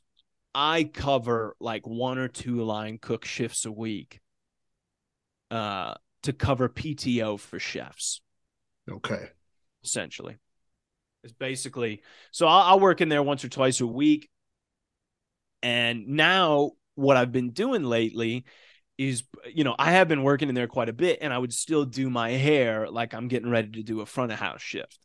I 0.55 0.83
cover 0.83 1.55
like 1.59 1.87
one 1.87 2.17
or 2.17 2.27
two 2.27 2.63
line 2.63 2.99
cook 3.01 3.25
shifts 3.25 3.65
a 3.65 3.71
week 3.71 4.19
uh, 5.51 5.95
to 6.23 6.33
cover 6.33 6.69
PTO 6.69 7.39
for 7.39 7.59
chefs. 7.59 8.21
Okay. 8.89 9.29
Essentially, 9.83 10.37
it's 11.23 11.33
basically 11.33 12.01
so 12.31 12.47
I'll, 12.47 12.73
I'll 12.73 12.79
work 12.79 13.01
in 13.01 13.09
there 13.09 13.23
once 13.23 13.43
or 13.43 13.49
twice 13.49 13.81
a 13.81 13.87
week. 13.87 14.29
And 15.61 16.07
now 16.09 16.71
what 16.95 17.17
I've 17.17 17.31
been 17.31 17.51
doing 17.51 17.83
lately 17.83 18.45
is 18.97 19.23
you 19.51 19.63
know 19.63 19.75
I 19.79 19.91
have 19.91 20.07
been 20.07 20.23
working 20.23 20.49
in 20.49 20.55
there 20.55 20.67
quite 20.67 20.89
a 20.89 20.93
bit 20.93 21.19
and 21.21 21.33
I 21.33 21.37
would 21.37 21.53
still 21.53 21.85
do 21.85 22.09
my 22.09 22.31
hair 22.31 22.89
like 22.89 23.13
I'm 23.13 23.27
getting 23.27 23.49
ready 23.49 23.71
to 23.71 23.83
do 23.83 24.01
a 24.01 24.05
front 24.05 24.31
of 24.31 24.39
house 24.39 24.61
shift. 24.61 24.99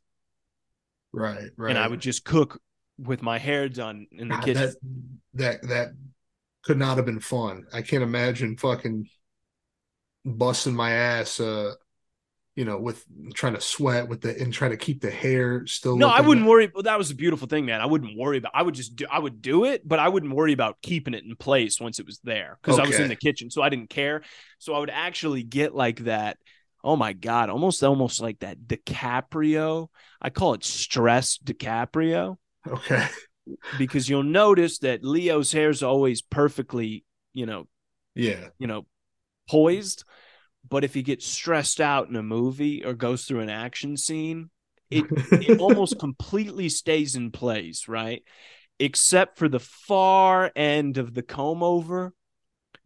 Right, 1.12 1.50
right. 1.56 1.70
And 1.70 1.78
I 1.78 1.88
would 1.88 2.00
just 2.00 2.24
cook 2.24 2.60
with 2.98 3.22
my 3.22 3.38
hair 3.38 3.68
done 3.68 4.06
in 4.12 4.28
the 4.28 4.34
God, 4.34 4.44
kitchen. 4.44 4.74
That, 5.34 5.62
that 5.62 5.68
that 5.68 5.88
could 6.64 6.78
not 6.78 6.96
have 6.96 7.06
been 7.06 7.20
fun. 7.20 7.64
I 7.72 7.82
can't 7.82 8.02
imagine 8.02 8.56
fucking 8.56 9.08
busting 10.24 10.74
my 10.74 10.92
ass 10.92 11.40
uh 11.40 11.72
you 12.58 12.64
know, 12.64 12.76
with 12.76 13.04
trying 13.34 13.54
to 13.54 13.60
sweat 13.60 14.08
with 14.08 14.20
the 14.20 14.36
and 14.36 14.52
trying 14.52 14.72
to 14.72 14.76
keep 14.76 15.00
the 15.00 15.12
hair 15.12 15.64
still. 15.68 15.96
No, 15.96 16.08
I 16.08 16.22
wouldn't 16.22 16.44
worry. 16.44 16.68
Well, 16.74 16.82
that 16.82 16.98
was 16.98 17.12
a 17.12 17.14
beautiful 17.14 17.46
thing, 17.46 17.66
man. 17.66 17.80
I 17.80 17.86
wouldn't 17.86 18.18
worry 18.18 18.38
about. 18.38 18.50
I 18.52 18.64
would 18.64 18.74
just 18.74 18.96
do. 18.96 19.06
I 19.08 19.20
would 19.20 19.40
do 19.40 19.64
it, 19.64 19.86
but 19.86 20.00
I 20.00 20.08
wouldn't 20.08 20.34
worry 20.34 20.52
about 20.52 20.76
keeping 20.82 21.14
it 21.14 21.22
in 21.22 21.36
place 21.36 21.80
once 21.80 22.00
it 22.00 22.06
was 22.06 22.18
there 22.24 22.58
because 22.60 22.80
I 22.80 22.84
was 22.84 22.98
in 22.98 23.06
the 23.06 23.14
kitchen, 23.14 23.48
so 23.48 23.62
I 23.62 23.68
didn't 23.68 23.90
care. 23.90 24.22
So 24.58 24.74
I 24.74 24.80
would 24.80 24.90
actually 24.90 25.44
get 25.44 25.72
like 25.72 26.00
that. 26.00 26.36
Oh 26.82 26.96
my 26.96 27.12
god, 27.12 27.48
almost 27.48 27.84
almost 27.84 28.20
like 28.20 28.40
that 28.40 28.58
DiCaprio. 28.66 29.86
I 30.20 30.30
call 30.30 30.54
it 30.54 30.64
stress 30.64 31.38
DiCaprio 31.38 32.38
Okay. 32.66 33.06
because 33.78 34.08
you'll 34.08 34.24
notice 34.24 34.80
that 34.80 35.04
Leo's 35.04 35.52
hair's 35.52 35.84
always 35.84 36.22
perfectly, 36.22 37.04
you 37.34 37.46
know, 37.46 37.68
Yeah. 38.16 38.48
you 38.58 38.66
know, 38.66 38.84
poised. 39.48 40.02
But 40.70 40.84
if 40.84 40.94
he 40.94 41.02
gets 41.02 41.26
stressed 41.26 41.80
out 41.80 42.08
in 42.08 42.16
a 42.16 42.22
movie 42.22 42.84
or 42.84 42.92
goes 42.94 43.24
through 43.24 43.40
an 43.40 43.48
action 43.50 43.96
scene, 43.96 44.50
it 44.90 45.04
it 45.32 45.60
almost 45.60 45.98
completely 45.98 46.68
stays 46.68 47.16
in 47.16 47.30
place, 47.30 47.88
right? 47.88 48.22
Except 48.78 49.38
for 49.38 49.48
the 49.48 49.60
far 49.60 50.52
end 50.54 50.98
of 50.98 51.14
the 51.14 51.22
comb 51.22 51.62
over, 51.62 52.12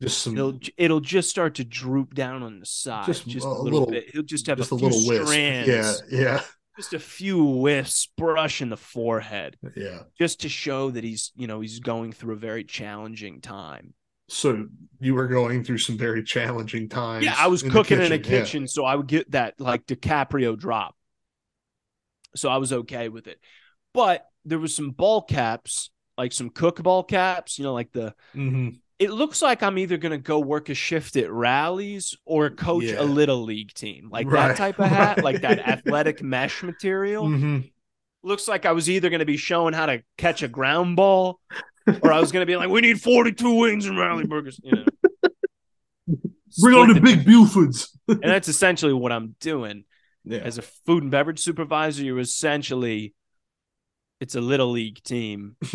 just 0.01 0.23
some 0.23 0.35
it'll 0.35 0.59
it'll 0.77 1.01
just 1.01 1.29
start 1.31 1.57
to 1.57 1.65
droop 1.65 2.15
down 2.15 2.43
on 2.43 2.61
the 2.61 2.67
side, 2.67 3.07
Just 3.07 3.27
just, 3.29 3.47
a 3.47 3.49
a 3.49 3.51
little, 3.51 3.81
little- 3.81 3.87
bit. 3.93 4.11
He'll 4.13 4.23
just 4.23 4.47
have 4.47 4.59
just 4.59 4.73
a, 4.73 4.75
a 4.77 4.79
few 4.79 4.89
little 4.89 5.09
wisp. 5.09 5.27
strands, 5.27 5.69
Yeah, 5.69 5.95
yeah, 6.11 6.41
just 6.79 6.93
a 6.95 6.99
few 6.99 7.45
wisps 7.45 8.09
brushing 8.17 8.69
the 8.71 8.77
forehead, 8.77 9.57
yeah. 9.77 10.05
just 10.19 10.41
to 10.41 10.49
show 10.49 10.91
that 10.91 11.05
he's 11.05 11.31
you 11.37 11.47
know 11.47 11.61
he's 11.61 11.81
going 11.81 12.13
through 12.13 12.35
a 12.35 12.39
very 12.39 12.65
challenging 12.65 13.41
time. 13.41 13.93
So 14.33 14.67
you 14.99 15.15
were 15.15 15.27
going 15.29 15.63
through 15.63 15.79
some 15.79 15.99
very 15.99 16.23
challenging 16.23 16.89
times. 16.89 17.25
Yeah, 17.25 17.35
I 17.37 17.49
was 17.49 17.63
in 17.63 17.71
cooking 17.71 18.01
in 18.01 18.13
a 18.13 18.17
yeah. 18.17 18.23
kitchen, 18.23 18.67
so 18.67 18.85
I 18.85 18.95
would 18.95 19.07
get 19.07 19.31
that 19.33 19.61
like 19.61 19.87
DiCaprio 19.87 20.59
drop. 20.59 20.97
So 22.35 22.49
I 22.49 22.57
was 22.57 22.73
okay 22.73 23.09
with 23.09 23.27
it. 23.27 23.39
But 23.93 24.27
there 24.45 24.59
was 24.59 24.75
some 24.75 24.91
ball 24.91 25.23
caps, 25.23 25.91
like 26.17 26.33
some 26.33 26.49
cook 26.51 26.83
ball 26.83 27.03
caps, 27.05 27.59
you 27.59 27.65
know, 27.65 27.75
like 27.75 27.93
the 27.93 28.15
Mhm. 28.35 28.79
it 28.99 29.11
looks 29.11 29.43
like 29.43 29.63
I'm 29.63 29.77
either 29.77 29.99
gonna 29.99 30.19
go 30.19 30.39
work 30.39 30.71
a 30.71 30.75
shift 30.75 31.17
at 31.17 31.31
Rally's 31.31 32.17
or 32.25 32.49
coach 32.49 32.85
Yeah. 32.85 33.03
a 33.03 33.05
little 33.05 33.43
league 33.43 33.75
team. 33.75 34.09
Like 34.11 34.31
Right, 34.31 34.49
that 34.49 34.57
type 34.57 34.79
of 34.79 34.89
hat, 34.89 35.23
like 35.23 35.43
that 35.43 35.59
athletic 35.69 36.23
mesh 36.23 36.63
material. 36.63 37.27
Mhm. 37.27 37.71
Looks 38.23 38.49
like 38.49 38.65
I 38.65 38.73
was 38.73 38.89
either 38.89 39.11
gonna 39.11 39.25
be 39.27 39.37
showing 39.37 39.75
how 39.75 39.87
to 39.87 40.03
catch 40.17 40.43
a 40.43 40.49
ground 40.49 40.97
ball 40.97 41.39
or 42.03 42.13
I 42.13 42.21
was 42.21 42.33
gonna 42.33 42.47
be 42.47 42.57
like, 42.57 42.69
we 42.69 42.81
need 42.81 43.01
42 43.01 43.55
wings 43.59 43.87
and 43.87 43.99
rally 43.99 44.25
burgers, 44.27 44.61
you 44.63 44.73
know. 44.73 44.85
Bring 46.61 46.77
on 46.77 46.89
Split 46.91 46.95
the 46.95 47.01
big 47.17 47.25
Bufords. 47.27 47.89
and 48.09 48.23
that's 48.23 48.49
essentially 48.49 48.93
what 48.93 49.11
I'm 49.13 49.35
doing. 49.41 49.85
Yeah. 50.25 50.39
as 50.39 50.57
a 50.59 50.63
food 50.63 51.03
and 51.03 51.11
beverage 51.11 51.41
supervisor, 51.41 52.05
you're 52.05 52.21
essentially 52.21 53.15
it's 54.21 54.35
a 54.37 54.41
little 54.41 54.71
league 54.71 55.03
team 55.03 55.57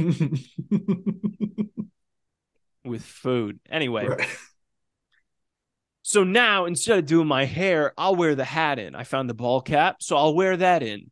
with 2.86 3.04
food. 3.04 3.60
Anyway, 3.70 4.08
Right. 4.08 4.28
so 6.02 6.24
now 6.24 6.66
instead 6.66 7.00
of 7.00 7.06
doing 7.06 7.28
my 7.28 7.44
hair, 7.46 7.94
I'll 7.98 8.16
wear 8.16 8.36
the 8.36 8.46
hat 8.46 8.80
in. 8.80 8.96
I 8.96 9.04
found 9.04 9.30
the 9.30 9.34
ball 9.34 9.60
cap, 9.62 9.98
so 10.00 10.16
I'll 10.16 10.34
wear 10.34 10.56
that 10.58 10.82
in 10.84 11.12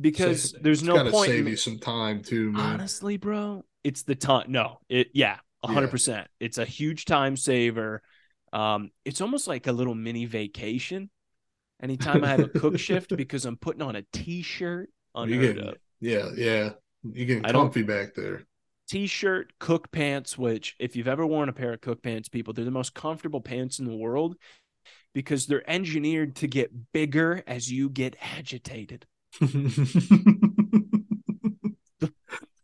because 0.00 0.50
So 0.50 0.58
there's 0.60 0.82
no 0.82 1.00
point. 1.00 1.30
save 1.30 1.48
you 1.48 1.56
some 1.56 1.78
time 1.78 2.22
too, 2.22 2.52
man. 2.52 2.80
Honestly, 2.80 3.16
bro, 3.16 3.64
it's 3.84 4.02
the 4.02 4.14
time. 4.14 4.50
No, 4.50 4.78
it 4.88 5.08
yeah, 5.14 5.38
hundred 5.64 5.88
percent. 5.90 6.28
It's 6.40 6.58
a 6.58 6.64
huge 6.64 7.04
time 7.04 7.36
saver. 7.36 8.02
Um, 8.52 8.90
it's 9.04 9.20
almost 9.20 9.46
like 9.48 9.66
a 9.66 9.72
little 9.72 9.94
mini 9.94 10.24
vacation. 10.26 11.10
Anytime 11.82 12.24
I 12.24 12.28
have 12.28 12.42
a 12.44 12.48
cook 12.48 12.78
shift 12.80 13.16
because 13.16 13.44
I'm 13.44 13.56
putting 13.56 13.82
on 13.82 13.96
a 13.96 14.02
t-shirt, 14.12 14.90
you 15.22 15.22
unheard 15.22 15.38
getting, 15.38 15.74
yeah, 16.00 16.30
yeah. 16.36 16.70
You're 17.02 17.26
getting 17.26 17.46
comfy 17.46 17.82
back 17.82 18.14
there. 18.14 18.46
t-shirt, 18.88 19.52
cook 19.58 19.90
pants, 19.90 20.38
which 20.38 20.76
if 20.78 20.96
you've 20.96 21.08
ever 21.08 21.26
worn 21.26 21.48
a 21.48 21.52
pair 21.52 21.72
of 21.72 21.80
cook 21.80 22.02
pants, 22.02 22.28
people, 22.28 22.52
they're 22.54 22.64
the 22.64 22.70
most 22.70 22.94
comfortable 22.94 23.40
pants 23.40 23.78
in 23.78 23.84
the 23.86 23.96
world 23.96 24.36
because 25.14 25.46
they're 25.46 25.68
engineered 25.70 26.36
to 26.36 26.48
get 26.48 26.92
bigger 26.92 27.42
as 27.46 27.70
you 27.72 27.90
get 27.90 28.16
agitated. 28.20 29.06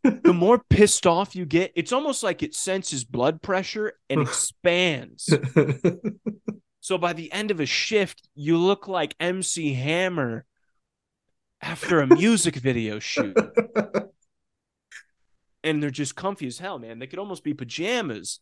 The 0.03 0.33
more 0.33 0.61
pissed 0.69 1.07
off 1.07 1.33
you 1.35 1.45
get, 1.45 1.71
it's 1.75 1.93
almost 1.93 2.23
like 2.23 2.43
it 2.43 2.53
senses 2.53 3.05
blood 3.05 3.41
pressure 3.41 3.93
and 4.09 4.21
expands. 4.21 5.29
So 6.81 6.97
by 6.97 7.13
the 7.13 7.31
end 7.31 7.51
of 7.51 7.61
a 7.61 7.65
shift, 7.65 8.27
you 8.35 8.57
look 8.57 8.89
like 8.89 9.15
MC 9.21 9.73
Hammer 9.73 10.43
after 11.61 12.01
a 12.01 12.07
music 12.07 12.55
video 12.57 12.99
shoot. 12.99 13.37
And 15.63 15.81
they're 15.81 15.89
just 15.89 16.17
comfy 16.17 16.47
as 16.47 16.59
hell, 16.59 16.77
man. 16.77 16.99
They 16.99 17.07
could 17.07 17.19
almost 17.19 17.41
be 17.45 17.53
pajamas. 17.53 18.41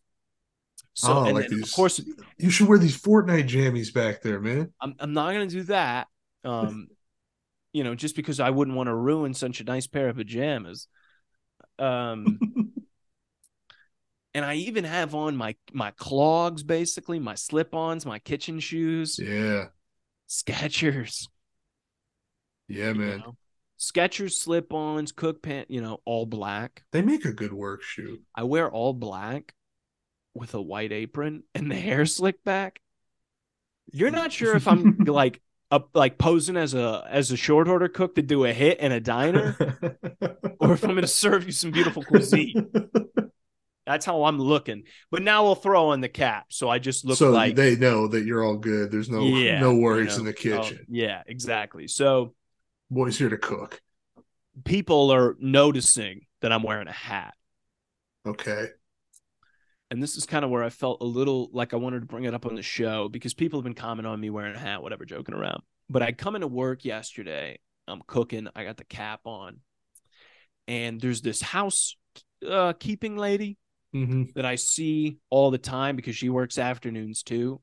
So 0.94 1.12
Oh, 1.18 1.24
and 1.26 1.34
like 1.34 1.48
these- 1.48 1.62
of 1.62 1.72
course 1.72 2.00
you 2.36 2.50
should 2.50 2.66
wear 2.66 2.78
these 2.78 3.00
Fortnite 3.00 3.48
jammies 3.48 3.94
back 3.94 4.22
there, 4.22 4.40
man. 4.40 4.72
I'm 4.80 4.96
I'm 4.98 5.12
not 5.12 5.32
gonna 5.32 5.46
do 5.46 5.62
that. 5.64 6.08
Um, 6.42 6.88
you 7.72 7.84
know, 7.84 7.94
just 7.94 8.16
because 8.16 8.40
I 8.40 8.50
wouldn't 8.50 8.76
want 8.76 8.88
to 8.88 8.94
ruin 8.94 9.34
such 9.34 9.60
a 9.60 9.64
nice 9.64 9.86
pair 9.86 10.08
of 10.08 10.16
pajamas. 10.16 10.88
Um, 11.78 12.38
and 14.34 14.44
I 14.44 14.54
even 14.54 14.84
have 14.84 15.14
on 15.14 15.36
my 15.36 15.54
my 15.72 15.90
clogs, 15.92 16.62
basically 16.62 17.18
my 17.18 17.34
slip-ons, 17.34 18.06
my 18.06 18.18
kitchen 18.18 18.60
shoes, 18.60 19.18
Yeah, 19.18 19.68
Skechers. 20.28 21.28
yeah, 22.68 22.88
you 22.88 22.94
man. 22.94 23.18
know. 23.18 23.36
Skechers 23.78 24.32
slip-ons, 24.32 25.10
cook 25.12 25.42
pant, 25.42 25.70
you 25.70 25.80
know, 25.80 26.00
all 26.04 26.24
black. 26.24 26.84
They 26.92 27.02
make 27.02 27.24
a 27.24 27.32
good 27.32 27.52
work 27.52 27.82
shoe. 27.82 28.20
I 28.34 28.44
wear 28.44 28.70
all 28.70 28.92
black 28.94 29.54
with 30.34 30.54
a 30.54 30.62
white 30.62 30.92
apron 30.92 31.42
and 31.54 31.70
the 31.70 31.74
hair 31.74 32.06
slicked 32.06 32.44
back. 32.44 32.80
You're 33.92 34.10
not 34.12 34.32
sure 34.32 34.54
if 34.56 34.68
I'm 34.68 34.98
like 35.06 35.42
up 35.72 35.88
like 35.94 36.18
posing 36.18 36.56
as 36.56 36.74
a 36.74 37.04
as 37.10 37.32
a 37.32 37.36
short 37.36 37.66
order 37.66 37.88
cook 37.88 38.14
to 38.14 38.22
do 38.22 38.44
a 38.44 38.52
hit 38.52 38.78
in 38.78 38.92
a 38.92 39.00
diner 39.00 39.56
or 40.60 40.72
if 40.74 40.84
I'm 40.84 40.90
going 40.90 41.00
to 41.00 41.08
serve 41.08 41.46
you 41.46 41.52
some 41.52 41.70
beautiful 41.72 42.04
cuisine. 42.04 42.70
That's 43.86 44.06
how 44.06 44.24
I'm 44.24 44.38
looking. 44.38 44.84
But 45.10 45.22
now 45.22 45.42
we'll 45.42 45.56
throw 45.56 45.88
on 45.88 46.00
the 46.00 46.08
cap, 46.08 46.46
so 46.50 46.68
I 46.68 46.78
just 46.78 47.04
look 47.04 47.18
so 47.18 47.30
like 47.30 47.56
they 47.56 47.74
know 47.74 48.06
that 48.06 48.24
you're 48.24 48.44
all 48.44 48.56
good. 48.56 48.92
There's 48.92 49.08
no 49.08 49.22
yeah, 49.22 49.58
no 49.60 49.72
you 49.72 49.80
worries 49.80 50.18
in 50.18 50.24
the 50.24 50.30
oh, 50.30 50.34
kitchen. 50.34 50.78
oh, 50.82 50.84
yeah, 50.88 51.22
exactly. 51.26 51.88
So 51.88 52.34
Boys 52.90 53.18
here 53.18 53.30
to 53.30 53.38
cook. 53.38 53.80
people 54.64 55.10
are 55.10 55.36
noticing 55.40 56.26
that 56.42 56.52
I'm 56.52 56.62
wearing 56.62 56.86
a 56.86 56.92
hat. 56.92 57.34
Okay. 58.26 58.66
And 59.92 60.02
this 60.02 60.16
is 60.16 60.26
kind 60.26 60.44
of 60.44 60.50
where 60.50 60.64
I 60.64 60.70
felt 60.70 61.02
a 61.02 61.06
little 61.06 61.50
like 61.52 61.74
I 61.74 61.78
wanted 61.78 62.00
to 62.00 62.06
bring 62.06 62.24
it 62.24 62.34
up 62.34 62.46
on 62.46 62.56
the 62.56 62.62
show 62.62 63.08
because 63.10 63.34
people 63.34 63.60
have 63.60 63.64
been 63.64 63.74
commenting 63.74 64.10
on 64.12 64.20
me 64.20 64.30
wearing 64.30 64.56
a 64.56 64.60
hat, 64.60 64.82
whatever, 64.82 65.06
joking 65.06 65.36
around. 65.36 65.62
But 65.90 66.02
I 66.02 66.12
come 66.12 66.34
into 66.34 66.48
work 66.48 66.84
yesterday, 66.84 67.60
I'm 67.86 68.02
cooking, 68.08 68.48
I 68.56 68.64
got 68.64 68.78
the 68.78 68.84
cap 68.84 69.20
on, 69.26 69.60
and 70.68 71.00
there's 71.00 71.22
this 71.22 71.42
house 71.42 71.96
uh, 72.48 72.72
keeping 72.78 73.16
lady 73.16 73.58
hmm 73.92 74.34
that 74.34 74.46
I 74.46 74.56
see 74.56 75.18
all 75.30 75.50
the 75.50 75.58
time 75.58 75.96
because 75.96 76.16
she 76.16 76.30
works 76.30 76.58
afternoons 76.58 77.22
too. 77.22 77.60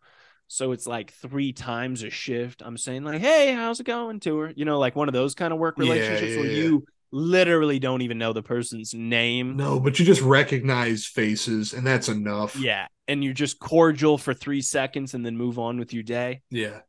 So 0.47 0.73
it's 0.73 0.87
like 0.87 1.13
three 1.13 1.53
times 1.53 2.03
a 2.03 2.11
shift. 2.11 2.63
I'm 2.65 2.77
saying 2.77 3.03
like, 3.03 3.21
"Hey, 3.21 3.53
how's 3.53 3.79
it 3.81 3.85
going?" 3.85 4.19
to 4.21 4.37
her, 4.39 4.53
you 4.55 4.65
know, 4.65 4.79
like 4.79 4.95
one 4.95 5.09
of 5.09 5.13
those 5.13 5.35
kind 5.35 5.53
of 5.53 5.59
work 5.59 5.77
Yeah, 5.77 5.79
relationships 5.79 6.37
where 6.37 6.47
yeah, 6.47 6.51
yeah. 6.51 6.69
you 6.69 6.85
literally 7.11 7.79
don't 7.79 8.01
even 8.01 8.17
know 8.17 8.33
the 8.33 8.43
person's 8.43 8.93
name. 8.93 9.57
No, 9.57 9.79
but 9.79 9.99
you 9.99 10.05
just 10.05 10.21
recognize 10.21 11.05
faces, 11.05 11.73
and 11.73 11.85
that's 11.85 12.09
enough. 12.09 12.55
Yeah. 12.55 12.87
And 13.07 13.23
you're 13.23 13.33
just 13.33 13.59
cordial 13.59 14.17
for 14.17 14.33
three 14.33 14.61
seconds 14.61 15.13
and 15.13 15.25
then 15.25 15.35
move 15.35 15.57
on 15.57 15.79
with 15.79 15.93
your 15.93 16.03
day. 16.03 16.41
Yeah. 16.51 16.81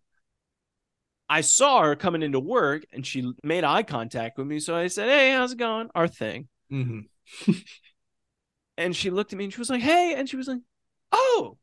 I 1.29 1.43
saw 1.43 1.83
her 1.83 1.95
coming 1.97 2.23
into 2.23 2.41
work 2.41 2.85
and 2.93 3.07
she 3.07 3.33
made 3.45 3.63
eye 3.65 3.85
contact 3.85 4.37
with 4.37 4.49
me. 4.49 4.59
So 4.59 4.75
I 4.77 4.89
said, 4.89 5.09
Hey, 5.09 5.31
how's 5.31 5.53
it 5.53 5.59
going? 5.59 5.89
Our 5.95 6.09
thing. 6.09 6.49
hmm 6.69 7.01
And 8.77 8.97
she 8.97 9.11
looked 9.11 9.33
at 9.33 9.39
me 9.39 9.45
and 9.45 9.53
she 9.53 9.59
was 9.59 9.69
like, 9.69 9.83
"Hey," 9.83 10.15
and 10.15 10.27
she 10.29 10.37
was 10.37 10.49
like, 10.49 10.61
"Oh." 11.13 11.59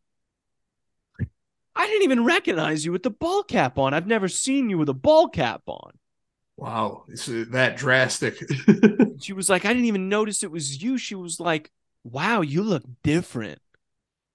I 1.76 1.86
didn't 1.86 2.04
even 2.04 2.26
recognize 2.26 2.86
you 2.86 2.92
with 2.92 3.04
the 3.04 3.12
ball 3.12 3.44
cap 3.44 3.78
on. 3.78 3.94
I've 3.94 4.08
never 4.08 4.28
seen 4.28 4.70
you 4.70 4.78
with 4.78 4.90
a 4.90 4.94
ball 4.94 5.28
cap 5.30 5.62
on. 5.68 5.92
Wow, 6.58 7.04
it's 7.08 7.30
uh, 7.30 7.46
that 7.50 7.78
drastic. 7.78 8.44
she 9.22 9.34
was 9.34 9.48
like, 9.48 9.64
I 9.64 9.70
didn't 9.70 9.86
even 9.86 10.10
notice 10.10 10.42
it 10.42 10.52
was 10.52 10.82
you. 10.82 10.98
She 10.98 11.16
was 11.16 11.40
like, 11.40 11.72
Wow, 12.04 12.42
you 12.42 12.64
look 12.64 12.84
different 13.04 13.60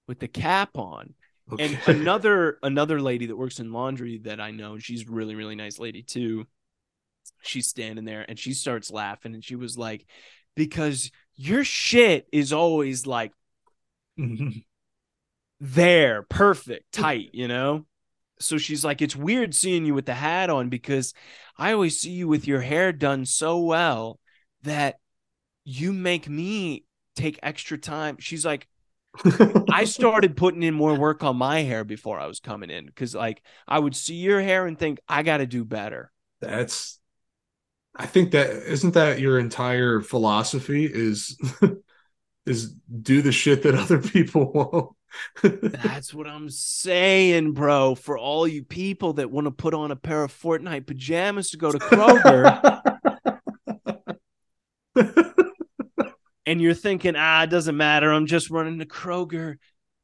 with 0.07 0.21
the 0.21 0.29
cap 0.29 0.77
on. 0.77 1.15
Okay. 1.51 1.65
And 1.65 1.79
another 2.01 2.59
another 2.63 3.01
lady 3.01 3.27
that 3.27 3.37
works 3.37 3.59
in 3.59 3.73
laundry 3.73 4.19
that 4.25 4.41
I 4.41 4.53
know, 4.53 4.79
she's 4.79 5.09
really 5.09 5.35
really 5.35 5.57
nice 5.57 5.81
lady 5.81 6.03
too. 6.03 6.47
She's 7.43 7.69
standing 7.69 8.05
there 8.05 8.25
and 8.29 8.39
she 8.39 8.53
starts 8.55 8.91
laughing 8.91 9.35
and 9.35 9.45
she 9.45 9.57
was 9.57 9.77
like, 9.77 10.07
"Because 10.55 11.11
your 11.35 11.65
shit 11.65 12.29
is 12.33 12.53
always 12.53 13.05
like 13.05 13.33
there, 15.61 16.23
perfect, 16.23 16.93
tight, 16.93 17.31
you 17.33 17.49
know." 17.49 17.85
So 18.43 18.59
she's 18.59 18.85
like, 18.85 19.03
"It's 19.03 19.17
weird 19.17 19.55
seeing 19.55 19.85
you 19.85 19.95
with 19.95 20.07
the 20.07 20.15
hat 20.15 20.51
on 20.51 20.69
because 20.69 21.15
I 21.57 21.73
always 21.73 22.01
see 22.01 22.11
you 22.11 22.29
with 22.29 22.47
your 22.47 22.61
hair 22.61 22.93
done 22.93 23.27
so 23.27 23.61
well 23.61 24.19
that 24.63 24.97
you 25.65 25.93
make 25.93 26.29
me 26.29 26.85
take 27.17 27.39
extra 27.43 27.79
time." 27.79 28.17
She's 28.19 28.45
like, 28.45 28.69
I 29.71 29.85
started 29.85 30.37
putting 30.37 30.63
in 30.63 30.75
more 30.75 30.95
work 30.95 31.23
on 31.23 31.37
my 31.37 31.61
hair 31.61 31.85
before 31.85 32.19
I 32.19 32.27
was 32.27 32.41
coming 32.41 32.71
in 32.71 32.87
because, 32.87 33.15
like, 33.15 33.43
I 33.69 33.79
would 33.79 33.95
see 33.95 34.15
your 34.15 34.41
hair 34.41 34.67
and 34.67 34.79
think 34.79 35.01
I 35.09 35.23
got 35.23 35.39
to 35.39 35.47
do 35.47 35.65
better. 35.65 36.11
That's, 36.41 36.99
I 37.95 38.07
think 38.07 38.33
that 38.33 38.51
isn't 38.51 38.95
that 38.95 39.21
your 39.21 39.39
entire 39.39 40.01
philosophy 40.01 40.87
is, 40.87 41.39
is 42.47 42.73
do 43.03 43.23
the 43.23 43.33
shit 43.33 43.63
that 43.65 43.75
other 43.75 43.99
people 44.01 44.51
won't. 44.55 44.97
That's 45.43 46.13
what 46.13 46.27
I'm 46.27 46.49
saying, 46.51 47.53
bro. 47.53 47.95
For 47.95 48.19
all 48.19 48.47
you 48.47 48.65
people 48.65 49.15
that 49.15 49.31
want 49.31 49.47
to 49.47 49.51
put 49.51 49.75
on 49.75 49.91
a 49.91 49.97
pair 49.97 50.23
of 50.23 50.33
Fortnite 50.33 50.87
pajamas 50.87 51.51
to 51.51 51.57
go 51.57 51.73
to 51.73 51.79
Kroger. 51.79 52.81
and 56.47 56.61
you're 56.61 56.75
thinking, 56.75 57.15
ah, 57.17 57.43
it 57.43 57.51
doesn't 57.51 57.77
matter. 57.77 58.13
I'm 58.13 58.27
just 58.27 58.51
running 58.51 58.79
to 58.79 58.87
Kroger. 58.87 59.57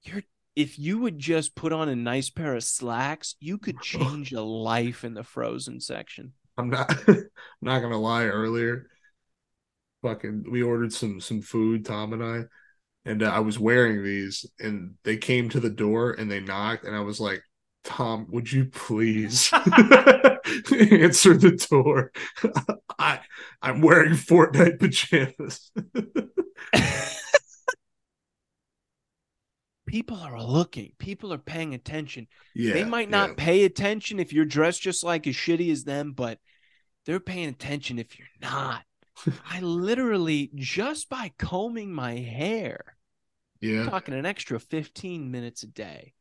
You're 0.02 0.22
if 0.59 0.76
you 0.76 0.98
would 0.98 1.20
just 1.20 1.54
put 1.54 1.72
on 1.72 1.88
a 1.88 1.94
nice 1.94 2.30
pair 2.30 2.56
of 2.56 2.64
slacks, 2.64 3.36
you 3.38 3.59
could 3.59 3.80
change 3.80 4.32
a 4.32 4.42
life 4.42 5.04
in 5.04 5.14
the 5.14 5.22
frozen 5.22 5.78
section. 5.78 6.32
I'm 6.56 6.68
not 6.68 6.92
I'm 7.09 7.28
not 7.62 7.78
gonna 7.78 7.96
lie, 7.96 8.24
earlier, 8.24 8.88
fucking 10.02 10.46
we 10.50 10.64
ordered 10.64 10.92
some 10.92 11.20
some 11.20 11.42
food, 11.42 11.84
Tom 11.84 12.12
and 12.12 12.24
I, 12.24 12.42
and 13.05 13.22
uh, 13.22 13.26
I 13.26 13.40
was 13.40 13.59
wearing 13.59 14.05
these 14.05 14.46
and 14.59 14.94
they 15.05 15.16
came 15.16 15.49
to 15.51 15.61
the 15.61 15.70
door 15.70 16.12
and 16.12 16.30
they 16.30 16.40
knocked 16.40 16.84
and 16.84 16.94
I 16.94 17.01
was 17.01 17.20
like, 17.20 17.42
Tom, 17.84 18.26
would 18.30 18.51
you 18.51 18.66
please 18.66 19.51
answer 19.55 21.36
the 21.36 21.66
door? 21.70 22.12
I 22.99 23.20
I'm 23.62 23.80
wearing 23.80 24.12
Fortnite 24.12 24.78
pajamas. 24.78 25.70
People 29.86 30.18
are 30.18 30.42
looking. 30.42 30.92
People 30.99 31.32
are 31.32 31.38
paying 31.38 31.72
attention. 31.72 32.26
Yeah, 32.55 32.74
they 32.74 32.84
might 32.84 33.09
not 33.09 33.30
yeah. 33.30 33.34
pay 33.38 33.64
attention 33.64 34.20
if 34.20 34.34
you're 34.34 34.44
dressed 34.44 34.82
just 34.82 35.03
like 35.03 35.26
as 35.26 35.34
shitty 35.34 35.72
as 35.72 35.84
them, 35.84 36.12
but 36.12 36.38
they're 37.07 37.20
paying 37.20 37.49
attention 37.49 37.99
if 37.99 38.18
you're 38.18 38.28
not. 38.42 38.82
I 39.50 39.60
literally 39.60 40.50
just 40.54 41.08
by 41.08 41.32
combing 41.38 41.92
my 41.92 42.16
hair, 42.16 42.96
yeah, 43.60 43.84
talking 43.84 44.14
an 44.14 44.26
extra 44.26 44.58
15 44.58 45.30
minutes 45.30 45.62
a 45.62 45.66
day 45.66 46.14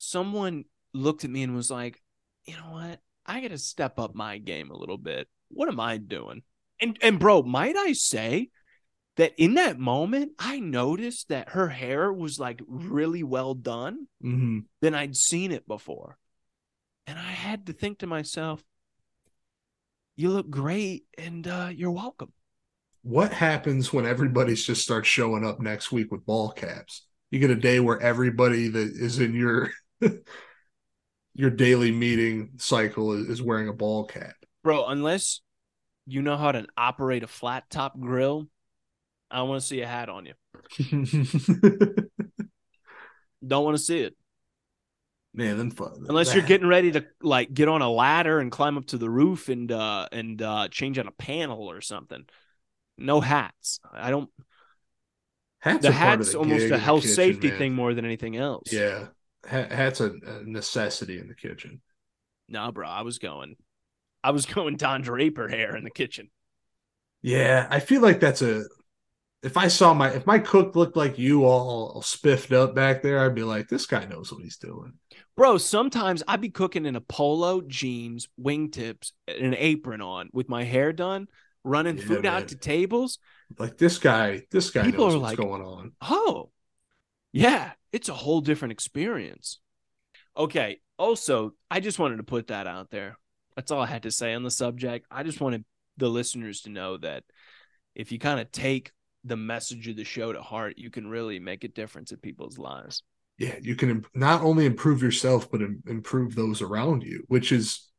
someone 0.00 0.64
looked 0.92 1.24
at 1.24 1.30
me 1.30 1.42
and 1.44 1.54
was 1.54 1.70
like, 1.70 2.02
you 2.44 2.54
know 2.54 2.72
what? 2.72 3.00
I 3.24 3.40
got 3.40 3.48
to 3.48 3.58
step 3.58 4.00
up 4.00 4.14
my 4.14 4.38
game 4.38 4.70
a 4.70 4.76
little 4.76 4.98
bit. 4.98 5.28
What 5.50 5.68
am 5.68 5.78
I 5.78 5.98
doing? 5.98 6.42
And 6.80 6.98
and 7.02 7.18
bro, 7.18 7.42
might 7.42 7.76
I 7.76 7.92
say 7.92 8.48
that 9.16 9.34
in 9.36 9.54
that 9.54 9.78
moment, 9.78 10.32
I 10.38 10.58
noticed 10.58 11.28
that 11.28 11.50
her 11.50 11.68
hair 11.68 12.12
was 12.12 12.40
like 12.40 12.62
really 12.66 13.22
well 13.22 13.54
done 13.54 14.08
mm-hmm. 14.24 14.60
than 14.80 14.94
I'd 14.94 15.16
seen 15.16 15.52
it 15.52 15.68
before. 15.68 16.16
And 17.06 17.18
I 17.18 17.30
had 17.30 17.66
to 17.66 17.72
think 17.72 17.98
to 17.98 18.06
myself, 18.06 18.62
you 20.16 20.30
look 20.30 20.50
great 20.50 21.04
and 21.18 21.46
uh, 21.46 21.70
you're 21.74 21.90
welcome. 21.90 22.32
What 23.02 23.32
happens 23.32 23.92
when 23.92 24.06
everybody 24.06 24.54
just 24.54 24.82
starts 24.82 25.08
showing 25.08 25.44
up 25.44 25.60
next 25.60 25.90
week 25.90 26.12
with 26.12 26.26
ball 26.26 26.50
caps? 26.50 27.06
You 27.30 27.38
get 27.38 27.50
a 27.50 27.56
day 27.56 27.80
where 27.80 28.00
everybody 28.00 28.68
that 28.68 28.88
is 28.94 29.18
in 29.18 29.34
your 29.34 29.70
your 31.34 31.50
daily 31.50 31.90
meeting 31.92 32.50
cycle 32.58 33.12
is, 33.12 33.28
is 33.28 33.42
wearing 33.42 33.68
a 33.68 33.72
ball 33.72 34.04
cap. 34.04 34.34
Bro, 34.62 34.86
unless 34.86 35.40
you 36.06 36.22
know 36.22 36.36
how 36.36 36.52
to 36.52 36.66
operate 36.76 37.22
a 37.22 37.28
flat 37.28 37.64
top 37.70 37.98
grill, 37.98 38.48
I 39.30 39.42
want 39.42 39.62
to 39.62 39.66
see 39.66 39.80
a 39.80 39.86
hat 39.86 40.08
on 40.08 40.26
you. 40.26 40.34
don't 43.46 43.64
want 43.64 43.76
to 43.76 43.82
see 43.82 44.00
it. 44.00 44.14
Man, 45.32 45.58
then 45.58 45.70
fun. 45.70 46.06
Unless 46.08 46.34
you're 46.34 46.42
getting 46.42 46.66
ready 46.66 46.92
to 46.92 47.06
like 47.22 47.54
get 47.54 47.68
on 47.68 47.82
a 47.82 47.90
ladder 47.90 48.40
and 48.40 48.50
climb 48.50 48.76
up 48.76 48.86
to 48.86 48.98
the 48.98 49.08
roof 49.08 49.48
and 49.48 49.70
uh 49.70 50.08
and 50.10 50.42
uh 50.42 50.68
change 50.68 50.98
out 50.98 51.06
a 51.06 51.12
panel 51.12 51.70
or 51.70 51.80
something. 51.80 52.26
No 52.98 53.20
hats. 53.20 53.80
I 53.92 54.10
don't 54.10 54.28
Hats 55.60 55.82
the 55.82 55.92
hat's 55.92 56.32
the 56.32 56.38
almost 56.38 56.70
a 56.70 56.78
health 56.78 57.02
kitchen, 57.02 57.14
safety 57.14 57.48
man. 57.48 57.58
thing 57.58 57.74
more 57.74 57.94
than 57.94 58.04
anything 58.04 58.36
else. 58.36 58.72
Yeah 58.72 59.06
hat's 59.46 60.00
a, 60.00 60.12
a 60.26 60.42
necessity 60.44 61.18
in 61.18 61.28
the 61.28 61.34
kitchen. 61.34 61.80
No, 62.48 62.72
bro, 62.72 62.88
I 62.88 63.02
was 63.02 63.18
going, 63.18 63.56
I 64.22 64.30
was 64.30 64.46
going 64.54 64.76
Don 64.76 65.02
Draper 65.02 65.48
hair 65.48 65.76
in 65.76 65.84
the 65.84 65.90
kitchen. 65.90 66.30
Yeah, 67.22 67.66
I 67.70 67.80
feel 67.80 68.00
like 68.00 68.20
that's 68.20 68.42
a. 68.42 68.64
If 69.42 69.56
I 69.56 69.68
saw 69.68 69.94
my 69.94 70.10
if 70.10 70.26
my 70.26 70.38
cook 70.38 70.76
looked 70.76 70.96
like 70.96 71.18
you 71.18 71.44
all, 71.44 71.92
all 71.94 72.02
spiffed 72.02 72.52
up 72.52 72.74
back 72.74 73.02
there, 73.02 73.24
I'd 73.24 73.34
be 73.34 73.42
like, 73.42 73.68
this 73.68 73.86
guy 73.86 74.04
knows 74.04 74.32
what 74.32 74.42
he's 74.42 74.58
doing. 74.58 74.94
Bro, 75.36 75.58
sometimes 75.58 76.22
I'd 76.28 76.42
be 76.42 76.50
cooking 76.50 76.84
in 76.84 76.96
a 76.96 77.00
polo, 77.00 77.62
jeans, 77.62 78.28
wingtips, 78.38 79.12
and 79.26 79.46
an 79.46 79.54
apron 79.56 80.02
on 80.02 80.28
with 80.32 80.50
my 80.50 80.64
hair 80.64 80.92
done, 80.92 81.28
running 81.64 81.96
yeah, 81.96 82.04
food 82.04 82.24
man. 82.24 82.42
out 82.42 82.48
to 82.48 82.56
tables. 82.56 83.18
Like 83.58 83.78
this 83.78 83.98
guy, 83.98 84.42
this 84.50 84.70
guy 84.70 84.84
People 84.84 85.06
knows 85.06 85.16
what's 85.16 85.38
like, 85.38 85.38
going 85.38 85.62
on. 85.62 85.92
Oh, 86.02 86.50
yeah, 87.32 87.72
it's 87.92 88.08
a 88.08 88.14
whole 88.14 88.40
different 88.40 88.72
experience. 88.72 89.60
Okay. 90.36 90.80
Also, 90.98 91.54
I 91.70 91.80
just 91.80 91.98
wanted 91.98 92.18
to 92.18 92.22
put 92.22 92.48
that 92.48 92.66
out 92.66 92.90
there. 92.90 93.16
That's 93.56 93.70
all 93.70 93.80
I 93.80 93.86
had 93.86 94.02
to 94.02 94.10
say 94.10 94.34
on 94.34 94.42
the 94.42 94.50
subject. 94.50 95.06
I 95.10 95.22
just 95.22 95.40
wanted 95.40 95.64
the 95.96 96.08
listeners 96.08 96.62
to 96.62 96.70
know 96.70 96.98
that 96.98 97.24
if 97.94 98.12
you 98.12 98.18
kind 98.18 98.40
of 98.40 98.52
take 98.52 98.92
the 99.24 99.36
message 99.36 99.88
of 99.88 99.96
the 99.96 100.04
show 100.04 100.32
to 100.32 100.40
heart, 100.40 100.78
you 100.78 100.90
can 100.90 101.06
really 101.06 101.38
make 101.38 101.64
a 101.64 101.68
difference 101.68 102.12
in 102.12 102.18
people's 102.18 102.58
lives. 102.58 103.02
Yeah, 103.38 103.56
you 103.60 103.74
can 103.74 104.04
not 104.14 104.42
only 104.42 104.66
improve 104.66 105.02
yourself, 105.02 105.50
but 105.50 105.62
improve 105.86 106.34
those 106.34 106.60
around 106.60 107.02
you, 107.02 107.24
which 107.28 107.52
is 107.52 107.90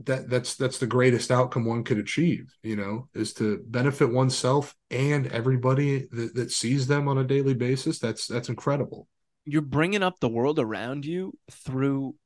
that 0.00 0.28
that's 0.28 0.56
that's 0.56 0.78
the 0.78 0.86
greatest 0.86 1.30
outcome 1.30 1.64
one 1.64 1.84
could 1.84 1.98
achieve 1.98 2.52
you 2.64 2.74
know 2.74 3.08
is 3.14 3.32
to 3.32 3.62
benefit 3.68 4.12
oneself 4.12 4.74
and 4.90 5.28
everybody 5.28 6.08
that, 6.10 6.34
that 6.34 6.50
sees 6.50 6.88
them 6.88 7.08
on 7.08 7.18
a 7.18 7.24
daily 7.24 7.54
basis. 7.54 7.98
That's 7.98 8.26
that's 8.26 8.48
incredible. 8.48 9.08
You're 9.44 9.62
bringing 9.62 10.02
up 10.02 10.20
the 10.20 10.28
world 10.28 10.58
around 10.58 11.06
you 11.06 11.38
through 11.50 12.16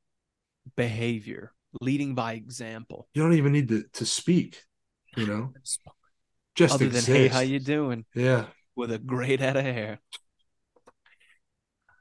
behavior 0.76 1.52
leading 1.80 2.14
by 2.14 2.32
example. 2.32 3.08
You 3.12 3.22
don't 3.22 3.34
even 3.34 3.52
need 3.52 3.68
to, 3.68 3.84
to 3.94 4.06
speak 4.06 4.64
you 5.16 5.26
know 5.26 5.52
just 6.58 6.74
other 6.74 6.86
exist. 6.86 7.06
than 7.06 7.16
hey 7.16 7.28
how 7.28 7.40
you 7.40 7.60
doing 7.60 8.04
yeah 8.14 8.46
with 8.76 8.92
a 8.92 8.98
great 8.98 9.40
head 9.40 9.56
of 9.56 9.64
hair 9.64 10.00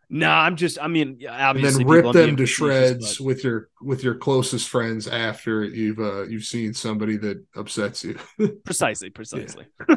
no, 0.10 0.30
I'm 0.30 0.55
just. 0.55 0.80
I 0.82 0.88
mean, 0.88 1.22
obviously, 1.30 1.82
and 1.82 1.89
then 1.89 2.03
rip 2.03 2.14
them 2.14 2.38
to 2.38 2.45
shreds 2.45 3.18
but... 3.18 3.26
with 3.26 3.43
your 3.43 3.70
with 3.82 4.03
your 4.03 4.16
closest 4.16 4.70
friends 4.70 5.05
after 5.08 5.66
you've 5.66 5.99
uh, 5.99 6.24
you've 6.24 6.45
seen 6.45 6.74
somebody 6.74 7.18
that 7.18 7.43
upsets 7.55 8.05
you. 8.05 8.18
precisely, 8.64 9.10
precisely. 9.10 9.66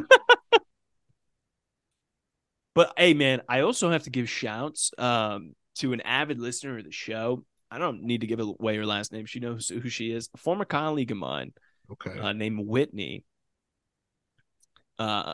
but 2.75 2.91
hey, 2.97 3.13
man, 3.13 3.41
I 3.47 3.61
also 3.61 3.89
have 3.89 4.03
to 4.03 4.09
give 4.09 4.29
shouts 4.29 4.91
um, 4.97 5.55
to 5.75 5.93
an 5.93 6.01
avid 6.01 6.39
listener 6.39 6.77
of 6.77 6.83
the 6.83 6.91
show. 6.91 7.45
I 7.69 7.77
don't 7.77 8.03
need 8.03 8.19
to 8.21 8.27
give 8.27 8.41
away 8.41 8.75
her 8.75 8.85
last 8.85 9.13
name. 9.13 9.25
She 9.25 9.39
knows 9.39 9.69
who 9.69 9.87
she 9.87 10.11
is. 10.11 10.29
A 10.33 10.37
former 10.37 10.65
colleague 10.65 11.11
of 11.11 11.17
mine, 11.17 11.53
okay, 11.89 12.19
uh, 12.19 12.33
named 12.33 12.67
Whitney. 12.67 13.23
Uh, 15.01 15.33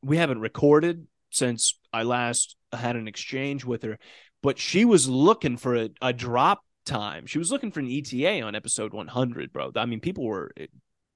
we 0.00 0.16
haven't 0.16 0.40
recorded 0.40 1.08
since 1.30 1.76
I 1.92 2.04
last 2.04 2.54
had 2.72 2.94
an 2.94 3.08
exchange 3.08 3.64
with 3.64 3.82
her, 3.82 3.98
but 4.44 4.60
she 4.60 4.84
was 4.84 5.08
looking 5.08 5.56
for 5.56 5.74
a, 5.74 5.90
a 6.00 6.12
drop 6.12 6.60
time. 6.84 7.26
She 7.26 7.40
was 7.40 7.50
looking 7.50 7.72
for 7.72 7.80
an 7.80 7.90
ETA 7.90 8.42
on 8.42 8.54
episode 8.54 8.94
100, 8.94 9.52
bro. 9.52 9.72
I 9.74 9.86
mean, 9.86 9.98
people 9.98 10.24
were 10.24 10.52
eh, 10.56 10.66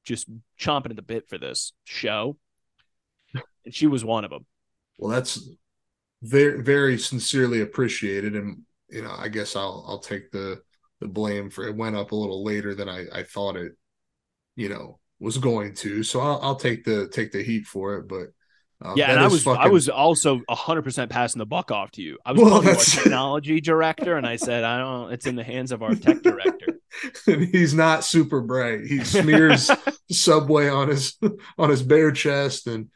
just 0.05 0.29
chomping 0.59 0.91
at 0.91 0.97
the 0.97 1.03
bit 1.03 1.29
for 1.29 1.39
this 1.39 1.73
show, 1.85 2.37
and 3.65 3.73
she 3.73 3.87
was 3.87 4.05
one 4.05 4.25
of 4.25 4.31
them. 4.31 4.47
Well, 4.99 5.13
that's 5.13 5.49
very 6.23 6.63
very 6.63 6.99
sincerely 6.99 7.61
appreciated, 7.61 8.35
and 8.35 8.63
you 8.89 9.03
know, 9.03 9.15
I 9.17 9.29
guess 9.29 9.55
I'll 9.55 9.85
I'll 9.87 10.01
take 10.01 10.33
the 10.33 10.61
the 10.99 11.07
blame 11.07 11.51
for 11.51 11.69
it. 11.69 11.77
Went 11.77 11.95
up 11.95 12.11
a 12.11 12.17
little 12.17 12.43
later 12.43 12.75
than 12.75 12.89
I 12.89 13.07
I 13.15 13.23
thought 13.23 13.55
it, 13.55 13.77
you 14.57 14.71
know, 14.71 14.99
was 15.21 15.39
going 15.39 15.75
to. 15.77 16.03
So 16.03 16.21
I'll 16.21 16.41
I'll 16.43 16.57
take 16.57 16.85
the 16.85 17.09
take 17.09 17.33
the 17.33 17.43
heat 17.43 17.67
for 17.67 17.97
it, 17.97 18.09
but. 18.09 18.29
Um, 18.83 18.97
yeah, 18.97 19.11
and 19.11 19.21
I 19.21 19.27
was 19.27 19.43
fucking... 19.43 19.61
I 19.61 19.69
was 19.69 19.91
also 19.91 20.41
hundred 20.49 20.85
percent 20.85 21.11
passing 21.11 21.39
the 21.39 21.45
buck 21.45 21.71
off 21.71 21.91
to 21.93 22.03
you. 22.03 22.17
I 22.25 22.33
was 22.33 22.41
well, 22.41 22.63
that's... 22.63 22.97
you 22.97 23.03
technology 23.03 23.61
director, 23.61 24.17
and 24.17 24.27
I 24.27 24.37
said, 24.37 24.65
"I 24.65 24.79
don't. 24.79 25.13
It's 25.13 25.27
in 25.27 25.37
the 25.37 25.45
hands 25.45 25.71
of 25.71 25.83
our 25.83 25.95
tech 25.95 26.23
director." 26.23 26.81
and 27.27 27.45
he's 27.45 27.75
not 27.75 28.05
super 28.05 28.41
bright. 28.41 28.87
He 28.87 29.05
smears 29.05 29.71
Subway 30.11 30.71
on 30.71 30.89
his 30.89 31.19
on 31.59 31.69
his 31.69 31.83
bare 31.83 32.11
chest, 32.11 32.67
and 32.69 32.89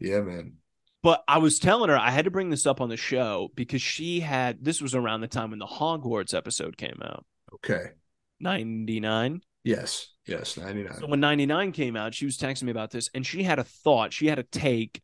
yeah, 0.00 0.20
man. 0.20 0.54
But 1.02 1.22
I 1.28 1.38
was 1.38 1.58
telling 1.60 1.90
her 1.90 1.96
I 1.96 2.10
had 2.10 2.24
to 2.24 2.30
bring 2.30 2.50
this 2.50 2.66
up 2.66 2.80
on 2.80 2.88
the 2.88 2.96
show 2.96 3.50
because 3.54 3.80
she 3.80 4.20
had 4.20 4.64
this 4.64 4.82
was 4.82 4.96
around 4.96 5.20
the 5.20 5.28
time 5.28 5.50
when 5.50 5.60
the 5.60 5.66
Hogwarts 5.66 6.34
episode 6.34 6.76
came 6.76 7.00
out. 7.02 7.24
Okay. 7.54 7.92
99. 8.40 9.42
Yes. 9.64 10.08
Yes, 10.26 10.56
99. 10.56 10.94
So 11.00 11.06
when 11.06 11.20
99 11.20 11.72
came 11.72 11.96
out, 11.96 12.14
she 12.14 12.24
was 12.24 12.36
texting 12.36 12.64
me 12.64 12.70
about 12.70 12.90
this 12.90 13.08
and 13.14 13.26
she 13.26 13.42
had 13.42 13.58
a 13.58 13.64
thought, 13.64 14.12
she 14.12 14.26
had 14.26 14.38
a 14.38 14.42
take 14.42 15.00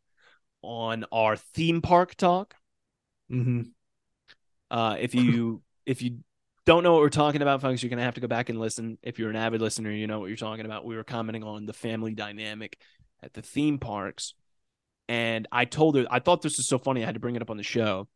on 0.61 1.05
our 1.11 1.35
theme 1.35 1.81
park 1.81 2.15
talk. 2.15 2.55
Mm-hmm. 3.31 3.63
Uh, 4.69 4.97
if 4.99 5.15
you 5.15 5.61
if 5.85 6.01
you 6.01 6.19
don't 6.65 6.83
know 6.83 6.93
what 6.93 7.01
we're 7.01 7.09
talking 7.09 7.41
about, 7.41 7.61
folks, 7.61 7.81
you're 7.81 7.89
gonna 7.89 8.03
have 8.03 8.15
to 8.15 8.21
go 8.21 8.27
back 8.27 8.49
and 8.49 8.59
listen. 8.59 8.97
If 9.01 9.19
you're 9.19 9.29
an 9.29 9.35
avid 9.35 9.61
listener, 9.61 9.91
you 9.91 10.07
know 10.07 10.19
what 10.19 10.27
you're 10.27 10.37
talking 10.37 10.65
about. 10.65 10.85
We 10.85 10.95
were 10.95 11.03
commenting 11.03 11.43
on 11.43 11.65
the 11.65 11.73
family 11.73 12.13
dynamic 12.13 12.79
at 13.23 13.33
the 13.33 13.41
theme 13.41 13.79
parks 13.79 14.35
and 15.07 15.47
I 15.51 15.65
told 15.65 15.95
her 15.95 16.05
I 16.09 16.19
thought 16.19 16.41
this 16.41 16.57
was 16.57 16.67
so 16.67 16.77
funny. 16.77 17.03
I 17.03 17.05
had 17.05 17.15
to 17.15 17.19
bring 17.19 17.35
it 17.35 17.41
up 17.41 17.49
on 17.49 17.57
the 17.57 17.63
show. 17.63 18.07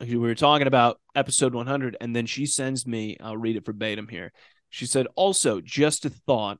We 0.00 0.16
were 0.16 0.34
talking 0.34 0.66
about 0.66 1.00
episode 1.14 1.54
100, 1.54 1.96
and 2.00 2.14
then 2.16 2.26
she 2.26 2.46
sends 2.46 2.86
me. 2.86 3.16
I'll 3.20 3.36
read 3.36 3.56
it 3.56 3.64
verbatim 3.64 4.08
here. 4.08 4.32
She 4.74 4.86
said, 4.86 5.06
"Also, 5.14 5.60
just 5.60 6.04
a 6.04 6.10
thought. 6.10 6.58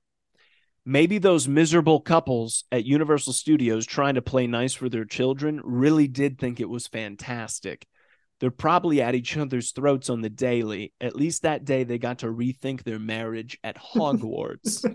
Maybe 0.86 1.18
those 1.18 1.48
miserable 1.48 1.98
couples 1.98 2.62
at 2.70 2.84
Universal 2.84 3.32
Studios 3.32 3.86
trying 3.86 4.14
to 4.14 4.22
play 4.22 4.46
nice 4.46 4.72
for 4.72 4.88
their 4.88 5.04
children 5.04 5.60
really 5.64 6.06
did 6.06 6.38
think 6.38 6.60
it 6.60 6.68
was 6.68 6.86
fantastic." 6.86 7.88
They're 8.38 8.52
probably 8.52 9.02
at 9.02 9.16
each 9.16 9.36
other's 9.36 9.72
throats 9.72 10.08
on 10.10 10.20
the 10.20 10.30
daily. 10.30 10.92
At 11.00 11.16
least 11.16 11.42
that 11.42 11.64
day 11.64 11.82
they 11.82 11.98
got 11.98 12.20
to 12.20 12.26
rethink 12.26 12.84
their 12.84 13.00
marriage 13.00 13.58
at 13.64 13.76
Hogwarts. 13.76 14.84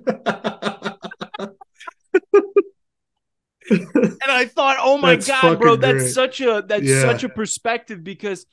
and 3.70 4.32
I 4.32 4.46
thought, 4.46 4.78
oh 4.80 4.98
my 4.98 5.16
that's 5.16 5.28
god, 5.28 5.60
bro, 5.60 5.76
that's 5.76 6.04
great. 6.04 6.14
such 6.14 6.40
a 6.40 6.64
that's 6.66 6.84
yeah. 6.84 7.02
such 7.02 7.26
a 7.26 7.30
perspective 7.30 8.02
because 8.02 8.46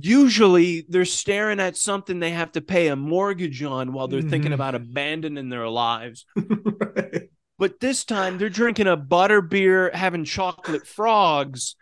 usually 0.00 0.86
they're 0.88 1.04
staring 1.04 1.60
at 1.60 1.76
something 1.76 2.20
they 2.20 2.30
have 2.30 2.52
to 2.52 2.60
pay 2.60 2.88
a 2.88 2.96
mortgage 2.96 3.62
on 3.62 3.92
while 3.92 4.08
they're 4.08 4.20
mm-hmm. 4.20 4.30
thinking 4.30 4.52
about 4.52 4.74
abandoning 4.74 5.48
their 5.48 5.68
lives. 5.68 6.26
right. 6.36 7.30
But 7.58 7.80
this 7.80 8.04
time 8.04 8.38
they're 8.38 8.48
drinking 8.50 8.86
a 8.86 8.96
butter 8.96 9.40
beer, 9.40 9.90
having 9.94 10.24
chocolate 10.24 10.86
frogs, 10.86 11.74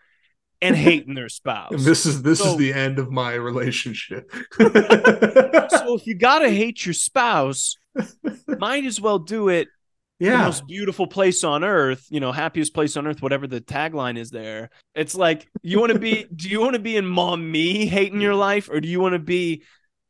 and 0.61 0.75
hating 0.75 1.15
their 1.15 1.29
spouse. 1.29 1.71
And 1.71 1.81
this 1.81 2.05
is 2.05 2.21
this 2.21 2.39
so, 2.39 2.51
is 2.51 2.57
the 2.57 2.73
end 2.73 2.97
of 2.97 3.11
my 3.11 3.33
relationship. 3.33 4.31
so 4.57 5.95
if 5.95 6.07
you 6.07 6.15
gotta 6.15 6.49
hate 6.49 6.85
your 6.85 6.93
spouse, 6.93 7.75
might 8.47 8.85
as 8.85 9.01
well 9.01 9.19
do 9.19 9.49
it 9.49 9.67
yeah. 10.25 10.37
the 10.37 10.45
most 10.45 10.67
beautiful 10.67 11.07
place 11.07 11.43
on 11.43 11.63
earth, 11.63 12.05
you 12.09 12.19
know, 12.19 12.31
happiest 12.31 12.73
place 12.73 12.97
on 12.97 13.07
earth, 13.07 13.21
whatever 13.21 13.47
the 13.47 13.61
tagline 13.61 14.17
is 14.17 14.29
there. 14.29 14.69
It's 14.93 15.15
like, 15.15 15.47
you 15.61 15.79
want 15.79 15.93
to 15.93 15.99
be, 15.99 16.25
do 16.35 16.49
you 16.49 16.59
want 16.59 16.73
to 16.73 16.79
be 16.79 16.97
in 16.97 17.05
mom 17.05 17.51
me 17.51 17.85
hating 17.85 18.21
your 18.21 18.35
life, 18.35 18.69
or 18.69 18.79
do 18.79 18.87
you 18.87 18.99
want 18.99 19.13
to 19.13 19.19
be 19.19 19.63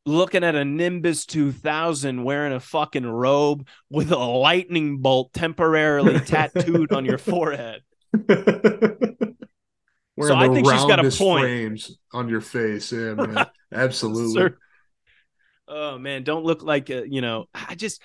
looking 0.06 0.44
at 0.44 0.56
a 0.56 0.64
Nimbus 0.64 1.26
2000 1.26 2.24
wearing 2.24 2.54
a 2.54 2.60
fucking 2.60 3.06
robe 3.06 3.68
with 3.90 4.12
a 4.12 4.18
lightning 4.18 5.00
bolt 5.00 5.34
temporarily 5.34 6.20
tattooed 6.26 6.92
on 6.92 7.06
your 7.06 7.18
forehead? 7.18 7.82
so 8.30 8.36
I 10.36 10.48
think 10.48 10.70
she's 10.70 10.86
got 10.86 11.04
a 11.04 11.12
point. 11.12 11.44
Frames 11.44 11.98
on 12.14 12.30
your 12.30 12.42
face, 12.42 12.92
yeah, 12.92 13.14
man, 13.14 13.46
absolutely. 13.74 14.34
Sir. 14.34 14.58
Oh 15.68 15.98
man, 15.98 16.24
don't 16.24 16.46
look 16.46 16.62
like 16.62 16.90
a, 16.90 17.10
you 17.10 17.22
know. 17.22 17.48
I 17.54 17.76
just 17.76 18.02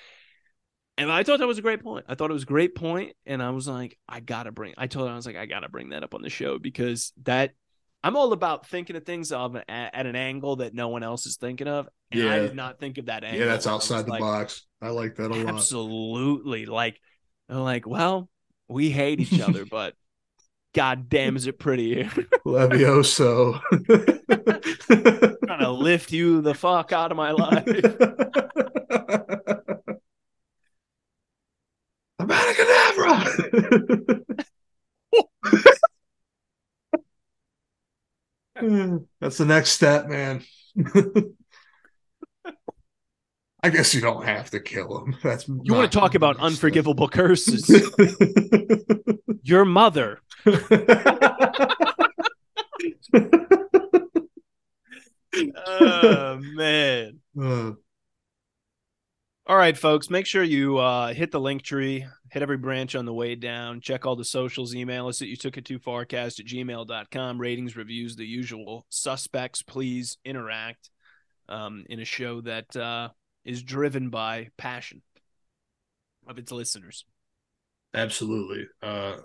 and 0.97 1.11
I 1.11 1.23
thought 1.23 1.39
that 1.39 1.47
was 1.47 1.57
a 1.57 1.63
great 1.63 1.81
point. 1.83 2.05
I 2.07 2.15
thought 2.15 2.29
it 2.29 2.33
was 2.33 2.43
a 2.43 2.47
great 2.47 2.75
point, 2.75 3.15
and 3.25 3.41
I 3.41 3.49
was 3.51 3.67
like, 3.67 3.97
I 4.07 4.19
gotta 4.19 4.51
bring. 4.51 4.73
I 4.77 4.87
told 4.87 5.07
her 5.07 5.13
I 5.13 5.15
was 5.15 5.25
like, 5.25 5.37
I 5.37 5.45
gotta 5.45 5.69
bring 5.69 5.89
that 5.89 6.03
up 6.03 6.13
on 6.13 6.21
the 6.21 6.29
show 6.29 6.59
because 6.59 7.13
that 7.23 7.51
I'm 8.03 8.15
all 8.15 8.33
about 8.33 8.67
thinking 8.67 8.95
of 8.95 9.05
things 9.05 9.31
of 9.31 9.55
at, 9.55 9.65
at 9.67 10.05
an 10.05 10.15
angle 10.15 10.57
that 10.57 10.73
no 10.73 10.87
one 10.87 11.03
else 11.03 11.25
is 11.25 11.37
thinking 11.37 11.67
of. 11.67 11.87
And 12.11 12.21
yeah. 12.21 12.33
I 12.33 12.39
did 12.39 12.55
not 12.55 12.79
think 12.79 12.97
of 12.97 13.05
that 13.05 13.23
angle. 13.23 13.39
Yeah, 13.39 13.45
that's 13.45 13.67
outside 13.67 14.05
the 14.05 14.11
like, 14.11 14.21
box. 14.21 14.65
I 14.81 14.89
like 14.89 15.15
that 15.15 15.31
a 15.31 15.35
lot. 15.35 15.55
Absolutely. 15.55 16.65
Like, 16.65 16.99
I'm 17.47 17.59
like, 17.59 17.87
well, 17.87 18.27
we 18.67 18.89
hate 18.89 19.19
each 19.19 19.39
other, 19.39 19.65
but 19.69 19.93
god 20.73 21.09
damn, 21.09 21.35
is 21.35 21.45
it 21.45 21.59
pretty 21.59 21.93
here? 21.93 22.11
Levioso. 22.45 23.61
trying 25.45 25.59
to 25.59 25.71
lift 25.71 26.11
you 26.11 26.41
the 26.41 26.55
fuck 26.55 26.91
out 26.91 27.11
of 27.11 27.17
my 27.17 27.31
life. 27.31 27.67
That's 39.31 39.37
the 39.37 39.45
next 39.45 39.71
step, 39.71 40.07
man. 40.09 40.43
I 43.63 43.69
guess 43.69 43.93
you 43.95 44.01
don't 44.01 44.25
have 44.25 44.49
to 44.49 44.59
kill 44.59 45.05
him. 45.05 45.15
That's 45.23 45.47
you 45.47 45.73
want 45.73 45.89
to 45.89 45.97
talk 45.97 46.15
about 46.15 46.35
unforgivable 46.37 47.07
curses. 47.07 47.65
Your 49.43 49.63
mother. 49.63 50.19
oh 55.65 56.39
man. 56.41 57.19
Uh, 57.41 57.71
all 59.47 59.55
right, 59.55 59.77
folks, 59.77 60.09
make 60.09 60.25
sure 60.25 60.43
you 60.43 60.77
uh, 60.77 61.13
hit 61.13 61.31
the 61.31 61.39
link 61.39 61.61
tree, 61.61 62.05
hit 62.31 62.41
every 62.41 62.57
branch 62.57 62.95
on 62.95 63.05
the 63.05 63.13
way 63.13 63.35
down, 63.35 63.81
check 63.81 64.05
all 64.05 64.15
the 64.15 64.23
socials, 64.23 64.73
email 64.73 65.07
us 65.07 65.21
at 65.21 65.27
you 65.27 65.35
took 65.35 65.57
it 65.57 65.65
too 65.65 65.77
farcast 65.77 66.39
at 66.39 66.45
gmail.com, 66.45 67.37
ratings, 67.37 67.75
reviews, 67.75 68.15
the 68.15 68.25
usual 68.25 68.85
suspects. 68.89 69.61
Please 69.61 70.17
interact 70.23 70.89
um, 71.49 71.85
in 71.89 71.99
a 71.99 72.05
show 72.05 72.39
that 72.41 72.73
uh, 72.75 73.09
is 73.43 73.61
driven 73.61 74.09
by 74.09 74.47
passion 74.57 75.01
of 76.25 76.37
its 76.37 76.53
listeners. 76.53 77.03
Absolutely. 77.93 78.65
Uh, 78.81 79.17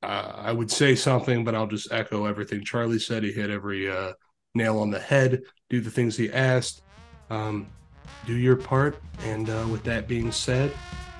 I 0.00 0.52
would 0.52 0.70
say 0.70 0.94
something, 0.94 1.44
but 1.44 1.56
I'll 1.56 1.66
just 1.66 1.92
echo 1.92 2.26
everything 2.26 2.64
Charlie 2.64 3.00
said. 3.00 3.24
He 3.24 3.32
hit 3.32 3.50
every 3.50 3.90
uh, 3.90 4.12
nail 4.54 4.78
on 4.78 4.90
the 4.90 5.00
head, 5.00 5.42
do 5.70 5.80
the 5.80 5.90
things 5.90 6.16
he 6.16 6.32
asked. 6.32 6.82
Um, 7.30 7.66
do 8.26 8.36
your 8.36 8.56
part. 8.56 9.00
And 9.24 9.50
uh, 9.50 9.66
with 9.70 9.82
that 9.84 10.06
being 10.06 10.30
said, 10.30 10.72